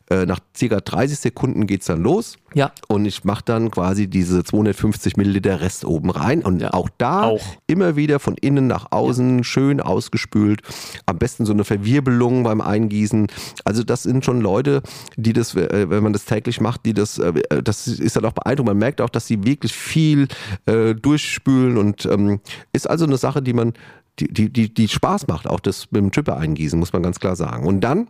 Äh, 0.10 0.26
nach 0.26 0.40
ca. 0.58 0.80
30 0.82 1.18
Sekunden 1.18 1.68
geht 1.68 1.82
es 1.82 1.88
dann 1.88 2.04
los. 2.04 2.38
Ja. 2.54 2.72
Und 2.88 3.06
ich 3.06 3.24
mache 3.24 3.44
dann 3.46 3.72
quasi 3.72 4.08
diese 4.08 4.44
250 4.44 5.18
Milliliter 5.18 5.62
Rest 5.62 5.86
oben 5.86 6.10
rein. 6.10 6.44
Und 6.44 6.62
ja. 6.62 6.74
auch 6.74 6.90
da 6.98 7.24
auch. 7.24 7.42
immer 7.68 7.96
wieder 7.96 8.20
von 8.20 8.36
innen 8.36 8.68
nach 8.68 8.92
außen 8.92 9.38
ja. 9.38 9.44
schön 9.44 9.80
ausgespült. 9.80 10.62
Am 11.06 11.18
besten 11.18 11.46
so 11.46 11.54
eine 11.54 11.64
Verwirbelung 11.64 12.44
beim 12.44 12.62
Eingießen. 12.62 13.28
Also 13.64 13.84
das 13.84 14.04
sind 14.04 14.26
schon 14.26 14.42
Leute, 14.42 14.82
die 15.16 15.34
das, 15.34 15.56
äh, 15.56 15.90
wenn 15.90 16.04
man 16.04 16.14
das 16.14 16.26
täglich 16.26 16.60
macht, 16.60 16.86
die 16.86 16.94
das, 16.94 17.22
das 17.64 17.88
ist 17.88 18.16
dann 18.16 18.26
auch 18.26 18.34
beeindruckend. 18.34 18.66
Man 18.72 18.78
merkt 18.78 19.02
auch, 19.02 19.10
dass 19.10 19.28
sie 19.28 19.44
wirklich 19.44 19.74
viel 19.74 20.28
durchspülen 20.66 21.78
und 21.78 22.06
ähm, 22.06 22.40
ist 22.74 22.90
also 22.90 23.06
eine 23.06 23.18
Sache, 23.18 23.42
die 23.42 23.54
man 23.54 23.74
die, 24.20 24.32
die, 24.32 24.52
die, 24.52 24.74
die 24.74 24.88
Spaß 24.88 25.28
macht, 25.28 25.48
auch 25.48 25.60
das 25.60 25.92
mit 25.92 26.02
dem 26.02 26.12
Tripper 26.12 26.38
eingießen, 26.38 26.80
muss 26.80 26.94
man 26.94 27.04
ganz 27.04 27.20
klar 27.20 27.36
sagen. 27.36 27.66
Und 27.66 27.82
dann 27.82 28.08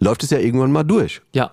läuft 0.00 0.22
es 0.22 0.30
ja 0.30 0.38
irgendwann 0.38 0.72
mal 0.72 0.84
durch. 0.84 1.20
Ja. 1.34 1.52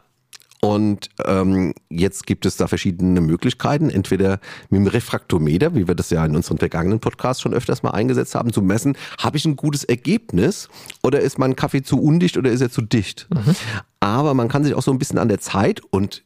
Und 0.64 1.10
ähm, 1.26 1.74
jetzt 1.90 2.28
gibt 2.28 2.46
es 2.46 2.56
da 2.56 2.68
verschiedene 2.68 3.20
Möglichkeiten, 3.20 3.90
entweder 3.90 4.40
mit 4.70 4.80
dem 4.80 4.88
Refraktometer, 4.88 5.74
wie 5.74 5.88
wir 5.88 5.96
das 5.96 6.12
ja 6.12 6.24
in 6.24 6.36
unserem 6.36 6.60
vergangenen 6.60 7.00
Podcast 7.00 7.42
schon 7.42 7.56
öfters 7.56 7.82
mal 7.82 7.92
eingesetzt 7.92 8.36
haben, 8.36 8.54
zu 8.54 8.62
messen, 8.62 8.96
habe 9.18 9.38
ich 9.38 9.46
ein 9.46 9.56
gutes 9.56 9.84
Ergebnis 9.84 10.70
oder 11.02 11.20
ist 11.20 11.40
mein 11.40 11.56
Kaffee 11.56 11.82
zu 11.82 12.00
undicht 12.00 12.38
oder 12.38 12.52
ist 12.52 12.62
er 12.62 12.70
zu 12.70 12.84
dicht? 12.84 13.28
Mhm. 13.34 13.56
Aber 14.02 14.36
man 14.36 14.50
kann 14.50 14.64
sich 14.64 14.76
auch 14.76 14.84
so 14.84 14.92
ein 14.92 15.00
bisschen 15.00 15.18
an 15.18 15.30
der 15.30 15.40
Zeit 15.40 15.82
und 15.90 16.24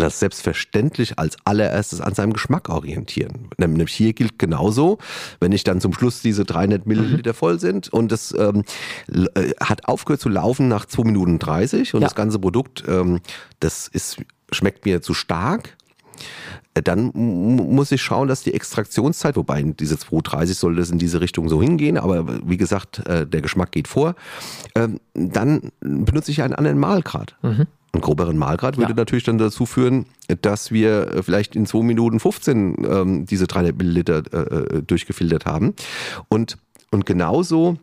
das 0.00 0.20
selbstverständlich 0.20 1.18
als 1.18 1.36
allererstes 1.44 2.00
an 2.00 2.14
seinem 2.14 2.32
Geschmack 2.32 2.68
orientieren. 2.68 3.48
Nämlich 3.58 3.92
hier 3.92 4.12
gilt 4.12 4.38
genauso, 4.38 4.98
wenn 5.40 5.52
ich 5.52 5.64
dann 5.64 5.80
zum 5.80 5.92
Schluss 5.92 6.22
diese 6.22 6.44
300 6.44 6.86
Milliliter 6.86 7.32
mhm. 7.32 7.36
voll 7.36 7.60
sind 7.60 7.88
und 7.88 8.12
das 8.12 8.34
ähm, 8.38 8.64
äh, 9.08 9.52
hat 9.60 9.86
aufgehört 9.86 10.20
zu 10.20 10.28
laufen 10.28 10.68
nach 10.68 10.86
2 10.86 11.04
Minuten 11.04 11.38
30 11.38 11.94
und 11.94 12.00
ja. 12.00 12.06
das 12.06 12.14
ganze 12.14 12.38
Produkt, 12.38 12.84
ähm, 12.86 13.20
das 13.60 13.88
ist, 13.88 14.18
schmeckt 14.52 14.84
mir 14.84 15.02
zu 15.02 15.14
stark, 15.14 15.76
äh, 16.74 16.82
dann 16.82 17.10
muss 17.14 17.92
ich 17.92 18.02
schauen, 18.02 18.28
dass 18.28 18.42
die 18.42 18.54
Extraktionszeit, 18.54 19.36
wobei 19.36 19.62
diese 19.62 19.96
2,30 19.96 20.54
soll 20.54 20.76
das 20.76 20.90
in 20.90 20.98
diese 20.98 21.20
Richtung 21.20 21.48
so 21.48 21.62
hingehen, 21.62 21.98
aber 21.98 22.48
wie 22.48 22.56
gesagt, 22.56 23.06
äh, 23.06 23.26
der 23.26 23.40
Geschmack 23.40 23.72
geht 23.72 23.88
vor, 23.88 24.14
ähm, 24.74 25.00
dann 25.14 25.72
benutze 25.80 26.30
ich 26.30 26.42
einen 26.42 26.54
anderen 26.54 26.78
Mahlgrad. 26.78 27.36
Mhm. 27.42 27.66
Einen 27.92 28.02
groberen 28.02 28.36
Mahlgrad 28.36 28.76
würde 28.76 28.92
ja. 28.92 28.96
natürlich 28.96 29.24
dann 29.24 29.38
dazu 29.38 29.64
führen, 29.64 30.06
dass 30.42 30.70
wir 30.70 31.08
äh, 31.08 31.22
vielleicht 31.22 31.56
in 31.56 31.66
2 31.66 31.82
Minuten 31.82 32.20
15 32.20 32.76
ähm, 32.84 33.26
diese 33.26 33.46
300 33.46 33.76
Milliliter 33.76 34.18
äh, 34.32 34.82
durchgefiltert 34.82 35.46
haben. 35.46 35.74
Und, 36.28 36.58
und 36.90 37.06
genauso 37.06 37.78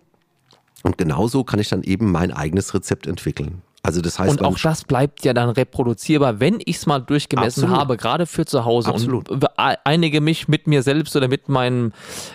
und 0.86 1.00
genauso 1.00 1.44
kann 1.44 1.60
ich 1.60 1.70
dann 1.70 1.82
eben 1.82 2.12
mein 2.12 2.32
eigenes 2.32 2.76
Rezept 2.76 3.08
entwickeln. 3.08 3.64
Also 3.86 4.02
das 4.02 4.18
heißt, 4.18 4.32
und 4.32 4.44
auch 4.44 4.58
das 4.58 4.84
bleibt 4.84 5.24
ja 5.26 5.34
dann 5.34 5.50
reproduzierbar, 5.50 6.40
wenn 6.40 6.60
ich 6.66 6.78
es 6.78 6.86
mal 6.88 7.00
durchgemessen 7.00 7.66
absolut. 7.66 7.80
habe, 7.80 7.98
gerade 7.98 8.26
für 8.26 8.46
zu 8.46 8.66
Hause. 8.66 8.90
Absolut. 8.90 9.30
Und 9.30 9.46
einige 9.58 10.22
mich 10.22 10.48
mit 10.48 10.66
mir 10.66 10.82
selbst 10.82 11.16
oder 11.16 11.28
mit 11.28 11.50
meinem 11.50 11.92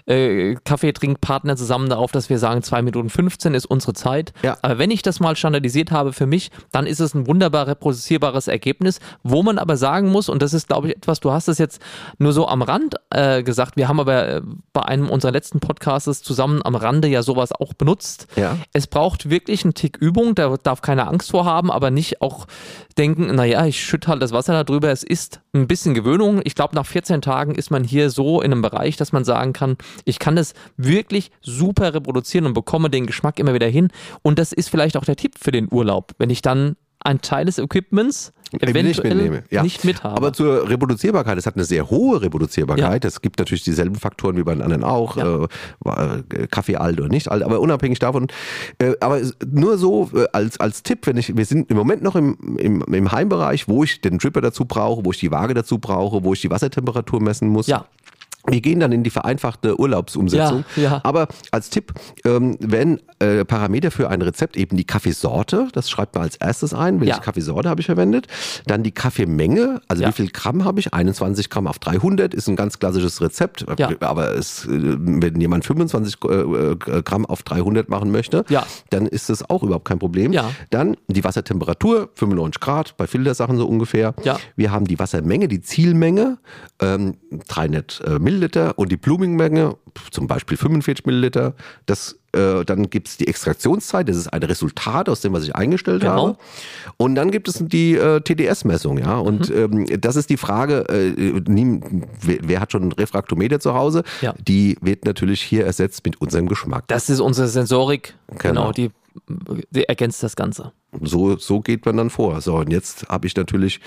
äh, 0.06 0.54
Kaffeetrinkpartner 0.64 1.56
zusammen 1.56 1.88
darauf, 1.88 2.12
dass 2.12 2.30
wir 2.30 2.38
sagen, 2.38 2.62
2 2.62 2.82
Minuten 2.82 3.10
15 3.10 3.54
ist 3.54 3.66
unsere 3.66 3.94
Zeit. 3.94 4.32
Ja. 4.42 4.58
Aber 4.62 4.78
wenn 4.78 4.92
ich 4.92 5.02
das 5.02 5.18
mal 5.18 5.34
standardisiert 5.34 5.90
habe 5.90 6.12
für 6.12 6.26
mich, 6.26 6.52
dann 6.70 6.86
ist 6.86 7.00
es 7.00 7.14
ein 7.14 7.26
wunderbar 7.26 7.66
reproduzierbares 7.66 8.46
Ergebnis, 8.46 9.00
wo 9.24 9.42
man 9.42 9.58
aber 9.58 9.76
sagen 9.76 10.10
muss, 10.10 10.28
und 10.28 10.42
das 10.42 10.54
ist, 10.54 10.68
glaube 10.68 10.88
ich, 10.88 10.96
etwas, 10.96 11.18
du 11.18 11.32
hast 11.32 11.48
es 11.48 11.58
jetzt 11.58 11.82
nur 12.18 12.32
so 12.32 12.46
am 12.46 12.62
Rand 12.62 12.94
äh, 13.10 13.42
gesagt, 13.42 13.76
wir 13.76 13.88
haben 13.88 13.98
aber 13.98 14.28
äh, 14.28 14.40
bei 14.72 14.82
einem 14.82 15.08
unserer 15.10 15.32
letzten 15.32 15.58
Podcasts 15.58 16.22
zusammen 16.22 16.60
am 16.64 16.76
Rande 16.76 17.08
ja 17.08 17.22
sowas 17.22 17.50
auch 17.52 17.74
benutzt. 17.74 18.28
Ja. 18.36 18.56
Es 18.72 18.86
braucht 18.86 19.30
wirklich 19.30 19.64
einen 19.64 19.74
Tick 19.74 19.96
Übung, 19.96 20.36
da 20.36 20.56
darf 20.62 20.80
keine 20.80 21.08
Angst 21.08 21.30
vor 21.30 21.39
vorhaben, 21.40 21.70
aber 21.70 21.90
nicht 21.90 22.20
auch 22.20 22.46
denken, 22.98 23.34
naja, 23.34 23.64
ich 23.64 23.82
schütte 23.82 24.08
halt 24.08 24.20
das 24.20 24.32
Wasser 24.32 24.52
da 24.52 24.62
drüber. 24.62 24.90
Es 24.90 25.02
ist 25.02 25.40
ein 25.54 25.66
bisschen 25.66 25.94
Gewöhnung. 25.94 26.42
Ich 26.44 26.54
glaube, 26.54 26.74
nach 26.74 26.84
14 26.84 27.22
Tagen 27.22 27.54
ist 27.54 27.70
man 27.70 27.82
hier 27.82 28.10
so 28.10 28.42
in 28.42 28.52
einem 28.52 28.60
Bereich, 28.60 28.98
dass 28.98 29.12
man 29.12 29.24
sagen 29.24 29.54
kann, 29.54 29.76
ich 30.04 30.18
kann 30.18 30.36
das 30.36 30.52
wirklich 30.76 31.30
super 31.40 31.94
reproduzieren 31.94 32.44
und 32.46 32.52
bekomme 32.52 32.90
den 32.90 33.06
Geschmack 33.06 33.38
immer 33.38 33.54
wieder 33.54 33.68
hin. 33.68 33.88
Und 34.20 34.38
das 34.38 34.52
ist 34.52 34.68
vielleicht 34.68 34.98
auch 34.98 35.04
der 35.04 35.16
Tipp 35.16 35.36
für 35.40 35.50
den 35.50 35.68
Urlaub. 35.70 36.12
Wenn 36.18 36.28
ich 36.28 36.42
dann 36.42 36.76
ein 37.00 37.20
Teil 37.20 37.46
des 37.46 37.58
Equipments 37.58 38.32
eventuell 38.52 38.84
nicht, 38.84 39.04
mitnehme. 39.04 39.42
Ja. 39.50 39.62
nicht 39.62 39.84
mithabe. 39.84 40.16
Aber 40.16 40.32
zur 40.32 40.68
Reproduzierbarkeit, 40.68 41.38
es 41.38 41.46
hat 41.46 41.54
eine 41.54 41.64
sehr 41.64 41.88
hohe 41.88 42.20
Reproduzierbarkeit. 42.20 43.04
Es 43.04 43.20
gibt 43.20 43.38
natürlich 43.38 43.62
dieselben 43.62 43.94
Faktoren 43.94 44.36
wie 44.36 44.42
bei 44.42 44.54
den 44.54 44.62
anderen 44.62 44.84
auch, 44.84 45.16
ja. 45.16 45.44
äh, 45.84 46.46
Kaffee 46.48 46.76
alt 46.76 46.98
oder 46.98 47.08
nicht 47.08 47.30
alt, 47.30 47.42
aber 47.42 47.60
unabhängig 47.60 47.98
davon. 47.98 48.28
Äh, 48.78 48.94
aber 49.00 49.20
nur 49.46 49.78
so 49.78 50.10
äh, 50.14 50.26
als, 50.32 50.58
als 50.58 50.82
Tipp, 50.82 51.06
wenn 51.06 51.16
ich, 51.16 51.36
wir 51.36 51.44
sind 51.44 51.70
im 51.70 51.76
Moment 51.76 52.02
noch 52.02 52.16
im, 52.16 52.56
im, 52.58 52.82
im 52.82 53.12
Heimbereich, 53.12 53.68
wo 53.68 53.84
ich 53.84 54.00
den 54.00 54.18
Dripper 54.18 54.40
dazu 54.40 54.64
brauche, 54.64 55.04
wo 55.04 55.12
ich 55.12 55.18
die 55.18 55.30
Waage 55.30 55.54
dazu 55.54 55.78
brauche, 55.78 56.24
wo 56.24 56.32
ich 56.32 56.40
die 56.40 56.50
Wassertemperatur 56.50 57.22
messen 57.22 57.48
muss. 57.48 57.66
Ja. 57.66 57.86
Wir 58.50 58.60
gehen 58.60 58.80
dann 58.80 58.92
in 58.92 59.02
die 59.02 59.10
vereinfachte 59.10 59.78
Urlaubsumsetzung. 59.78 60.64
Ja, 60.76 60.82
ja. 60.82 61.00
Aber 61.04 61.28
als 61.50 61.70
Tipp, 61.70 61.92
ähm, 62.24 62.56
wenn 62.60 63.00
äh, 63.18 63.44
Parameter 63.44 63.90
für 63.90 64.08
ein 64.10 64.22
Rezept 64.22 64.56
eben 64.56 64.76
die 64.76 64.84
Kaffeesorte, 64.84 65.68
das 65.72 65.90
schreibt 65.90 66.14
man 66.14 66.24
als 66.24 66.36
erstes 66.36 66.74
ein, 66.74 67.00
welche 67.00 67.14
ja. 67.14 67.18
Kaffeesorte 67.18 67.68
habe 67.68 67.80
ich 67.80 67.86
verwendet, 67.86 68.26
dann 68.66 68.82
die 68.82 68.92
Kaffeemenge, 68.92 69.80
also 69.88 70.04
wie 70.04 70.12
viel 70.12 70.28
Gramm 70.30 70.64
habe 70.64 70.80
ich, 70.80 70.92
21 70.94 71.50
Gramm 71.50 71.66
auf 71.66 71.78
300 71.78 72.34
ist 72.34 72.48
ein 72.48 72.56
ganz 72.56 72.78
klassisches 72.78 73.20
Rezept, 73.20 73.66
aber 74.00 74.34
es, 74.34 74.64
äh, 74.64 74.68
wenn 74.70 75.40
jemand 75.40 75.64
25 75.64 76.16
äh, 76.24 76.28
äh, 76.28 77.02
Gramm 77.02 77.26
auf 77.26 77.42
300 77.42 77.88
machen 77.88 78.10
möchte, 78.10 78.44
dann 78.90 79.06
ist 79.06 79.28
das 79.28 79.48
auch 79.48 79.62
überhaupt 79.62 79.86
kein 79.86 79.98
Problem. 79.98 80.32
Dann 80.70 80.96
die 81.08 81.24
Wassertemperatur, 81.24 82.10
95 82.14 82.60
Grad, 82.60 82.96
bei 82.96 83.06
Filtersachen 83.06 83.56
so 83.56 83.66
ungefähr. 83.66 84.14
Wir 84.56 84.72
haben 84.72 84.86
die 84.86 84.98
Wassermenge, 84.98 85.48
die 85.48 85.60
Zielmenge, 85.60 86.38
ähm, 86.80 87.16
300 87.48 88.00
äh, 88.06 88.18
Milliliter 88.40 88.78
und 88.78 88.90
die 88.90 88.96
Blooming-Menge, 88.96 89.76
zum 90.10 90.26
Beispiel 90.26 90.56
45 90.56 91.04
Milliliter, 91.04 91.54
das 91.86 92.18
äh, 92.32 92.64
dann 92.64 92.88
gibt 92.90 93.08
es 93.08 93.16
die 93.16 93.26
Extraktionszeit, 93.26 94.08
das 94.08 94.16
ist 94.16 94.32
ein 94.32 94.42
Resultat 94.42 95.08
aus 95.08 95.20
dem, 95.20 95.32
was 95.32 95.44
ich 95.44 95.54
eingestellt 95.54 96.02
genau. 96.02 96.28
habe. 96.28 96.38
Und 96.96 97.16
dann 97.16 97.30
gibt 97.30 97.48
es 97.48 97.60
die 97.60 97.96
äh, 97.96 98.20
TDS-Messung, 98.20 98.98
ja. 98.98 99.18
Und 99.18 99.50
mhm. 99.50 99.86
ähm, 99.90 100.00
das 100.00 100.16
ist 100.16 100.30
die 100.30 100.36
Frage, 100.36 100.88
äh, 100.88 101.40
nie, 101.48 101.80
wer, 102.20 102.38
wer, 102.42 102.60
hat 102.60 102.72
schon 102.72 102.84
ein 102.84 102.92
Refraktometer 102.92 103.58
zu 103.60 103.74
Hause? 103.74 104.04
Ja. 104.20 104.34
Die 104.46 104.76
wird 104.80 105.04
natürlich 105.04 105.42
hier 105.42 105.66
ersetzt 105.66 106.04
mit 106.04 106.20
unserem 106.20 106.46
Geschmack. 106.46 106.84
Das 106.86 107.10
ist 107.10 107.20
unsere 107.20 107.48
Sensorik, 107.48 108.14
genau, 108.38 108.70
genau 108.70 108.72
die, 108.72 108.90
die 109.70 109.84
ergänzt 109.84 110.22
das 110.22 110.36
Ganze. 110.36 110.72
So, 111.02 111.36
so 111.36 111.60
geht 111.60 111.84
man 111.84 111.96
dann 111.96 112.10
vor. 112.10 112.40
So, 112.40 112.56
und 112.56 112.70
jetzt 112.70 113.08
habe 113.08 113.26
ich 113.26 113.36
natürlich 113.36 113.80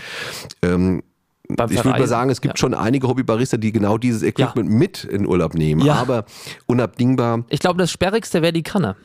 ähm, 0.61 1.01
ich 1.49 1.57
würde 1.57 1.89
mal 1.89 2.07
sagen, 2.07 2.29
es 2.29 2.41
gibt 2.41 2.57
ja. 2.57 2.59
schon 2.59 2.73
einige 2.73 3.07
Hobbybarista, 3.07 3.57
die 3.57 3.71
genau 3.71 3.97
dieses 3.97 4.23
Equipment 4.23 4.69
ja. 4.69 4.77
mit 4.77 5.03
in 5.03 5.27
Urlaub 5.27 5.53
nehmen, 5.53 5.85
ja. 5.85 5.95
aber 5.95 6.25
unabdingbar. 6.65 7.43
Ich 7.49 7.59
glaube, 7.59 7.77
das 7.77 7.91
Sperrigste 7.91 8.41
wäre 8.41 8.53
die 8.53 8.63
Kanne. 8.63 8.95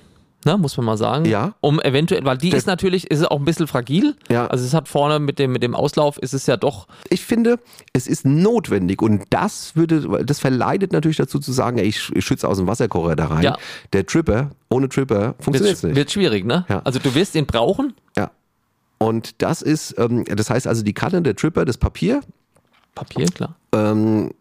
Ne, 0.45 0.57
muss 0.57 0.77
man 0.77 0.87
mal 0.87 0.97
sagen. 0.97 1.25
Ja. 1.25 1.55
Um 1.61 1.81
eventuell, 1.81 2.25
weil 2.25 2.39
die 2.39 2.51
das 2.51 2.61
ist 2.61 2.67
natürlich, 2.67 3.11
ist 3.11 3.29
auch 3.29 3.41
ein 3.41 3.45
bisschen 3.45 3.67
fragil. 3.67 4.15
Ja. 4.31 4.47
Also 4.47 4.65
es 4.65 4.73
hat 4.73 4.87
vorne 4.87 5.19
mit 5.19 5.41
dem, 5.41 5.51
mit 5.51 5.65
dem 5.65 5.75
Auslauf 5.75 6.17
ist 6.19 6.33
es 6.33 6.47
ja 6.47 6.57
doch. 6.57 6.87
Ich 7.11 7.25
finde, 7.25 7.59
es 7.93 8.07
ist 8.07 8.25
notwendig 8.25 9.03
und 9.03 9.25
das 9.31 9.75
würde, 9.75 10.25
das 10.25 10.39
verleitet 10.39 10.93
natürlich 10.93 11.17
dazu 11.17 11.41
zu 11.41 11.51
sagen, 11.51 11.79
ich, 11.79 12.13
ich 12.15 12.25
schütze 12.25 12.47
aus 12.47 12.59
dem 12.59 12.69
Wasserkocher 12.69 13.17
da 13.17 13.27
rein. 13.27 13.43
Ja. 13.43 13.57
Der 13.93 14.07
Tripper, 14.07 14.51
ohne 14.69 14.89
Tripper 14.89 15.35
funktioniert 15.41 15.77
es 15.77 15.83
nicht. 15.83 15.97
Wird 15.97 16.13
schwierig, 16.13 16.45
ne? 16.45 16.65
Ja. 16.69 16.83
Also 16.85 17.01
du 17.01 17.17
wirst 17.17 17.35
ihn 17.35 17.47
brauchen. 17.47 17.95
Ja. 18.17 18.31
Und 18.99 19.41
das 19.43 19.63
ist, 19.63 19.95
ähm, 19.99 20.25
das 20.25 20.51
heißt 20.51 20.67
also 20.67 20.83
die 20.83 20.93
Kanne, 20.93 21.23
der 21.23 21.37
Tripper, 21.37 21.65
das 21.65 21.79
Papier. 21.79 22.21
Papier, 22.95 23.27
klar. 23.27 23.57
Ähm, 23.73 24.33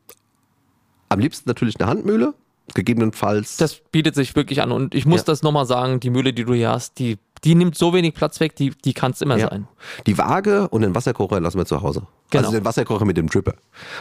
am 1.09 1.19
liebsten 1.19 1.47
natürlich 1.47 1.79
eine 1.79 1.89
Handmühle, 1.89 2.33
gegebenenfalls. 2.73 3.57
Das 3.57 3.75
bietet 3.91 4.15
sich 4.15 4.35
wirklich 4.35 4.61
an. 4.61 4.71
Und 4.71 4.95
ich 4.95 5.05
muss 5.05 5.21
ja. 5.21 5.25
das 5.25 5.43
nochmal 5.43 5.65
sagen, 5.65 5.99
die 5.99 6.09
Mühle, 6.09 6.33
die 6.33 6.43
du 6.43 6.53
hier 6.53 6.71
hast, 6.71 6.99
die 6.99 7.17
die 7.43 7.55
nimmt 7.55 7.77
so 7.77 7.93
wenig 7.93 8.13
Platz 8.13 8.39
weg, 8.39 8.55
die, 8.55 8.71
die 8.71 8.93
kann 8.93 9.11
es 9.11 9.21
immer 9.21 9.37
ja. 9.37 9.49
sein. 9.49 9.67
Die 10.05 10.17
Waage 10.17 10.67
und 10.69 10.81
den 10.81 10.95
Wasserkocher 10.95 11.39
lassen 11.39 11.57
wir 11.57 11.65
zu 11.65 11.81
Hause. 11.81 12.03
Genau. 12.29 12.47
Also 12.47 12.57
den 12.57 12.65
Wasserkocher 12.65 13.05
mit 13.05 13.15
dem 13.15 13.29
Tripper. 13.29 13.53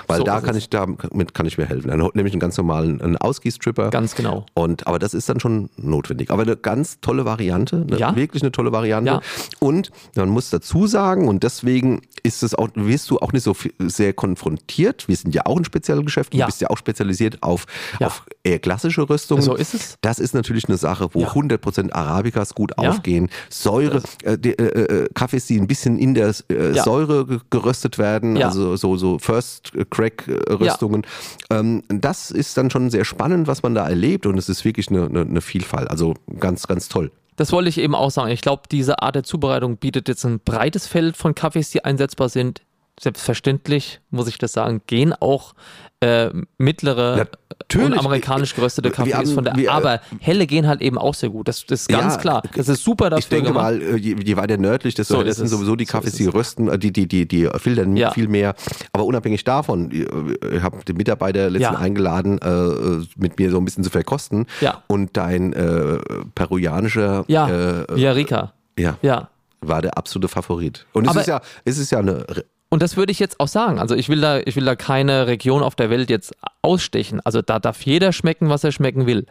Weil 0.08 0.18
so 0.18 0.24
da 0.24 0.40
kann 0.40 0.56
ich 0.56 0.68
damit 0.68 1.32
kann 1.32 1.46
ich 1.46 1.58
mir 1.58 1.66
helfen. 1.66 1.88
Dann 1.88 2.00
nehme 2.14 2.28
ich 2.28 2.34
einen 2.34 2.40
ganz 2.40 2.56
normalen 2.56 3.00
einen 3.00 3.16
Ausgießtripper. 3.16 3.90
Ganz 3.90 4.16
genau. 4.16 4.46
Und 4.54 4.86
aber 4.88 4.98
das 4.98 5.14
ist 5.14 5.28
dann 5.28 5.38
schon 5.38 5.70
notwendig. 5.76 6.30
Aber 6.30 6.42
eine 6.42 6.56
ganz 6.56 7.00
tolle 7.00 7.24
Variante, 7.24 7.86
eine, 7.88 7.98
ja. 7.98 8.16
wirklich 8.16 8.42
eine 8.42 8.50
tolle 8.50 8.72
Variante. 8.72 9.10
Ja. 9.12 9.20
Und 9.60 9.92
man 10.16 10.28
muss 10.28 10.50
dazu 10.50 10.88
sagen, 10.88 11.28
und 11.28 11.44
deswegen 11.44 12.02
ist 12.24 12.42
es 12.42 12.56
auch, 12.56 12.68
wirst 12.74 13.10
du 13.10 13.18
auch 13.20 13.32
nicht 13.32 13.44
so 13.44 13.54
sehr 13.78 14.12
konfrontiert. 14.12 15.06
Wir 15.06 15.16
sind 15.16 15.32
ja 15.32 15.46
auch 15.46 15.58
ein 15.58 15.64
Spezialgeschäft. 15.64 16.32
Du 16.32 16.38
ja. 16.38 16.46
bist 16.46 16.60
ja 16.60 16.70
auch 16.70 16.78
spezialisiert 16.78 17.44
auf, 17.44 17.66
auf 18.00 18.24
eher 18.42 18.58
klassische 18.58 19.08
Rüstungen. 19.08 19.42
So 19.42 19.54
ist 19.54 19.74
es. 19.74 19.98
Das 20.00 20.18
ist 20.18 20.34
natürlich 20.34 20.68
eine 20.68 20.78
Sache, 20.78 21.10
wo 21.12 21.24
100% 21.24 21.92
Arabikas 21.92 22.56
gut 22.56 22.76
aufgehen. 22.76 23.25
Säure, 23.50 24.02
äh, 24.22 24.38
die, 24.38 24.50
äh, 24.50 25.04
äh, 25.04 25.08
Kaffees, 25.14 25.46
die 25.46 25.58
ein 25.58 25.66
bisschen 25.66 25.98
in 25.98 26.14
der 26.14 26.34
äh, 26.48 26.72
Säure 26.74 27.40
geröstet 27.50 27.98
werden 27.98 28.36
ja. 28.36 28.46
also 28.46 28.76
so, 28.76 28.96
so 28.96 29.18
First 29.18 29.72
Crack 29.90 30.24
Rüstungen. 30.28 31.02
Ja. 31.50 31.60
Ähm, 31.60 31.82
das 31.88 32.30
ist 32.30 32.56
dann 32.56 32.70
schon 32.70 32.90
sehr 32.90 33.04
spannend, 33.04 33.46
was 33.48 33.62
man 33.62 33.74
da 33.74 33.88
erlebt 33.88 34.26
und 34.26 34.38
es 34.38 34.48
ist 34.48 34.64
wirklich 34.64 34.88
eine, 34.88 35.06
eine, 35.06 35.20
eine 35.22 35.40
Vielfalt. 35.40 35.90
Also 35.90 36.14
ganz, 36.38 36.66
ganz 36.66 36.88
toll. 36.88 37.10
Das 37.36 37.52
wollte 37.52 37.68
ich 37.68 37.78
eben 37.78 37.94
auch 37.94 38.10
sagen. 38.10 38.30
Ich 38.30 38.40
glaube, 38.40 38.62
diese 38.70 39.02
Art 39.02 39.14
der 39.14 39.22
Zubereitung 39.22 39.76
bietet 39.76 40.08
jetzt 40.08 40.24
ein 40.24 40.40
breites 40.40 40.86
Feld 40.86 41.16
von 41.16 41.34
Kaffees, 41.34 41.70
die 41.70 41.84
einsetzbar 41.84 42.28
sind. 42.28 42.62
Selbstverständlich, 42.98 44.00
muss 44.10 44.26
ich 44.26 44.38
das 44.38 44.52
sagen, 44.52 44.80
gehen 44.86 45.12
auch 45.12 45.54
äh, 46.00 46.30
mittlere 46.58 47.26
Natürlich. 47.48 47.86
und 47.86 47.98
amerikanisch 47.98 48.54
geröstete 48.54 48.90
Kaffees 48.90 49.32
von 49.32 49.44
der. 49.44 49.56
Wir, 49.56 49.72
aber 49.72 50.00
helle 50.20 50.46
gehen 50.46 50.66
halt 50.66 50.82
eben 50.82 50.98
auch 50.98 51.14
sehr 51.14 51.30
gut. 51.30 51.48
Das, 51.48 51.64
das 51.66 51.82
ist 51.82 51.88
ganz 51.88 52.14
ja, 52.14 52.20
klar. 52.20 52.42
Das 52.54 52.68
ist 52.68 52.84
super 52.84 53.10
dafür 53.10 53.18
Ich 53.18 53.28
denke 53.28 53.48
gemacht. 53.48 53.64
mal, 53.64 53.82
äh, 53.82 53.96
je, 53.96 54.16
je, 54.22 54.36
weiter 54.36 54.56
nördlich, 54.56 54.94
desto 54.94 55.16
so 55.16 55.22
das 55.22 55.36
sind 55.36 55.48
sowieso 55.48 55.74
die 55.74 55.86
Kaffees, 55.86 56.12
so 56.12 56.18
die 56.18 56.26
rösten, 56.26 56.68
äh, 56.68 56.78
die, 56.78 56.92
die, 56.92 57.08
die, 57.08 57.26
die 57.26 57.48
filtern 57.56 57.96
ja. 57.96 58.10
viel 58.10 58.28
mehr. 58.28 58.54
Aber 58.92 59.04
unabhängig 59.04 59.44
davon, 59.44 59.90
ich 59.90 60.62
habe 60.62 60.84
den 60.84 60.96
Mitarbeiter 60.96 61.50
letztens 61.50 61.76
ja. 61.76 61.78
eingeladen, 61.78 62.38
äh, 62.38 63.04
mit 63.16 63.38
mir 63.38 63.50
so 63.50 63.58
ein 63.58 63.64
bisschen 63.64 63.84
zu 63.84 63.90
verkosten. 63.90 64.46
Ja. 64.60 64.82
Und 64.86 65.16
dein 65.16 65.52
äh, 65.52 65.98
peruanischer 66.34 67.24
ja. 67.28 67.48
Äh, 67.48 67.94
Villarrica. 67.94 68.52
Ja. 68.78 68.98
ja. 69.02 69.28
War 69.60 69.80
der 69.80 69.96
absolute 69.96 70.28
Favorit. 70.28 70.86
Und 70.92 71.04
es 71.04 71.10
aber 71.10 71.20
ist 71.20 71.26
ja, 71.26 71.40
es 71.64 71.78
ist 71.78 71.90
ja 71.90 71.98
eine 71.98 72.26
und 72.68 72.82
das 72.82 72.96
würde 72.96 73.12
ich 73.12 73.18
jetzt 73.18 73.38
auch 73.38 73.48
sagen. 73.48 73.78
Also 73.78 73.94
ich 73.94 74.08
will 74.08 74.20
da, 74.20 74.40
ich 74.40 74.56
will 74.56 74.64
da 74.64 74.74
keine 74.74 75.26
Region 75.26 75.62
auf 75.62 75.76
der 75.76 75.90
Welt 75.90 76.10
jetzt 76.10 76.34
ausstechen. 76.62 77.20
Also 77.24 77.42
da 77.42 77.58
darf 77.58 77.82
jeder 77.82 78.12
schmecken, 78.12 78.48
was 78.48 78.64
er 78.64 78.72
schmecken 78.72 79.06
will. 79.06 79.26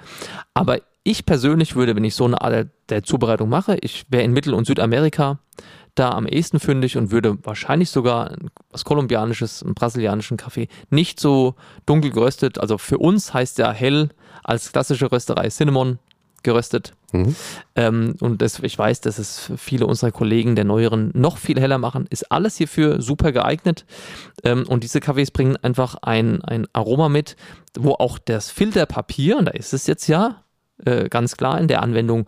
Aber 0.54 0.80
ich 1.04 1.26
persönlich 1.26 1.76
würde, 1.76 1.96
wenn 1.96 2.04
ich 2.04 2.16
so 2.16 2.26
eine 2.26 2.42
Art 2.42 2.70
der 2.90 3.04
Zubereitung 3.04 3.50
mache, 3.50 3.78
ich 3.82 4.06
wäre 4.10 4.24
in 4.24 4.32
Mittel- 4.32 4.54
und 4.54 4.66
Südamerika, 4.66 5.40
da 5.96 6.10
am 6.10 6.28
ehesten 6.28 6.60
fündig 6.60 6.98
und 6.98 7.12
würde 7.12 7.38
wahrscheinlich 7.44 7.90
sogar 7.90 8.36
was 8.70 8.84
kolumbianisches, 8.84 9.64
einen 9.64 9.76
brasilianischen 9.76 10.38
Kaffee 10.38 10.68
nicht 10.90 11.20
so 11.20 11.56
dunkel 11.86 12.12
geröstet. 12.12 12.60
Also 12.60 12.78
für 12.78 12.98
uns 12.98 13.34
heißt 13.34 13.58
ja 13.58 13.72
hell 13.72 14.10
als 14.44 14.72
klassische 14.72 15.12
Rösterei 15.12 15.50
Cinnamon 15.50 16.00
geröstet. 16.46 16.94
Mhm. 17.12 17.36
Ähm, 17.76 18.16
und 18.22 18.42
das, 18.42 18.60
ich 18.60 18.78
weiß, 18.78 19.02
dass 19.02 19.20
es 19.20 19.52
viele 19.58 19.86
unserer 19.86 20.12
Kollegen 20.12 20.56
der 20.56 20.64
neueren 20.64 21.12
noch 21.14 21.38
viel 21.38 21.60
heller 21.60 21.78
machen. 21.78 22.08
Ist 22.10 22.32
alles 22.32 22.56
hierfür 22.56 23.02
super 23.02 23.34
geeignet. 23.34 23.86
Ähm, 24.44 24.66
und 24.68 24.84
diese 24.86 25.02
Kaffees 25.02 25.32
bringen 25.32 25.58
einfach 25.58 25.96
ein, 26.02 26.42
ein 26.44 26.68
Aroma 26.72 27.10
mit, 27.10 27.36
wo 27.78 27.92
auch 27.92 28.18
das 28.18 28.50
Filterpapier, 28.50 29.38
und 29.38 29.46
da 29.46 29.52
ist 29.52 29.74
es 29.74 29.88
jetzt 29.88 30.08
ja 30.08 30.44
äh, 30.86 31.10
ganz 31.10 31.36
klar 31.36 31.60
in 31.60 31.68
der 31.68 31.82
Anwendung, 31.82 32.26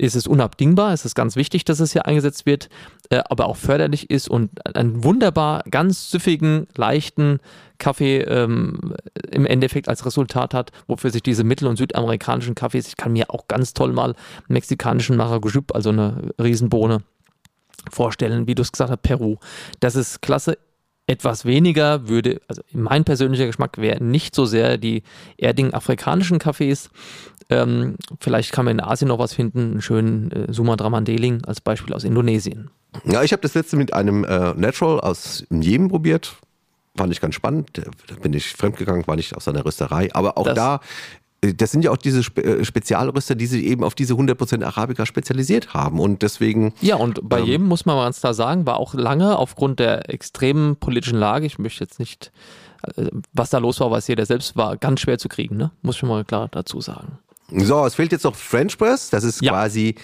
ist 0.00 0.16
es 0.16 0.26
unabdingbar, 0.26 0.92
es 0.92 1.04
ist 1.04 1.14
ganz 1.14 1.36
wichtig, 1.36 1.64
dass 1.64 1.80
es 1.80 1.92
hier 1.92 2.06
eingesetzt 2.06 2.46
wird, 2.46 2.68
äh, 3.10 3.22
aber 3.28 3.46
auch 3.46 3.56
förderlich 3.56 4.08
ist 4.10 4.28
und 4.28 4.50
einen 4.76 5.04
wunderbar 5.04 5.62
ganz 5.70 6.10
süffigen, 6.10 6.66
leichten 6.74 7.38
Kaffee 7.78 8.20
ähm, 8.22 8.94
im 9.30 9.46
Endeffekt 9.46 9.88
als 9.88 10.06
Resultat 10.06 10.54
hat, 10.54 10.72
wofür 10.86 11.10
sich 11.10 11.22
diese 11.22 11.44
mittel- 11.44 11.68
und 11.68 11.76
südamerikanischen 11.76 12.54
Kaffees, 12.54 12.88
ich 12.88 12.96
kann 12.96 13.12
mir 13.12 13.30
auch 13.30 13.46
ganz 13.46 13.74
toll 13.74 13.92
mal 13.92 14.14
mexikanischen 14.48 15.16
Maracujub, 15.16 15.74
also 15.74 15.90
eine 15.90 16.30
Riesenbohne, 16.40 17.02
vorstellen, 17.90 18.46
wie 18.46 18.54
du 18.54 18.62
es 18.62 18.72
gesagt 18.72 18.90
hast, 18.90 19.02
Peru. 19.02 19.36
Das 19.80 19.96
ist 19.96 20.20
klasse. 20.22 20.58
Etwas 21.10 21.44
weniger 21.44 22.08
würde, 22.08 22.40
also 22.46 22.62
mein 22.72 23.02
persönlicher 23.02 23.46
Geschmack 23.46 23.78
wäre 23.78 24.00
nicht 24.00 24.32
so 24.32 24.44
sehr 24.46 24.78
die 24.78 25.02
erdigen 25.38 25.74
afrikanischen 25.74 26.38
Kaffees. 26.38 26.88
Ähm, 27.48 27.96
vielleicht 28.20 28.52
kann 28.52 28.64
man 28.64 28.78
in 28.78 28.84
Asien 28.84 29.08
noch 29.08 29.18
was 29.18 29.34
finden, 29.34 29.72
einen 29.72 29.82
schönen 29.82 30.30
äh, 30.30 30.52
Sumatra 30.52 30.88
Mandeling 30.88 31.44
als 31.44 31.60
Beispiel 31.60 31.94
aus 31.94 32.04
Indonesien. 32.04 32.70
Ja, 33.04 33.24
ich 33.24 33.32
habe 33.32 33.42
das 33.42 33.54
letzte 33.54 33.76
mit 33.76 33.92
einem 33.92 34.22
äh, 34.22 34.54
Natural 34.54 35.00
aus 35.00 35.44
Jemen 35.50 35.88
probiert. 35.88 36.36
Fand 36.96 37.12
ich 37.12 37.20
ganz 37.20 37.34
spannend. 37.34 37.70
Da 37.74 38.14
bin 38.22 38.32
ich 38.32 38.52
fremdgegangen, 38.52 39.04
war 39.08 39.16
nicht 39.16 39.34
aus 39.36 39.48
einer 39.48 39.64
Rösterei. 39.64 40.14
Aber 40.14 40.38
auch 40.38 40.44
das, 40.44 40.54
da, 40.54 40.80
das 41.40 41.70
sind 41.70 41.84
ja 41.84 41.90
auch 41.90 41.96
diese 41.96 42.22
Spe 42.22 42.42
äh, 42.42 42.64
Spezialröster, 42.64 43.34
die 43.34 43.46
sich 43.46 43.64
eben 43.64 43.82
auf 43.82 43.94
diese 43.94 44.14
100% 44.14 44.62
Arabica 44.62 45.06
spezialisiert 45.06 45.72
haben. 45.72 45.98
Und 45.98 46.22
deswegen. 46.22 46.74
Ja, 46.80 46.96
und 46.96 47.20
bei 47.22 47.40
ähm, 47.40 47.46
jedem 47.46 47.66
muss 47.66 47.86
man 47.86 47.96
ganz 47.96 48.20
klar 48.20 48.34
sagen, 48.34 48.66
war 48.66 48.76
auch 48.76 48.92
lange 48.94 49.38
aufgrund 49.38 49.78
der 49.80 50.10
extremen 50.10 50.76
politischen 50.76 51.18
Lage, 51.18 51.46
ich 51.46 51.58
möchte 51.58 51.82
jetzt 51.82 51.98
nicht, 51.98 52.30
äh, 52.96 53.06
was 53.32 53.50
da 53.50 53.58
los 53.58 53.80
war, 53.80 53.90
weiß 53.90 54.08
jeder 54.08 54.26
selbst, 54.26 54.56
war 54.56 54.76
ganz 54.76 55.00
schwer 55.00 55.18
zu 55.18 55.28
kriegen, 55.28 55.56
ne? 55.56 55.70
Muss 55.80 55.96
ich 55.96 56.02
mal 56.02 56.24
klar 56.24 56.48
dazu 56.50 56.80
sagen. 56.80 57.18
So, 57.52 57.84
es 57.86 57.94
fehlt 57.94 58.12
jetzt 58.12 58.24
noch 58.24 58.36
French 58.36 58.76
Press. 58.76 59.10
Das 59.10 59.24
ist 59.24 59.42
ja. 59.42 59.52
quasi 59.52 59.96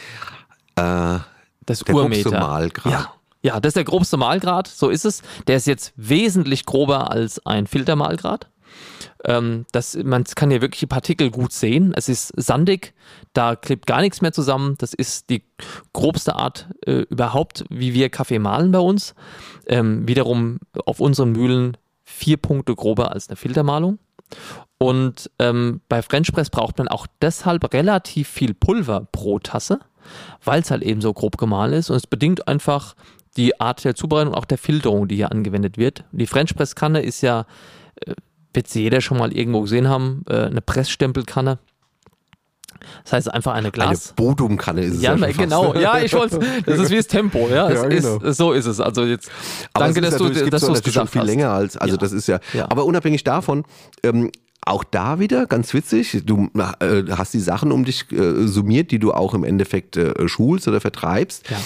äh, 0.77 1.19
das 1.67 1.81
der 1.81 1.95
Urmeter. 1.95 2.31
Malgrad. 2.31 2.93
Ja. 2.93 3.13
ja, 3.43 3.61
das 3.61 3.71
ist 3.71 3.77
der 3.77 3.85
grobste 3.85 4.17
Malgrad, 4.17 4.69
so 4.69 4.89
ist 4.89 5.05
es. 5.05 5.23
Der 5.47 5.57
ist 5.57 5.67
jetzt 5.67 5.93
wesentlich 5.97 6.65
grober 6.65 7.11
als 7.11 7.45
ein 7.45 7.67
Filtermalgrad. 7.67 8.49
Ähm, 9.27 9.67
das, 9.73 9.97
man 9.97 10.25
kann 10.25 10.51
hier 10.51 10.63
wirklich 10.63 10.81
die 10.81 10.87
Partikel 10.87 11.31
gut 11.31 11.53
sehen. 11.53 11.93
Es 11.95 12.09
ist 12.09 12.33
sandig, 12.37 12.95
da 13.33 13.57
klebt 13.57 13.87
gar 13.87 14.01
nichts 14.01 14.23
mehr 14.23 14.33
zusammen. 14.33 14.77
Das 14.79 14.95
ist 14.95 15.29
die 15.31 15.43
grobste 15.93 16.37
Art 16.37 16.69
äh, 16.87 17.03
überhaupt, 17.11 17.65
wie 17.69 17.93
wir 17.93 18.09
Kaffee 18.09 18.39
malen 18.39 18.71
bei 18.71 18.79
uns. 18.79 19.15
Ähm, 19.67 20.07
wiederum 20.07 20.59
auf 20.87 21.01
unseren 21.01 21.33
Mühlen 21.33 21.77
vier 22.05 22.37
Punkte 22.37 22.75
grober 22.75 23.11
als 23.11 23.29
eine 23.29 23.37
Filtermalung. 23.37 23.99
Und 24.79 25.31
ähm, 25.39 25.81
bei 25.89 26.03
French 26.03 26.33
Press 26.33 26.51
braucht 26.51 26.79
man 26.79 26.89
auch 26.89 27.07
deshalb 27.21 27.73
relativ 27.73 28.29
viel 28.29 28.55
Pulver 28.55 29.09
pro 29.11 29.39
Tasse, 29.39 29.81
weil 30.45 30.61
es 30.61 30.71
halt 30.71 30.83
eben 30.83 31.01
so 31.01 31.13
grob 31.13 31.37
gemahlen 31.37 31.73
ist. 31.73 31.91
Und 31.91 31.97
es 31.97 32.07
bedingt 32.07 32.47
einfach 32.47 32.95
die 33.37 33.61
Art 33.61 33.85
der 33.85 33.95
Zubereitung 33.95 34.35
auch 34.35 34.45
der 34.45 34.59
Filterung, 34.59 35.09
die 35.09 35.17
hier 35.17 35.33
angewendet 35.33 35.79
wird. 35.79 36.05
Die 36.13 36.27
French 36.27 36.55
Press 36.55 36.75
Kanne 36.75 37.03
ist 37.03 37.23
ja, 37.23 37.47
äh, 38.05 38.15
wird 38.57 38.69
sie 38.69 38.83
jeder 38.83 39.01
schon 39.01 39.19
mal 39.19 39.33
irgendwo 39.33 39.61
gesehen 39.63 39.89
haben, 39.89 40.25
äh, 40.29 40.45
eine 40.45 40.61
Pressstempelkanne. 40.61 41.59
Das 43.05 43.13
heißt 43.13 43.33
einfach 43.33 43.55
eine 43.55 43.71
Glas. 43.71 44.09
Eine 44.09 44.15
Bodumkanne 44.17 44.83
ist 44.83 44.97
es 44.97 45.03
ja, 45.03 45.15
ja 45.15 45.33
genau. 45.33 45.73
Fast. 45.73 45.83
Ja, 45.83 45.99
ich 45.99 46.13
wollte. 46.13 46.41
Das 46.67 46.79
ist 46.79 46.91
wie 46.91 46.97
das 46.97 47.07
Tempo. 47.07 47.49
Ja, 47.49 47.71
ja 47.71 47.87
genau. 47.87 48.19
ist, 48.19 48.37
so 48.37 48.53
ist 48.53 48.67
es. 48.67 48.81
Also 48.81 49.05
jetzt. 49.05 49.31
Aber 49.73 49.87
danke, 49.87 50.01
dass 50.01 50.17
du, 50.17 50.29
dass 50.29 50.63
du 50.63 50.73
es 50.73 50.83
gesagt 50.83 50.95
schon 50.95 51.09
viel 51.09 51.21
hast. 51.21 51.27
länger 51.27 51.51
als. 51.51 51.77
Also 51.77 51.95
ja. 51.95 51.99
das 51.99 52.13
ist 52.13 52.29
ja, 52.29 52.41
ja. 52.53 52.67
Aber 52.71 52.85
unabhängig 52.85 53.25
davon. 53.25 53.65
Ähm, 54.03 54.31
auch 54.63 54.83
da 54.83 55.21
wieder 55.21 55.47
ganz 55.47 55.73
witzig, 55.75 56.23
du 56.25 56.51
äh, 56.81 57.05
hast 57.13 57.33
die 57.33 57.41
Sachen 57.41 57.71
um 57.71 57.85
dich 57.85 58.11
äh, 58.11 58.49
summiert, 58.49 58.91
die 58.91 58.99
du 58.99 59.13
auch 59.13 59.33
im 59.33 59.45
Endeffekt 59.45 59.97
äh, 59.97 60.27
schulst 60.29 60.67
oder 60.67 60.81
vertreibst. 60.81 61.49
Ja. 61.49 61.57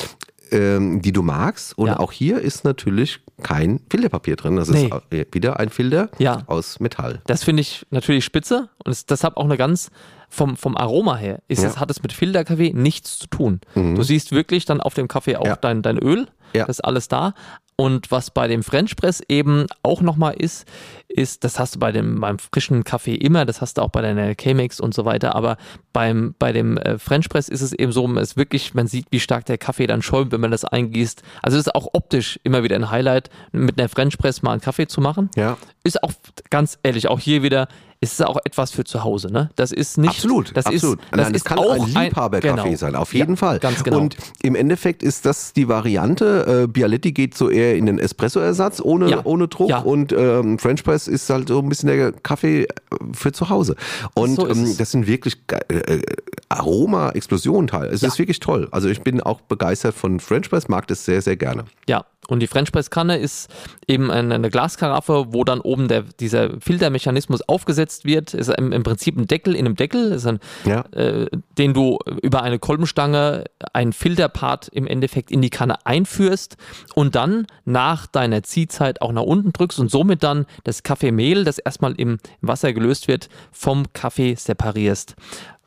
Ähm, 0.53 1.01
die 1.01 1.13
du 1.13 1.23
magst. 1.23 1.79
Und 1.79 1.89
ja. 1.89 1.99
auch 2.01 2.13
hier 2.13 2.41
ist 2.41 2.65
natürlich 2.65 3.21
kein 3.43 3.81
Filterpapier 3.89 4.37
drin. 4.37 4.57
Das 4.57 4.69
nee. 4.69 4.91
ist 5.11 5.35
wieder 5.35 5.61
ein 5.61 5.69
Filter 5.69 6.09
ja. 6.19 6.43
aus 6.47 6.81
Metall. 6.81 7.21
Das 7.27 7.45
finde 7.45 7.61
ich 7.61 7.87
natürlich 7.91 8.25
spitze 8.25 8.69
und 8.85 8.91
es, 8.91 9.07
deshalb 9.07 9.37
auch 9.37 9.45
eine 9.45 9.57
ganz 9.57 9.91
vom, 10.29 10.57
vom 10.57 10.77
Aroma 10.77 11.17
her 11.17 11.43
ist 11.49 11.63
es, 11.63 11.79
hat 11.79 11.91
es 11.91 12.03
mit 12.03 12.13
Filterkaffee 12.13 12.73
nichts 12.73 13.19
zu 13.19 13.27
tun. 13.27 13.61
Mhm. 13.75 13.97
Du 13.97 14.03
siehst 14.03 14.33
wirklich 14.33 14.65
dann 14.65 14.81
auf 14.81 14.95
dem 14.95 15.09
Kaffee 15.09 15.37
auch 15.37 15.57
dein, 15.57 15.83
dein 15.83 15.99
Öl. 15.99 16.27
Ja. 16.53 16.67
Das 16.67 16.79
ist 16.79 16.85
alles 16.85 17.09
da. 17.09 17.35
Und 17.81 18.11
was 18.11 18.31
bei 18.31 18.47
dem 18.47 18.63
French 18.63 18.95
Press 18.95 19.23
eben 19.31 19.65
auch 19.83 20.03
nochmal 20.03 20.35
ist, 20.35 20.69
ist, 21.09 21.45
das 21.45 21.59
hast 21.59 21.77
du 21.77 21.79
bei 21.79 21.93
dem, 21.93 22.21
beim 22.21 22.39
frischen 22.39 22.85
Kaffee 22.85 23.15
immer, 23.15 23.47
das 23.47 23.63
hast 23.63 23.79
du 23.79 23.83
auch 23.83 23.89
bei 23.89 24.03
deiner 24.03 24.35
Chemex 24.35 24.81
und 24.81 24.93
so 24.93 25.07
weiter, 25.07 25.35
aber 25.35 25.57
beim, 25.95 26.35
bei 26.39 26.53
dem 26.53 26.77
äh, 26.77 26.99
French 26.99 27.31
Press 27.31 27.49
ist 27.49 27.63
es 27.63 27.73
eben 27.73 27.91
so, 27.91 28.07
es 28.19 28.37
wirklich, 28.37 28.75
man 28.75 28.87
sieht, 28.87 29.07
wie 29.11 29.19
stark 29.19 29.47
der 29.47 29.57
Kaffee 29.57 29.87
dann 29.87 30.03
schäumt, 30.03 30.31
wenn 30.31 30.43
man 30.43 30.51
das 30.51 30.67
eingießt. 30.67 31.23
Also 31.41 31.57
es 31.57 31.69
ist 31.69 31.75
auch 31.75 31.89
optisch 31.95 32.39
immer 32.43 32.63
wieder 32.63 32.77
ein 32.77 32.91
Highlight, 32.91 33.31
mit 33.53 33.81
einer 33.81 33.89
French 33.89 34.19
Press 34.19 34.43
mal 34.43 34.53
einen 34.53 34.61
Kaffee 34.61 34.87
zu 34.87 35.01
machen. 35.01 35.31
Ja. 35.35 35.57
Ist 35.83 36.05
auch 36.05 36.13
ganz 36.51 36.79
ehrlich, 36.83 37.09
auch 37.09 37.19
hier 37.19 37.43
wieder 37.43 37.67
ist 38.03 38.15
es 38.15 38.23
auch 38.23 38.39
etwas 38.45 38.71
für 38.71 38.85
zu 38.85 39.05
Hause. 39.05 39.31
Ne? 39.31 39.51
Das 39.57 39.73
ist 39.73 39.99
nicht. 39.99 40.09
Absolut, 40.11 40.57
das 40.57 40.65
absolut. 40.65 41.01
Ist, 41.01 41.09
das 41.11 41.21
Nein, 41.21 41.35
ist 41.35 41.45
kann 41.45 41.59
auch 41.59 41.87
ein 41.87 41.87
Liebhaberkaffee 41.87 42.63
genau. 42.63 42.77
sein, 42.77 42.97
auf 42.97 43.13
jeden 43.13 43.33
ja, 43.33 43.37
Fall. 43.37 43.59
Ganz 43.59 43.85
genau. 43.85 43.99
Und 43.99 44.17
im 44.43 44.55
Endeffekt 44.55 45.03
ist 45.03 45.27
das 45.27 45.53
die 45.53 45.69
Variante. 45.69 46.63
Äh, 46.63 46.67
Bialetti 46.67 47.13
geht 47.13 47.37
so 47.37 47.51
eher 47.51 47.77
in 47.77 47.85
den 47.85 47.99
Espresso-Ersatz 47.99 48.81
ohne, 48.81 49.11
ja. 49.11 49.21
ohne 49.25 49.49
Druck 49.49 49.69
ja. 49.69 49.81
und 49.81 50.13
ähm, 50.13 50.59
French 50.59 50.83
Press 50.83 51.09
ist 51.09 51.29
halt 51.29 51.49
so 51.49 51.59
ein 51.59 51.69
bisschen 51.69 51.89
der 51.89 52.13
Kaffee 52.13 52.67
für 53.13 53.33
zu 53.33 53.51
Hause. 53.51 53.77
Und 54.15 54.37
so 54.37 54.49
ähm, 54.49 54.77
das 54.79 54.93
sind 54.93 55.07
wirklich 55.07 55.37
äh, 55.69 55.75
äh 55.75 56.03
Aroma-Explosionen 56.49 57.69
teil. 57.69 57.91
Es 57.93 58.03
ist 58.03 58.19
wirklich 58.19 58.41
toll. 58.41 58.67
Also 58.73 58.89
ich 58.89 59.03
bin 59.03 59.21
auch 59.21 59.41
begeistert 59.43 59.95
von 59.95 60.19
French 60.19 60.51
Press, 60.51 60.69
mag 60.69 60.87
das 60.89 61.05
sehr, 61.05 61.23
sehr 61.23 61.37
gerne. 61.37 61.65
Ja, 61.89 62.07
und 62.31 62.39
die 62.39 62.47
French 62.47 62.71
Press 62.71 62.91
Kanne 62.91 63.19
ist 63.19 63.49
eben 63.89 64.11
eine, 64.11 64.37
eine 64.37 64.51
Glaskaraffe, 64.51 65.27
wo 65.31 65.43
dann 65.43 65.61
oben 65.61 65.89
der, 65.89 66.03
dieser 66.03 66.61
Filtermechanismus 66.61 67.43
aufgesetzt 67.43 67.90
wird. 68.05 68.35
Ist 68.35 68.49
im, 68.49 68.73
im 68.73 68.83
Prinzip 68.83 69.17
ein 69.17 69.27
Deckel 69.27 69.55
in 69.55 69.67
einem 69.67 69.77
Deckel, 69.77 70.13
ist 70.13 70.27
ein, 70.27 70.41
ja. 70.65 70.81
äh, 70.93 71.27
den 71.59 71.75
du 71.75 71.99
über 72.23 72.43
eine 72.43 72.59
Kolbenstange 72.59 73.45
einen 73.73 73.93
Filterpart 73.93 74.69
im 74.69 74.87
Endeffekt 74.87 75.31
in 75.31 75.43
die 75.43 75.51
Kanne 75.51 75.85
einführst 75.87 76.57
und 76.95 77.15
dann 77.15 77.47
nach 77.65 78.07
deiner 78.07 78.43
Ziehzeit 78.43 79.03
auch 79.03 79.13
nach 79.13 79.23
unten 79.23 79.53
drückst 79.53 79.79
und 79.79 79.91
somit 79.91 80.23
dann 80.23 80.47
das 80.65 80.83
Kaffeemehl, 80.83 81.45
das 81.45 81.59
erstmal 81.59 81.95
im 81.95 82.19
Wasser 82.41 82.73
gelöst 82.73 83.09
wird, 83.09 83.29
vom 83.53 83.93
Kaffee 83.93 84.35
separierst. 84.35 85.17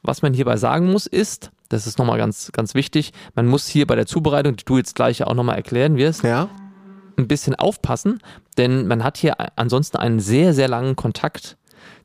Was 0.02 0.22
man 0.22 0.34
hierbei 0.34 0.58
sagen 0.58 0.92
muss, 0.92 1.08
ist, 1.08 1.52
das 1.70 1.88
ist 1.88 1.98
nochmal 1.98 2.18
ganz, 2.18 2.52
ganz 2.52 2.76
wichtig. 2.76 3.14
Man 3.36 3.48
muss 3.48 3.68
hier 3.68 3.88
bei 3.88 3.96
der 3.96 4.06
Zubereitung, 4.06 4.56
die 4.56 4.66
du 4.66 4.78
jetzt 4.78 4.96
gleich 4.96 5.24
auch 5.24 5.34
nochmal 5.34 5.56
erklären 5.56 5.98
wirst, 5.98 6.24
ja. 6.24 6.50
ein 7.18 7.28
bisschen 7.28 7.56
aufpassen, 7.56 8.20
denn 8.58 8.88
man 8.88 9.04
hat 9.04 9.18
hier 9.18 9.36
ansonsten 9.58 9.98
einen 9.98 10.20
sehr, 10.20 10.54
sehr 10.54 10.68
langen 10.68 10.96
Kontakt 10.96 11.58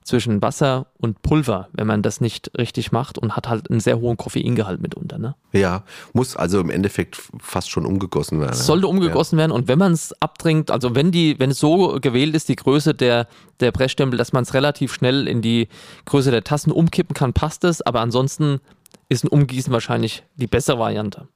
zwischen 0.09 0.43
Wasser 0.43 0.87
und 0.99 1.23
Pulver, 1.23 1.69
wenn 1.73 1.87
man 1.87 2.03
das 2.03 2.21
nicht 2.21 2.51
richtig 2.59 2.93
macht 2.93 3.19
und 3.19 3.37
hat 3.37 3.49
halt 3.49 3.71
einen 3.71 3.81
sehr 3.81 4.01
hohen 4.01 4.17
Koffeingehalt 4.17 4.81
mitunter. 4.81 5.19
Ne? 5.19 5.37
Ja, 5.53 5.85
muss 6.13 6.35
also 6.35 6.61
im 6.61 6.71
Endeffekt 6.71 7.23
fast 7.39 7.71
schon 7.71 7.87
umgegossen 7.87 8.41
werden. 8.41 8.53
Es 8.53 8.67
sollte 8.67 8.89
umgegossen 8.89 9.39
ja. 9.39 9.43
werden 9.43 9.53
und 9.53 9.69
wenn 9.69 9.79
man 9.79 9.93
es 9.93 10.15
abtrinkt, 10.21 10.71
also 10.71 10.95
wenn 10.95 11.13
die, 11.13 11.39
wenn 11.39 11.51
es 11.51 11.61
so 11.61 11.99
gewählt 12.01 12.35
ist, 12.35 12.49
die 12.49 12.57
Größe 12.57 12.95
der, 12.95 13.29
der 13.61 13.71
Pressstempel, 13.71 14.17
dass 14.19 14.33
man 14.33 14.43
es 14.43 14.55
relativ 14.55 14.93
schnell 14.93 15.29
in 15.29 15.43
die 15.43 15.69
Größe 16.07 16.31
der 16.31 16.43
Tassen 16.43 16.73
umkippen 16.73 17.15
kann, 17.15 17.35
passt 17.35 17.65
es, 17.65 17.83
aber 17.83 18.01
ansonsten 18.01 18.61
ist 19.09 19.25
ein 19.25 19.29
Umgießen 19.29 19.73
wahrscheinlich 19.73 20.25
die 20.37 20.47
bessere 20.47 20.79
Variante. 20.79 21.29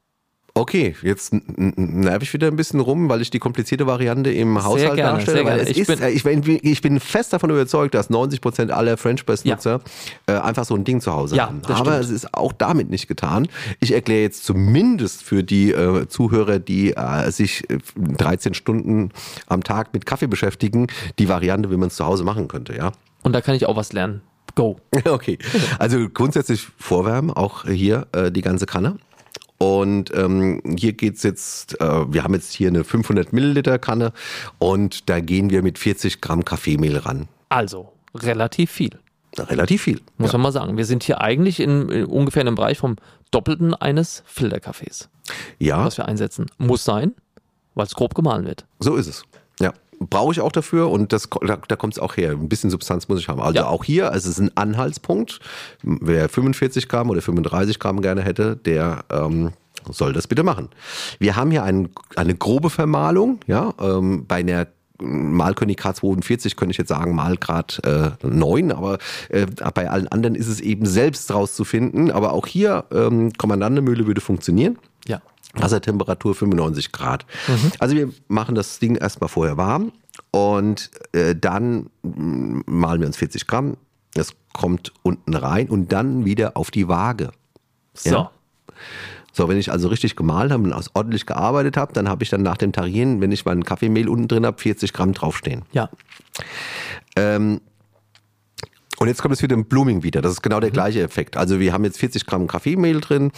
Okay, 0.55 0.95
jetzt 1.03 1.33
nerv 1.33 2.23
ich 2.23 2.35
wieder 2.35 2.47
ein 2.47 2.57
bisschen 2.57 2.81
rum, 2.81 3.09
weil 3.09 3.23
ich 3.23 3.31
die 3.31 3.39
komplizierte 3.39 3.87
Variante 3.87 4.31
im 4.31 4.53
sehr 4.55 4.65
Haushalt 4.65 4.97
gerne, 4.97 5.13
darstelle. 5.19 5.45
Weil 5.47 5.67
ich, 5.67 5.79
ist, 5.79 5.87
bin, 5.87 6.09
ich, 6.13 6.25
bin, 6.25 6.61
ich, 6.63 6.83
bin, 6.83 7.01
fest 7.01 7.33
davon 7.33 7.49
überzeugt, 7.49 7.95
dass 7.95 8.11
90 8.11 8.43
Prozent 8.43 8.71
aller 8.71 8.99
French 8.99 9.25
Press 9.25 9.47
Nutzer 9.47 9.81
ja. 10.29 10.37
äh, 10.37 10.41
einfach 10.41 10.67
so 10.67 10.75
ein 10.75 10.85
Ding 10.85 11.01
zu 11.01 11.11
Hause 11.11 11.37
ja, 11.37 11.47
haben. 11.47 11.63
Aber 11.65 11.93
stimmt. 11.93 12.05
es 12.05 12.11
ist 12.11 12.35
auch 12.35 12.53
damit 12.53 12.91
nicht 12.91 13.09
getan. 13.09 13.49
Ich 13.81 13.93
erkläre 13.93 14.21
jetzt 14.21 14.45
zumindest 14.45 15.23
für 15.23 15.43
die 15.43 15.73
äh, 15.73 16.07
Zuhörer, 16.09 16.59
die 16.59 16.93
äh, 16.93 17.31
sich 17.31 17.67
13 17.97 18.53
Stunden 18.53 19.11
am 19.47 19.65
Tag 19.65 19.95
mit 19.95 20.05
Kaffee 20.05 20.27
beschäftigen, 20.27 20.89
die 21.19 21.31
Variante, 21.31 21.71
wie 21.71 21.79
man 21.79 21.89
es 21.89 21.97
zu 21.97 22.05
Hause 22.05 22.25
machen 22.25 22.49
könnte. 22.49 22.77
Ja. 22.77 22.93
Und 23.23 23.33
da 23.33 23.41
kann 23.41 23.55
ich 23.55 23.65
auch 23.65 23.77
was 23.77 23.95
lernen. 23.95 24.21
Go. 24.55 24.79
Okay. 25.07 25.39
Also 25.79 26.11
grundsätzlich 26.11 26.67
vorwärmen, 26.79 27.31
auch 27.31 27.65
hier 27.65 28.07
äh, 28.13 28.31
die 28.31 28.43
ganze 28.43 28.67
Kanne. 28.67 28.99
Und 29.63 30.13
ähm, 30.13 30.61
hier 30.77 30.93
geht's 30.93 31.23
jetzt, 31.23 31.81
äh, 31.81 32.13
wir 32.13 32.25
haben 32.25 32.35
jetzt 32.35 32.53
hier 32.53 32.67
eine 32.67 32.83
500 32.83 33.33
Milliliter 33.33 33.79
Kanne 33.79 34.13
und 34.59 35.09
da 35.09 35.21
gehen 35.21 35.51
wir 35.51 35.63
mit 35.63 35.79
40 35.79 36.21
Gramm 36.21 36.45
Kaffeemehl 36.45 36.97
ran. 36.97 37.29
Also 37.49 37.93
relativ 38.13 38.73
viel. 38.73 38.99
Relativ 39.39 39.83
viel. 39.83 40.01
Muss 40.19 40.33
ja. 40.33 40.39
man 40.39 40.43
mal 40.43 40.53
sagen. 40.53 40.77
Wir 40.77 40.85
sind 40.85 41.05
hier 41.05 41.21
eigentlich 41.21 41.61
in, 41.61 41.89
in 41.91 42.07
ungefähr 42.07 42.43
in 42.43 42.49
einem 42.49 42.57
Bereich 42.57 42.79
vom 42.79 42.97
Doppelten 43.31 43.73
eines 43.73 44.25
Filterkaffees. 44.27 45.09
Ja. 45.61 45.85
Was 45.85 45.97
wir 45.97 46.07
einsetzen. 46.07 46.47
Muss 46.59 46.85
sein, 46.85 47.15
weil 47.77 47.87
es 47.87 47.95
grob 47.95 48.17
gemahlen 48.17 48.45
wird. 48.45 48.67
So 48.81 48.97
ist 48.97 49.07
es. 49.07 49.23
Ja 49.61 49.73
brauche 50.09 50.33
ich 50.33 50.41
auch 50.41 50.53
dafür 50.53 50.91
und 50.91 51.13
das, 51.13 51.29
da, 51.47 51.57
da 51.57 51.77
kommt 51.77 51.95
es 51.95 51.99
auch 51.99 52.17
her. 52.17 52.33
Ein 52.33 52.49
bisschen 52.49 52.71
Substanz 52.71 53.09
muss 53.09 53.21
ich 53.21 53.29
haben. 53.29 53.41
Also 53.41 53.57
ja. 53.57 53.67
auch 53.67 53.85
hier, 53.85 54.13
also 54.13 54.29
es 54.29 54.39
ist 54.39 54.41
ein 54.41 54.57
Anhaltspunkt. 54.57 55.41
Wer 55.83 56.29
45 56.29 56.89
Gramm 56.89 57.11
oder 57.11 57.23
35 57.23 57.79
Gramm 57.79 58.01
gerne 58.03 58.23
hätte, 58.23 58.57
der 58.57 59.05
ähm, 59.11 59.53
soll 59.91 60.13
das 60.13 60.27
bitte 60.27 60.43
machen. 60.43 60.69
Wir 61.19 61.37
haben 61.37 61.51
hier 61.51 61.63
ein, 61.65 61.89
eine 62.17 62.35
grobe 62.35 62.71
Vermahlung, 62.71 63.41
ja, 63.47 63.75
ähm, 63.81 64.27
bei 64.27 64.37
einer 64.37 64.67
Malkönig 65.03 65.79
K42 65.79 66.55
könnte 66.57 66.73
ich 66.73 66.79
jetzt 66.79 66.89
sagen, 66.89 67.15
Malgrad 67.15 67.81
äh, 67.85 68.11
9, 68.23 68.73
aber 68.73 68.99
äh, 69.31 69.47
bei 69.75 69.91
allen 69.91 70.09
anderen 70.09 70.37
ist 70.37 70.47
es 70.47 70.61
eben 70.61 70.87
selbst 70.87 71.33
rauszufinden. 71.33 72.11
Aber 72.13 72.33
auch 72.33 72.47
hier, 72.47 72.85
ähm, 72.93 73.33
Kommandandemühle 73.37 74.07
würde 74.07 74.21
funktionieren. 74.21 74.79
Wassertemperatur 75.55 76.35
95 76.35 76.93
Grad. 76.93 77.27
Mhm. 77.47 77.73
Also 77.79 77.97
wir 77.97 78.11
machen 78.29 78.55
das 78.55 78.79
Ding 78.79 78.97
erstmal 78.97 79.29
vorher 79.29 79.57
warm 79.57 79.93
und 80.31 80.91
äh, 81.13 81.35
dann 81.37 81.91
malen 82.03 83.01
wir 83.01 83.07
uns 83.07 83.17
40 83.17 83.47
Gramm. 83.47 83.77
Das 84.15 84.35
kommt 84.53 84.93
unten 85.03 85.35
rein 85.35 85.69
und 85.69 85.93
dann 85.93 86.25
wieder 86.25 86.57
auf 86.57 86.71
die 86.71 86.89
Waage. 86.89 87.31
So. 87.95 88.11
Ja? 88.11 88.31
So, 89.33 89.49
wenn 89.49 89.57
ich 89.57 89.73
also 89.73 89.89
richtig 89.89 90.15
gemahlen 90.15 90.53
habe 90.53 90.63
und 90.63 90.91
ordentlich 90.93 91.25
gearbeitet 91.25 91.79
habe, 91.79 91.95
dann 91.95 92.09
habe 92.09 92.23
ich 92.23 92.29
dann 92.29 92.43
nach 92.43 92.59
dem 92.59 92.73
Tarieren, 92.73 93.23
wenn 93.23 93.33
ich 93.33 93.47
meinen 93.47 93.65
Kaffeemehl 93.65 94.09
unten 94.09 94.29
drin 94.29 94.45
habe, 94.45 94.61
40 94.61 94.93
Gramm 94.93 95.15
draufstehen. 95.15 95.63
Ja. 95.73 95.89
Ähm, 97.17 97.63
und 98.99 99.09
jetzt 99.09 99.23
kommt 99.23 99.35
es 99.35 99.43
wieder 99.43 99.55
im 99.55 99.65
Blooming 99.65 100.03
wieder. 100.03 100.21
Das 100.21 100.33
ist 100.33 100.43
genau 100.43 100.61
der 100.61 100.69
mhm. 100.69 100.75
gleiche 100.75 101.03
Effekt. 101.03 101.37
Also 101.37 101.59
wir 101.61 101.73
haben 101.73 101.85
jetzt 101.85 101.99
40 101.99 102.27
Gramm 102.27 102.47
Kaffeemehl 102.47 103.01
drin 103.01 103.33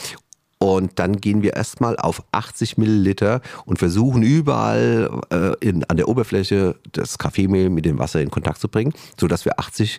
und 0.65 0.99
dann 0.99 1.19
gehen 1.19 1.43
wir 1.43 1.53
erstmal 1.53 1.99
auf 1.99 2.23
80 2.33 2.79
Milliliter 2.79 3.43
und 3.67 3.79
versuchen 3.79 4.23
überall 4.23 5.21
äh, 5.29 5.53
in, 5.61 5.85
an 5.85 5.99
der 5.99 6.09
Oberfläche 6.09 6.77
das 6.93 7.19
Kaffeemehl 7.19 7.69
mit 7.69 7.85
dem 7.85 7.99
Wasser 7.99 8.23
in 8.23 8.31
Kontakt 8.31 8.61
zu 8.61 8.69
bringen, 8.69 8.95
sodass 9.21 9.45
wir 9.45 9.61
80 9.61 9.99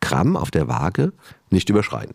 Gramm 0.00 0.36
auf 0.36 0.52
der 0.52 0.68
Waage 0.68 1.12
nicht 1.50 1.68
überschreiten. 1.68 2.14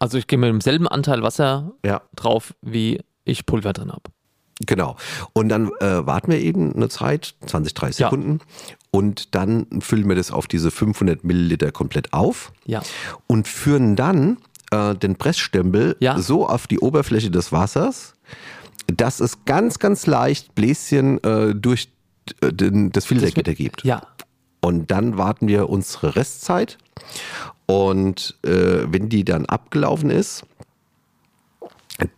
Also 0.00 0.18
ich 0.18 0.26
gehe 0.26 0.36
mit 0.36 0.48
demselben 0.48 0.88
Anteil 0.88 1.22
Wasser 1.22 1.70
ja. 1.84 2.02
drauf, 2.16 2.54
wie 2.60 3.00
ich 3.24 3.46
Pulver 3.46 3.72
drin 3.72 3.92
habe. 3.92 4.02
Genau. 4.66 4.96
Und 5.32 5.48
dann 5.48 5.70
äh, 5.78 6.04
warten 6.04 6.32
wir 6.32 6.40
eben 6.40 6.74
eine 6.74 6.88
Zeit, 6.88 7.36
20, 7.46 7.72
30 7.74 8.00
ja. 8.00 8.06
Sekunden. 8.08 8.40
Und 8.90 9.36
dann 9.36 9.68
füllen 9.80 10.08
wir 10.08 10.16
das 10.16 10.32
auf 10.32 10.48
diese 10.48 10.72
500 10.72 11.22
Milliliter 11.22 11.70
komplett 11.70 12.12
auf. 12.12 12.52
Ja. 12.66 12.82
Und 13.28 13.46
führen 13.46 13.94
dann 13.94 14.38
äh, 14.72 14.94
den 14.94 15.16
Pressstempel 15.16 15.96
ja. 16.00 16.18
so 16.18 16.48
auf 16.48 16.66
die 16.66 16.80
Oberfläche 16.80 17.30
des 17.30 17.52
Wassers, 17.52 18.14
dass 18.86 19.20
es 19.20 19.44
ganz, 19.44 19.78
ganz 19.78 20.06
leicht 20.06 20.54
Bläschen 20.54 21.22
äh, 21.22 21.54
durch 21.54 21.88
äh, 22.40 22.52
den, 22.52 22.90
das 22.90 23.04
Filtergitter 23.04 23.54
gibt. 23.54 23.84
Ja. 23.84 24.02
Und 24.60 24.90
dann 24.90 25.18
warten 25.18 25.48
wir 25.48 25.68
unsere 25.68 26.16
Restzeit. 26.16 26.78
Und 27.66 28.38
äh, 28.44 28.86
wenn 28.86 29.08
die 29.08 29.24
dann 29.24 29.46
abgelaufen 29.46 30.10
ist, 30.10 30.44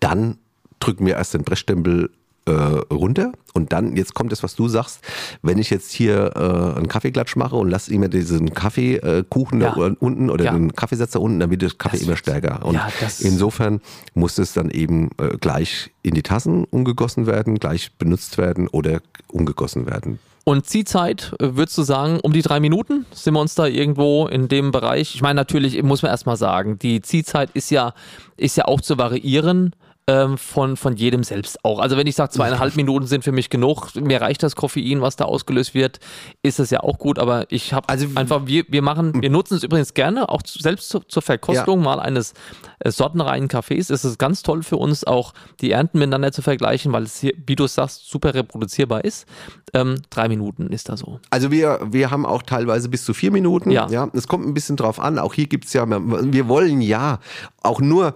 dann 0.01 0.39
drücken 0.79 1.07
wir 1.07 1.15
erst 1.17 1.35
den 1.35 1.45
Pressstempel 1.45 2.11
äh, 2.47 2.53
runter 2.53 3.33
und 3.55 3.73
dann, 3.73 3.97
jetzt 3.97 4.15
kommt 4.15 4.33
das, 4.33 4.43
was 4.43 4.55
du 4.55 4.69
sagst, 4.69 5.01
wenn 5.43 5.59
ich 5.59 5.71
jetzt 5.71 5.93
hier 5.93 6.33
äh, 6.35 6.77
einen 6.77 6.89
Kaffeeklatsch 6.89 7.37
mache 7.37 7.57
und 7.57 7.71
lasse 7.71 7.93
immer 7.93 8.09
diesen 8.09 8.53
Kaffeekuchen 8.53 9.61
ja. 9.61 9.75
da 9.75 9.95
unten 9.99 10.29
oder 10.29 10.45
ja. 10.47 10.53
den 10.53 10.75
Kaffeesatz 10.75 11.13
da 11.13 11.21
unten, 11.21 11.41
dann 11.41 11.51
wird 11.51 11.63
der 11.63 11.71
Kaffee 11.71 11.99
das 11.99 12.07
immer 12.07 12.17
stärker. 12.17 12.65
Und 12.65 12.75
ja, 12.75 12.89
insofern 13.21 13.81
muss 14.15 14.39
es 14.39 14.53
dann 14.53 14.71
eben 14.71 15.11
äh, 15.19 15.37
gleich 15.39 15.93
in 16.03 16.15
die 16.15 16.23
Tassen 16.23 16.65
umgegossen 16.65 17.27
werden, 17.27 17.59
gleich 17.59 17.93
benutzt 17.93 18.39
werden 18.39 18.69
oder 18.69 19.01
umgegossen 19.29 19.87
werden. 19.87 20.19
Und 20.45 20.67
Ziehzeit, 20.67 21.33
äh, 21.41 21.57
würdest 21.57 21.79
du 21.79 21.83
sagen, 21.83 22.21
um 22.21 22.33
die 22.33 22.43
drei 22.43 22.61
Minuten? 22.61 23.07
Sind 23.13 23.35
wir 23.35 23.41
uns 23.41 23.55
da 23.55 23.67
irgendwo 23.67 24.27
in 24.27 24.49
dem 24.49 24.71
Bereich? 24.71 25.15
Ich 25.15 25.23
meine, 25.23 25.37
natürlich 25.37 25.83
muss 25.83 26.03
man 26.03 26.11
erstmal 26.11 26.37
sagen, 26.37 26.79
die 26.79 27.01
Ziehzeit 27.01 27.51
ist 27.55 27.71
ja, 27.71 27.95
ist 28.37 28.57
ja 28.57 28.67
auch 28.67 28.83
zu 28.83 28.99
variieren 28.99 29.75
ähm, 30.07 30.37
von, 30.37 30.77
von 30.77 30.97
jedem 30.97 31.25
selbst 31.25 31.65
auch. 31.65 31.79
Also 31.79 31.97
wenn 31.97 32.07
ich 32.07 32.15
sage, 32.15 32.31
zweieinhalb 32.31 32.77
Minuten 32.77 33.07
sind 33.07 33.25
für 33.25 33.33
mich 33.33 33.49
genug, 33.49 33.95
mir 33.95 34.21
reicht 34.21 34.43
das 34.43 34.55
Koffein, 34.55 35.01
was 35.01 35.17
da 35.17 35.25
ausgelöst 35.25 35.75
wird, 35.75 35.99
ist 36.43 36.59
das 36.59 36.71
ja 36.71 36.81
auch 36.81 36.99
gut, 36.99 37.19
aber 37.19 37.51
ich 37.51 37.73
habe 37.73 37.89
also 37.89 38.07
einfach, 38.15 38.47
wir, 38.47 38.65
wir 38.69 38.83
machen, 38.83 39.23
wir 39.23 39.31
nutzen 39.31 39.57
es 39.57 39.63
übrigens 39.63 39.95
gerne, 39.95 40.29
auch 40.29 40.43
selbst 40.45 40.91
zu, 40.91 41.01
zur 41.01 41.23
Verkostung 41.23 41.79
ja. 41.79 41.85
mal 41.85 42.01
eines 42.01 42.35
äh, 42.81 42.91
sortenreinen 42.91 43.49
Kaffees. 43.49 43.89
Es 43.89 44.05
ist 44.05 44.19
ganz 44.19 44.43
toll 44.43 44.63
für 44.63 44.77
uns, 44.77 45.05
auch 45.05 45.33
die 45.63 45.71
Ernten 45.71 45.99
miteinander 45.99 46.33
zu 46.33 46.43
vergleichen, 46.43 46.93
weil 46.93 47.05
es 47.05 47.21
hier, 47.21 47.33
wie 47.47 47.57
du 47.57 47.67
sagst, 47.67 48.11
super 48.11 48.35
reproduzierbar 48.35 49.05
ist. 49.05 49.27
Ähm, 49.73 49.97
drei 50.11 50.29
Minuten 50.29 50.67
ist 50.67 50.91
da 50.91 50.99
so. 50.99 51.19
Also 51.31 51.51
wir, 51.51 51.81
wir 51.91 52.11
haben 52.11 52.27
auch 52.27 52.43
teilweise 52.43 52.91
bis 52.91 53.05
zu 53.05 53.15
vier 53.15 53.31
Minuten. 53.31 53.71
Ja. 53.71 53.89
ja. 53.89 54.11
Es 54.13 54.29
kommt 54.29 54.47
ein 54.47 54.53
bisschen 54.53 54.77
drauf 54.77 55.01
an. 55.01 55.19
Auch 55.19 55.33
hier 55.33 55.47
gibt 55.47 55.65
es 55.65 55.73
ja, 55.73 55.87
wir 55.89 56.49
wollen 56.49 56.83
ja 56.83 57.21
auch 57.63 57.81
nur 57.81 58.15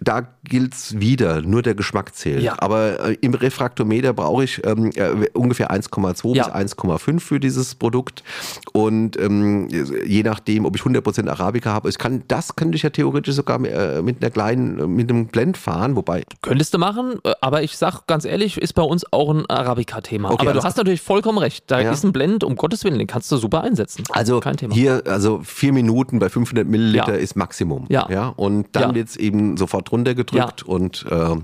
da 0.00 0.26
gilt's 0.44 0.98
wieder, 0.98 1.42
nur 1.42 1.62
der 1.62 1.74
Geschmack 1.74 2.14
zählt. 2.14 2.42
Ja. 2.42 2.54
Aber 2.58 3.10
äh, 3.10 3.16
im 3.20 3.34
Refraktometer 3.34 4.12
brauche 4.12 4.44
ich 4.44 4.64
ähm, 4.66 4.90
äh, 4.94 5.28
ungefähr 5.34 5.70
1,2 5.70 6.34
ja. 6.34 6.48
bis 6.48 6.74
1,5 6.74 7.20
für 7.20 7.38
dieses 7.38 7.74
Produkt. 7.74 8.24
Und 8.72 9.20
ähm, 9.20 9.68
je 9.68 10.22
nachdem, 10.22 10.64
ob 10.64 10.74
ich 10.76 10.82
100% 10.82 11.28
Arabica 11.28 11.70
habe, 11.70 11.88
ich 11.88 11.98
kann, 11.98 12.24
das 12.28 12.56
könnte 12.56 12.76
ich 12.76 12.82
ja 12.82 12.90
theoretisch 12.90 13.34
sogar 13.34 13.62
äh, 13.64 14.00
mit 14.02 14.22
einer 14.22 14.30
kleinen, 14.30 14.94
mit 14.94 15.10
einem 15.10 15.26
Blend 15.26 15.56
fahren, 15.56 15.96
wobei. 15.96 16.24
Könntest 16.40 16.72
du 16.72 16.78
machen, 16.78 17.14
äh, 17.24 17.32
aber 17.42 17.62
ich 17.62 17.76
sag 17.76 18.06
ganz 18.06 18.24
ehrlich, 18.24 18.56
ist 18.56 18.72
bei 18.72 18.82
uns 18.82 19.04
auch 19.12 19.30
ein 19.30 19.44
Arabica-Thema. 19.48 20.30
Okay, 20.30 20.46
aber 20.46 20.54
du 20.54 20.62
hast 20.62 20.78
natürlich 20.78 21.02
vollkommen 21.02 21.38
recht. 21.38 21.64
Da 21.66 21.80
ja. 21.80 21.92
ist 21.92 22.04
ein 22.04 22.12
Blend, 22.12 22.42
um 22.42 22.56
Gottes 22.56 22.84
Willen, 22.84 22.98
den 22.98 23.06
kannst 23.06 23.30
du 23.30 23.36
super 23.36 23.62
einsetzen. 23.62 24.04
Also 24.10 24.40
Kein 24.40 24.56
Thema. 24.56 24.74
hier, 24.74 25.02
also 25.06 25.40
vier 25.44 25.72
Minuten 25.72 26.18
bei 26.18 26.30
500 26.30 26.66
Milliliter 26.66 27.18
ist 27.18 27.36
Maximum. 27.36 27.86
Ja. 27.90 28.08
ja? 28.10 28.28
Und 28.28 28.68
dann 28.72 28.94
wird 28.94 29.08
es 29.08 29.16
eben 29.16 29.58
sofort 29.58 29.89
runtergedrückt 29.92 30.60
ja. 30.62 30.66
und, 30.66 31.06
äh, 31.10 31.36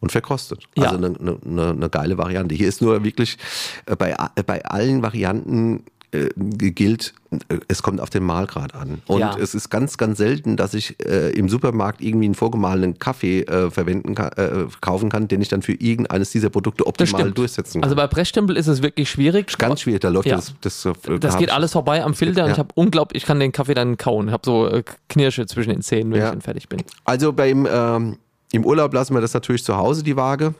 und 0.00 0.12
verkostet. 0.12 0.64
Ja. 0.76 0.84
Also 0.84 0.96
eine, 0.96 1.38
eine, 1.44 1.70
eine, 1.70 1.90
geile 1.90 2.18
Variante. 2.18 2.54
Hier 2.54 2.68
ist 2.68 2.82
nur 2.82 3.04
wirklich 3.04 3.38
äh, 3.86 3.96
bei, 3.96 4.14
bei 4.46 4.64
allen 4.64 5.02
Varianten 5.02 5.84
äh, 6.12 6.28
gilt, 6.36 7.14
äh, 7.30 7.58
es 7.68 7.82
kommt 7.82 8.00
auf 8.00 8.10
den 8.10 8.22
Mahlgrad 8.22 8.74
an. 8.74 9.02
Und 9.06 9.20
ja. 9.20 9.36
es 9.38 9.54
ist 9.54 9.70
ganz, 9.70 9.96
ganz 9.96 10.18
selten, 10.18 10.56
dass 10.56 10.74
ich 10.74 10.96
äh, 11.04 11.30
im 11.30 11.48
Supermarkt 11.48 12.00
irgendwie 12.00 12.26
einen 12.26 12.34
vorgemahlenen 12.34 12.98
Kaffee 12.98 13.42
äh, 13.42 13.70
verwenden 13.70 14.14
kann, 14.14 14.32
äh, 14.32 14.66
kaufen 14.80 15.08
kann, 15.08 15.28
den 15.28 15.40
ich 15.40 15.48
dann 15.48 15.62
für 15.62 15.72
irgendeines 15.72 16.30
dieser 16.30 16.50
Produkte 16.50 16.86
optimal 16.86 17.32
durchsetzen 17.32 17.80
kann. 17.80 17.84
Also 17.84 17.96
bei 17.96 18.06
Pressstempel 18.06 18.56
ist 18.56 18.66
es 18.66 18.82
wirklich 18.82 19.10
schwierig. 19.10 19.56
Ganz 19.58 19.80
schwierig, 19.80 20.00
da 20.00 20.08
läuft 20.08 20.28
ja. 20.28 20.36
das. 20.36 20.54
Das, 20.60 20.84
äh, 20.84 21.18
das 21.18 21.38
geht 21.38 21.50
alles 21.50 21.72
vorbei 21.72 22.04
am 22.04 22.14
Filter 22.14 22.40
ja. 22.40 22.44
und 22.46 22.52
ich 22.52 22.58
habe 22.58 22.70
unglaublich, 22.74 23.22
ich 23.22 23.26
kann 23.26 23.40
den 23.40 23.52
Kaffee 23.52 23.74
dann 23.74 23.96
kauen. 23.96 24.28
Ich 24.28 24.32
habe 24.32 24.42
so 24.44 24.68
äh, 24.68 24.82
Knirsche 25.08 25.46
zwischen 25.46 25.70
den 25.70 25.82
Zähnen, 25.82 26.12
wenn 26.12 26.22
ich 26.22 26.28
dann 26.28 26.40
fertig 26.42 26.68
bin. 26.68 26.82
Also 27.04 27.32
beim, 27.32 27.66
ähm, 27.70 28.18
im 28.52 28.64
Urlaub 28.66 28.92
lassen 28.92 29.14
wir 29.14 29.20
das 29.20 29.32
natürlich 29.32 29.64
zu 29.64 29.76
Hause, 29.76 30.02
die 30.02 30.16
Waage. 30.16 30.54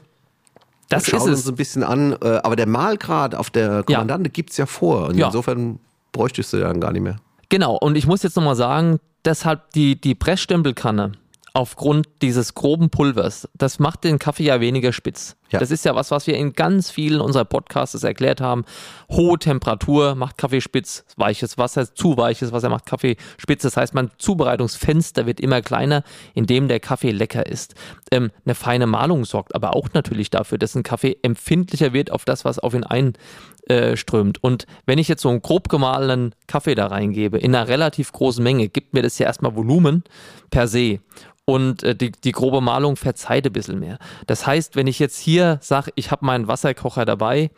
Das 0.92 1.06
schauen 1.06 1.20
ist 1.20 1.26
es. 1.26 1.40
uns 1.40 1.48
ein 1.48 1.56
bisschen 1.56 1.82
an, 1.82 2.16
äh, 2.22 2.40
aber 2.42 2.56
der 2.56 2.66
Mahlgrad 2.66 3.34
auf 3.34 3.50
der 3.50 3.82
Kommandante 3.82 4.28
ja. 4.28 4.32
gibt 4.32 4.50
es 4.50 4.56
ja 4.56 4.66
vor. 4.66 5.08
Und 5.08 5.16
ja. 5.16 5.26
insofern 5.26 5.78
bräuchtest 6.12 6.52
du 6.52 6.58
dann 6.58 6.80
gar 6.80 6.92
nicht 6.92 7.02
mehr. 7.02 7.16
Genau, 7.48 7.76
und 7.76 7.96
ich 7.96 8.06
muss 8.06 8.22
jetzt 8.22 8.36
nochmal 8.36 8.56
sagen, 8.56 8.98
deshalb 9.24 9.72
die, 9.72 10.00
die 10.00 10.14
Pressstempelkanne 10.14 11.12
aufgrund 11.54 12.06
dieses 12.22 12.54
groben 12.54 12.90
Pulvers, 12.90 13.48
das 13.54 13.78
macht 13.78 14.04
den 14.04 14.18
Kaffee 14.18 14.44
ja 14.44 14.60
weniger 14.60 14.92
spitz. 14.92 15.36
Ja. 15.52 15.58
Das 15.58 15.70
ist 15.70 15.84
ja 15.84 15.94
was, 15.94 16.10
was 16.10 16.26
wir 16.26 16.36
in 16.36 16.54
ganz 16.54 16.90
vielen 16.90 17.20
unserer 17.20 17.44
Podcasts 17.44 18.02
erklärt 18.02 18.40
haben. 18.40 18.64
Hohe 19.10 19.38
Temperatur 19.38 20.14
macht 20.14 20.38
Kaffee 20.38 20.60
spitz, 20.60 21.04
weiches 21.16 21.58
Wasser, 21.58 21.94
zu 21.94 22.16
weiches 22.16 22.52
Wasser 22.52 22.70
macht 22.70 22.86
Kaffee 22.86 23.16
spitz. 23.36 23.62
Das 23.62 23.76
heißt, 23.76 23.94
mein 23.94 24.10
Zubereitungsfenster 24.18 25.26
wird 25.26 25.40
immer 25.40 25.60
kleiner, 25.60 26.04
indem 26.34 26.68
der 26.68 26.80
Kaffee 26.80 27.10
lecker 27.10 27.46
ist. 27.46 27.74
Ähm, 28.10 28.30
eine 28.44 28.54
feine 28.54 28.86
Malung 28.86 29.24
sorgt 29.24 29.54
aber 29.54 29.76
auch 29.76 29.88
natürlich 29.92 30.30
dafür, 30.30 30.58
dass 30.58 30.74
ein 30.74 30.82
Kaffee 30.82 31.18
empfindlicher 31.22 31.92
wird 31.92 32.10
auf 32.10 32.24
das, 32.24 32.44
was 32.44 32.58
auf 32.58 32.74
ihn 32.74 32.84
einströmt. 32.84 34.42
Und 34.42 34.66
wenn 34.86 34.98
ich 34.98 35.08
jetzt 35.08 35.22
so 35.22 35.28
einen 35.28 35.42
grob 35.42 35.68
gemahlenen 35.68 36.34
Kaffee 36.46 36.74
da 36.74 36.86
reingebe, 36.86 37.38
in 37.38 37.54
einer 37.54 37.68
relativ 37.68 38.12
großen 38.12 38.42
Menge, 38.42 38.68
gibt 38.68 38.94
mir 38.94 39.02
das 39.02 39.18
ja 39.18 39.26
erstmal 39.26 39.54
Volumen 39.54 40.02
per 40.50 40.66
se 40.66 41.00
und 41.44 41.82
äh, 41.82 41.94
die, 41.94 42.12
die 42.12 42.32
grobe 42.32 42.60
Malung 42.60 42.96
verzeiht 42.96 43.46
ein 43.46 43.52
bisschen 43.52 43.80
mehr. 43.80 43.98
Das 44.26 44.46
heißt, 44.46 44.76
wenn 44.76 44.86
ich 44.86 44.98
jetzt 44.98 45.18
hier 45.18 45.41
sage, 45.60 45.92
ich 45.94 46.10
habe 46.10 46.26
meinen 46.26 46.48
Wasserkocher 46.48 47.04
dabei 47.04 47.50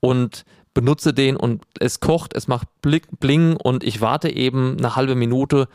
und 0.00 0.44
benutze 0.74 1.12
den 1.12 1.36
und 1.36 1.64
es 1.78 2.00
kocht, 2.00 2.34
es 2.34 2.48
macht 2.48 2.68
Blick, 2.82 3.08
Bling 3.18 3.56
und 3.56 3.84
ich 3.84 4.00
warte 4.00 4.30
eben 4.30 4.76
eine 4.78 4.96
halbe 4.96 5.14
Minute, 5.14 5.68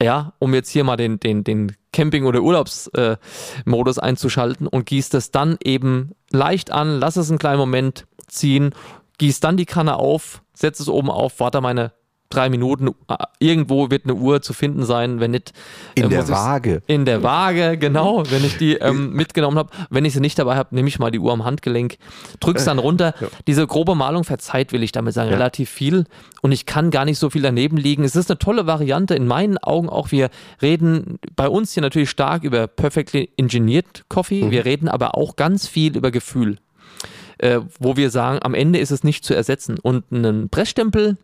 ja, 0.00 0.32
um 0.38 0.54
jetzt 0.54 0.70
hier 0.70 0.84
mal 0.84 0.96
den, 0.96 1.18
den, 1.18 1.42
den 1.44 1.76
Camping- 1.92 2.26
oder 2.26 2.42
Urlaubsmodus 2.42 3.98
äh, 3.98 4.00
einzuschalten 4.00 4.66
und 4.66 4.86
gießt 4.86 5.12
das 5.14 5.30
dann 5.30 5.58
eben 5.64 6.12
leicht 6.30 6.70
an, 6.70 7.00
lass 7.00 7.16
es 7.16 7.30
einen 7.30 7.38
kleinen 7.38 7.58
Moment 7.58 8.06
ziehen, 8.28 8.74
gieß 9.18 9.40
dann 9.40 9.56
die 9.56 9.66
Kanne 9.66 9.96
auf, 9.96 10.42
setz 10.54 10.78
es 10.80 10.88
oben 10.88 11.10
auf, 11.10 11.40
warte 11.40 11.60
meine 11.60 11.92
drei 12.28 12.48
Minuten. 12.50 12.88
Äh, 13.08 13.16
irgendwo 13.38 13.90
wird 13.90 14.04
eine 14.04 14.14
Uhr 14.14 14.42
zu 14.42 14.52
finden 14.52 14.84
sein, 14.84 15.20
wenn 15.20 15.30
nicht. 15.30 15.52
In 15.94 16.04
äh, 16.04 16.08
der 16.08 16.28
Waage. 16.28 16.82
In 16.86 17.04
der 17.04 17.22
Waage, 17.22 17.76
genau. 17.78 18.24
Wenn 18.28 18.44
ich 18.44 18.56
die 18.56 18.74
ähm, 18.74 19.12
mitgenommen 19.14 19.58
habe. 19.58 19.70
Wenn 19.90 20.04
ich 20.04 20.12
sie 20.12 20.20
nicht 20.20 20.38
dabei 20.38 20.56
habe, 20.56 20.74
nehme 20.74 20.88
ich 20.88 20.98
mal 20.98 21.10
die 21.10 21.18
Uhr 21.18 21.32
am 21.32 21.44
Handgelenk, 21.44 21.96
drück's 22.40 22.64
dann 22.64 22.78
runter. 22.78 23.14
Ja. 23.20 23.28
Diese 23.46 23.66
grobe 23.66 23.94
Malung 23.94 24.24
verzeiht, 24.24 24.72
will 24.72 24.82
ich 24.82 24.92
damit 24.92 25.14
sagen, 25.14 25.30
ja. 25.30 25.36
relativ 25.36 25.70
viel. 25.70 26.04
Und 26.42 26.52
ich 26.52 26.66
kann 26.66 26.90
gar 26.90 27.04
nicht 27.04 27.18
so 27.18 27.30
viel 27.30 27.42
daneben 27.42 27.76
liegen. 27.76 28.04
Es 28.04 28.16
ist 28.16 28.30
eine 28.30 28.38
tolle 28.38 28.66
Variante, 28.66 29.14
in 29.14 29.26
meinen 29.26 29.58
Augen 29.58 29.88
auch. 29.88 30.12
Wir 30.12 30.30
reden 30.62 31.18
bei 31.34 31.48
uns 31.48 31.72
hier 31.72 31.82
natürlich 31.82 32.10
stark 32.10 32.44
über 32.44 32.66
perfectly 32.66 33.30
engineered 33.36 34.04
Coffee. 34.08 34.44
Mhm. 34.44 34.50
Wir 34.50 34.64
reden 34.64 34.88
aber 34.88 35.16
auch 35.16 35.36
ganz 35.36 35.66
viel 35.66 35.96
über 35.96 36.10
Gefühl. 36.10 36.58
Äh, 37.38 37.60
wo 37.78 37.96
wir 37.96 38.10
sagen, 38.10 38.40
am 38.42 38.52
Ende 38.52 38.80
ist 38.80 38.90
es 38.90 39.04
nicht 39.04 39.24
zu 39.24 39.32
ersetzen. 39.32 39.78
Und 39.78 40.04
einen 40.10 40.48
Pressstempel 40.48 41.16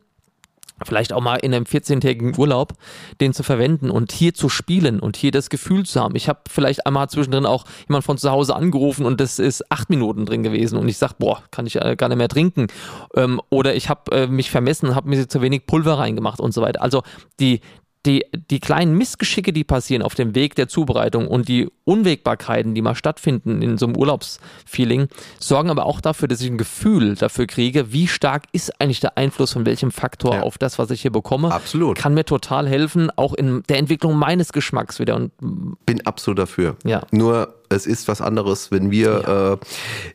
vielleicht 0.82 1.12
auch 1.12 1.20
mal 1.20 1.36
in 1.36 1.54
einem 1.54 1.64
14-tägigen 1.64 2.36
Urlaub, 2.38 2.72
den 3.20 3.32
zu 3.32 3.42
verwenden 3.42 3.90
und 3.90 4.12
hier 4.12 4.34
zu 4.34 4.48
spielen 4.48 5.00
und 5.00 5.16
hier 5.16 5.30
das 5.30 5.50
Gefühl 5.50 5.86
zu 5.86 6.00
haben. 6.00 6.16
Ich 6.16 6.28
habe 6.28 6.40
vielleicht 6.48 6.86
einmal 6.86 7.08
zwischendrin 7.08 7.46
auch 7.46 7.64
jemand 7.88 8.04
von 8.04 8.18
zu 8.18 8.30
Hause 8.30 8.56
angerufen 8.56 9.06
und 9.06 9.20
das 9.20 9.38
ist 9.38 9.70
acht 9.70 9.90
Minuten 9.90 10.26
drin 10.26 10.42
gewesen 10.42 10.76
und 10.78 10.88
ich 10.88 10.98
sage, 10.98 11.14
boah, 11.18 11.42
kann 11.50 11.66
ich 11.66 11.76
äh, 11.76 11.96
gar 11.96 12.08
nicht 12.08 12.18
mehr 12.18 12.28
trinken. 12.28 12.66
Ähm, 13.14 13.40
oder 13.50 13.74
ich 13.74 13.88
habe 13.88 14.10
äh, 14.12 14.26
mich 14.26 14.50
vermessen, 14.50 14.94
habe 14.94 15.08
mir 15.08 15.28
zu 15.28 15.40
wenig 15.40 15.66
Pulver 15.66 15.98
reingemacht 15.98 16.40
und 16.40 16.52
so 16.52 16.62
weiter. 16.62 16.82
Also 16.82 17.02
die, 17.40 17.60
die, 18.06 18.24
die 18.50 18.60
kleinen 18.60 18.96
Missgeschicke, 18.96 19.52
die 19.52 19.64
passieren 19.64 20.02
auf 20.02 20.14
dem 20.14 20.34
Weg 20.34 20.54
der 20.54 20.68
Zubereitung 20.68 21.26
und 21.26 21.48
die 21.48 21.68
Unwägbarkeiten, 21.84 22.74
die 22.74 22.82
mal 22.82 22.94
stattfinden 22.94 23.62
in 23.62 23.78
so 23.78 23.86
einem 23.86 23.96
Urlaubsfeeling, 23.96 25.08
sorgen 25.40 25.70
aber 25.70 25.86
auch 25.86 26.00
dafür, 26.00 26.28
dass 26.28 26.40
ich 26.40 26.50
ein 26.50 26.58
Gefühl 26.58 27.14
dafür 27.14 27.46
kriege, 27.46 27.92
wie 27.92 28.08
stark 28.08 28.44
ist 28.52 28.80
eigentlich 28.80 29.00
der 29.00 29.16
Einfluss 29.16 29.52
von 29.52 29.66
welchem 29.66 29.90
Faktor 29.90 30.34
ja. 30.34 30.42
auf 30.42 30.58
das, 30.58 30.78
was 30.78 30.90
ich 30.90 31.02
hier 31.02 31.12
bekomme. 31.12 31.52
Absolut. 31.52 31.96
Kann 31.96 32.14
mir 32.14 32.24
total 32.24 32.68
helfen, 32.68 33.10
auch 33.16 33.34
in 33.34 33.62
der 33.68 33.78
Entwicklung 33.78 34.16
meines 34.16 34.52
Geschmacks 34.52 34.98
wieder. 34.98 35.16
Und 35.16 35.32
Bin 35.86 36.06
absolut 36.06 36.38
dafür. 36.38 36.76
Ja. 36.84 37.02
Nur 37.10 37.54
es 37.68 37.86
ist 37.86 38.08
was 38.08 38.20
anderes, 38.20 38.70
wenn 38.70 38.90
wir 38.90 39.58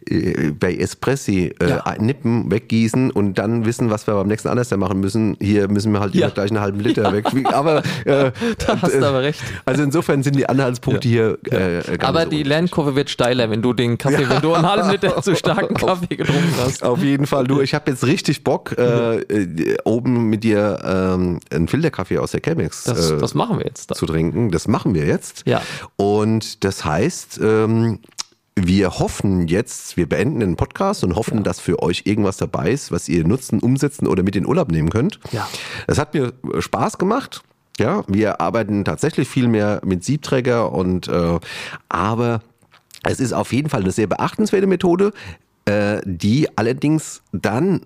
ja. 0.10 0.16
äh, 0.16 0.52
bei 0.52 0.76
Espressi 0.76 1.54
äh, 1.60 1.70
ja. 1.70 1.96
nippen, 2.00 2.52
weggießen 2.52 3.12
und 3.12 3.36
dann 3.36 3.66
wissen, 3.66 3.90
was 3.90 4.08
wir 4.08 4.14
beim 4.14 4.28
nächsten 4.28 4.48
anders 4.48 4.70
machen 4.78 5.00
müssen. 5.00 5.38
Hier 5.40 5.68
müssen 5.68 5.92
wir 5.92 6.00
halt 6.00 6.16
ja. 6.16 6.30
gleich 6.30 6.52
einen 6.52 6.60
halben 6.60 6.80
Liter 6.80 7.12
weg. 7.12 7.26
Aber 7.46 7.80
äh, 8.06 8.32
da 8.58 8.82
hast 8.82 8.94
du 8.94 9.08
aber 9.08 9.22
recht. 9.22 9.42
Also 9.66 9.84
insofern 9.84 10.24
sind 10.24 10.36
die 10.36 10.48
Anhaltspunkte 10.48 11.08
hier 11.08 11.38
äh, 11.52 11.82
Aber 12.00 12.24
so 12.24 12.30
die 12.30 12.44
Lernkurve 12.44 12.96
wird 12.96 13.10
steiler, 13.10 13.50
wenn 13.50 13.62
du 13.62 13.74
den 13.74 13.98
Kaffee, 13.98 14.30
wenn 14.30 14.42
du 14.42 14.54
einen 14.54 14.70
halben 14.70 14.90
Liter 14.92 15.22
zu 15.22 15.36
starken 15.36 15.76
Kaffee 15.76 16.16
getrunken 16.16 16.54
hast. 16.64 16.84
Auf 16.84 17.04
jeden 17.04 17.26
Fall. 17.26 17.46
Du, 17.46 17.62
ich 17.62 17.74
habe 17.74 17.92
jetzt 17.92 18.06
richtig 18.06 18.44
Bock, 18.44 18.76
äh, 18.78 19.20
äh, 19.20 19.78
oben 19.84 20.30
mit 20.30 20.44
dir 20.44 20.80
ähm, 20.84 21.40
einen 21.52 21.68
Filterkaffee 21.68 22.18
aus 22.20 22.32
der 22.32 22.42
Chemex 22.42 22.84
das, 22.84 23.18
das 23.18 23.34
machen 23.34 23.58
wir 23.60 23.66
jetzt 23.66 23.92
da. 23.92 23.96
zu 23.96 24.06
trinken. 24.06 24.52
Das 24.52 24.68
machen 24.68 24.94
wir 24.94 25.06
jetzt. 25.06 25.44
Ja. 25.46 25.62
Und 25.96 26.64
das 26.64 26.86
heißt, 26.86 27.39
ähm, 27.40 28.00
wir 28.56 29.00
hoffen 29.00 29.48
jetzt, 29.48 29.98
wir 29.98 30.08
beenden 30.08 30.42
den 30.42 30.56
Podcast 30.56 31.04
und 31.04 31.16
hoffen, 31.16 31.38
ja. 31.38 31.44
dass 31.44 31.60
für 31.60 31.82
euch 31.82 32.04
irgendwas 32.06 32.38
dabei 32.38 32.72
ist, 32.72 32.92
was 32.92 33.08
ihr 33.08 33.26
nutzen, 33.26 33.60
umsetzen 33.60 34.08
oder 34.08 34.24
mit 34.24 34.36
in 34.36 34.46
Urlaub 34.46 34.72
nehmen 34.72 34.90
könnt. 34.90 35.20
Ja. 35.32 35.48
Das 35.88 35.98
hat 35.98 36.14
mir 36.14 36.34
Spaß 36.60 36.98
gemacht. 36.98 37.42
Ja, 37.78 38.04
wir 38.08 38.42
arbeiten 38.42 38.84
tatsächlich 38.84 39.30
viel 39.30 39.48
mehr 39.48 39.80
mit 39.86 40.04
Siebträger 40.04 40.74
und 40.74 41.08
äh, 41.08 41.40
aber 41.88 42.42
es 43.04 43.22
ist 43.22 43.32
auf 43.32 43.54
jeden 43.54 43.70
Fall 43.70 43.82
eine 43.82 43.92
sehr 43.92 44.08
beachtenswerte 44.08 44.68
Methode, 44.68 45.14
äh, 45.64 46.02
die 46.04 46.50
allerdings 46.58 47.22
dann 47.32 47.86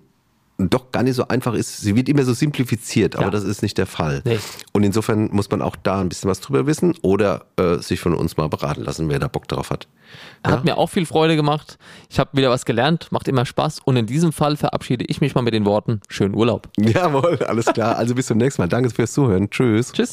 doch 0.58 0.92
gar 0.92 1.02
nicht 1.02 1.16
so 1.16 1.26
einfach 1.28 1.54
ist. 1.54 1.78
Sie 1.78 1.96
wird 1.96 2.08
immer 2.08 2.22
so 2.22 2.32
simplifiziert, 2.32 3.16
aber 3.16 3.26
ja. 3.26 3.30
das 3.30 3.44
ist 3.44 3.62
nicht 3.62 3.76
der 3.76 3.86
Fall. 3.86 4.22
Nee. 4.24 4.38
Und 4.72 4.84
insofern 4.84 5.28
muss 5.32 5.50
man 5.50 5.62
auch 5.62 5.76
da 5.76 6.00
ein 6.00 6.08
bisschen 6.08 6.30
was 6.30 6.40
drüber 6.40 6.66
wissen 6.66 6.94
oder 7.02 7.46
äh, 7.56 7.78
sich 7.78 8.00
von 8.00 8.14
uns 8.14 8.36
mal 8.36 8.48
beraten 8.48 8.82
lassen, 8.82 9.08
wer 9.08 9.18
da 9.18 9.26
Bock 9.26 9.48
drauf 9.48 9.70
hat. 9.70 9.88
Ja? 10.44 10.52
Hat 10.52 10.64
mir 10.64 10.78
auch 10.78 10.88
viel 10.88 11.06
Freude 11.06 11.34
gemacht. 11.34 11.78
Ich 12.08 12.18
habe 12.18 12.30
wieder 12.34 12.50
was 12.50 12.64
gelernt, 12.64 13.10
macht 13.10 13.26
immer 13.26 13.44
Spaß. 13.44 13.80
Und 13.84 13.96
in 13.96 14.06
diesem 14.06 14.32
Fall 14.32 14.56
verabschiede 14.56 15.04
ich 15.08 15.20
mich 15.20 15.34
mal 15.34 15.42
mit 15.42 15.54
den 15.54 15.64
Worten: 15.64 16.00
Schönen 16.08 16.34
Urlaub. 16.34 16.68
Jawohl, 16.78 17.38
alles 17.44 17.66
klar. 17.66 17.96
Also 17.96 18.14
bis 18.14 18.26
zum 18.26 18.38
nächsten 18.38 18.62
Mal. 18.62 18.68
Danke 18.68 18.90
fürs 18.90 19.12
Zuhören. 19.12 19.50
Tschüss. 19.50 19.92
Tschüss. 19.92 20.12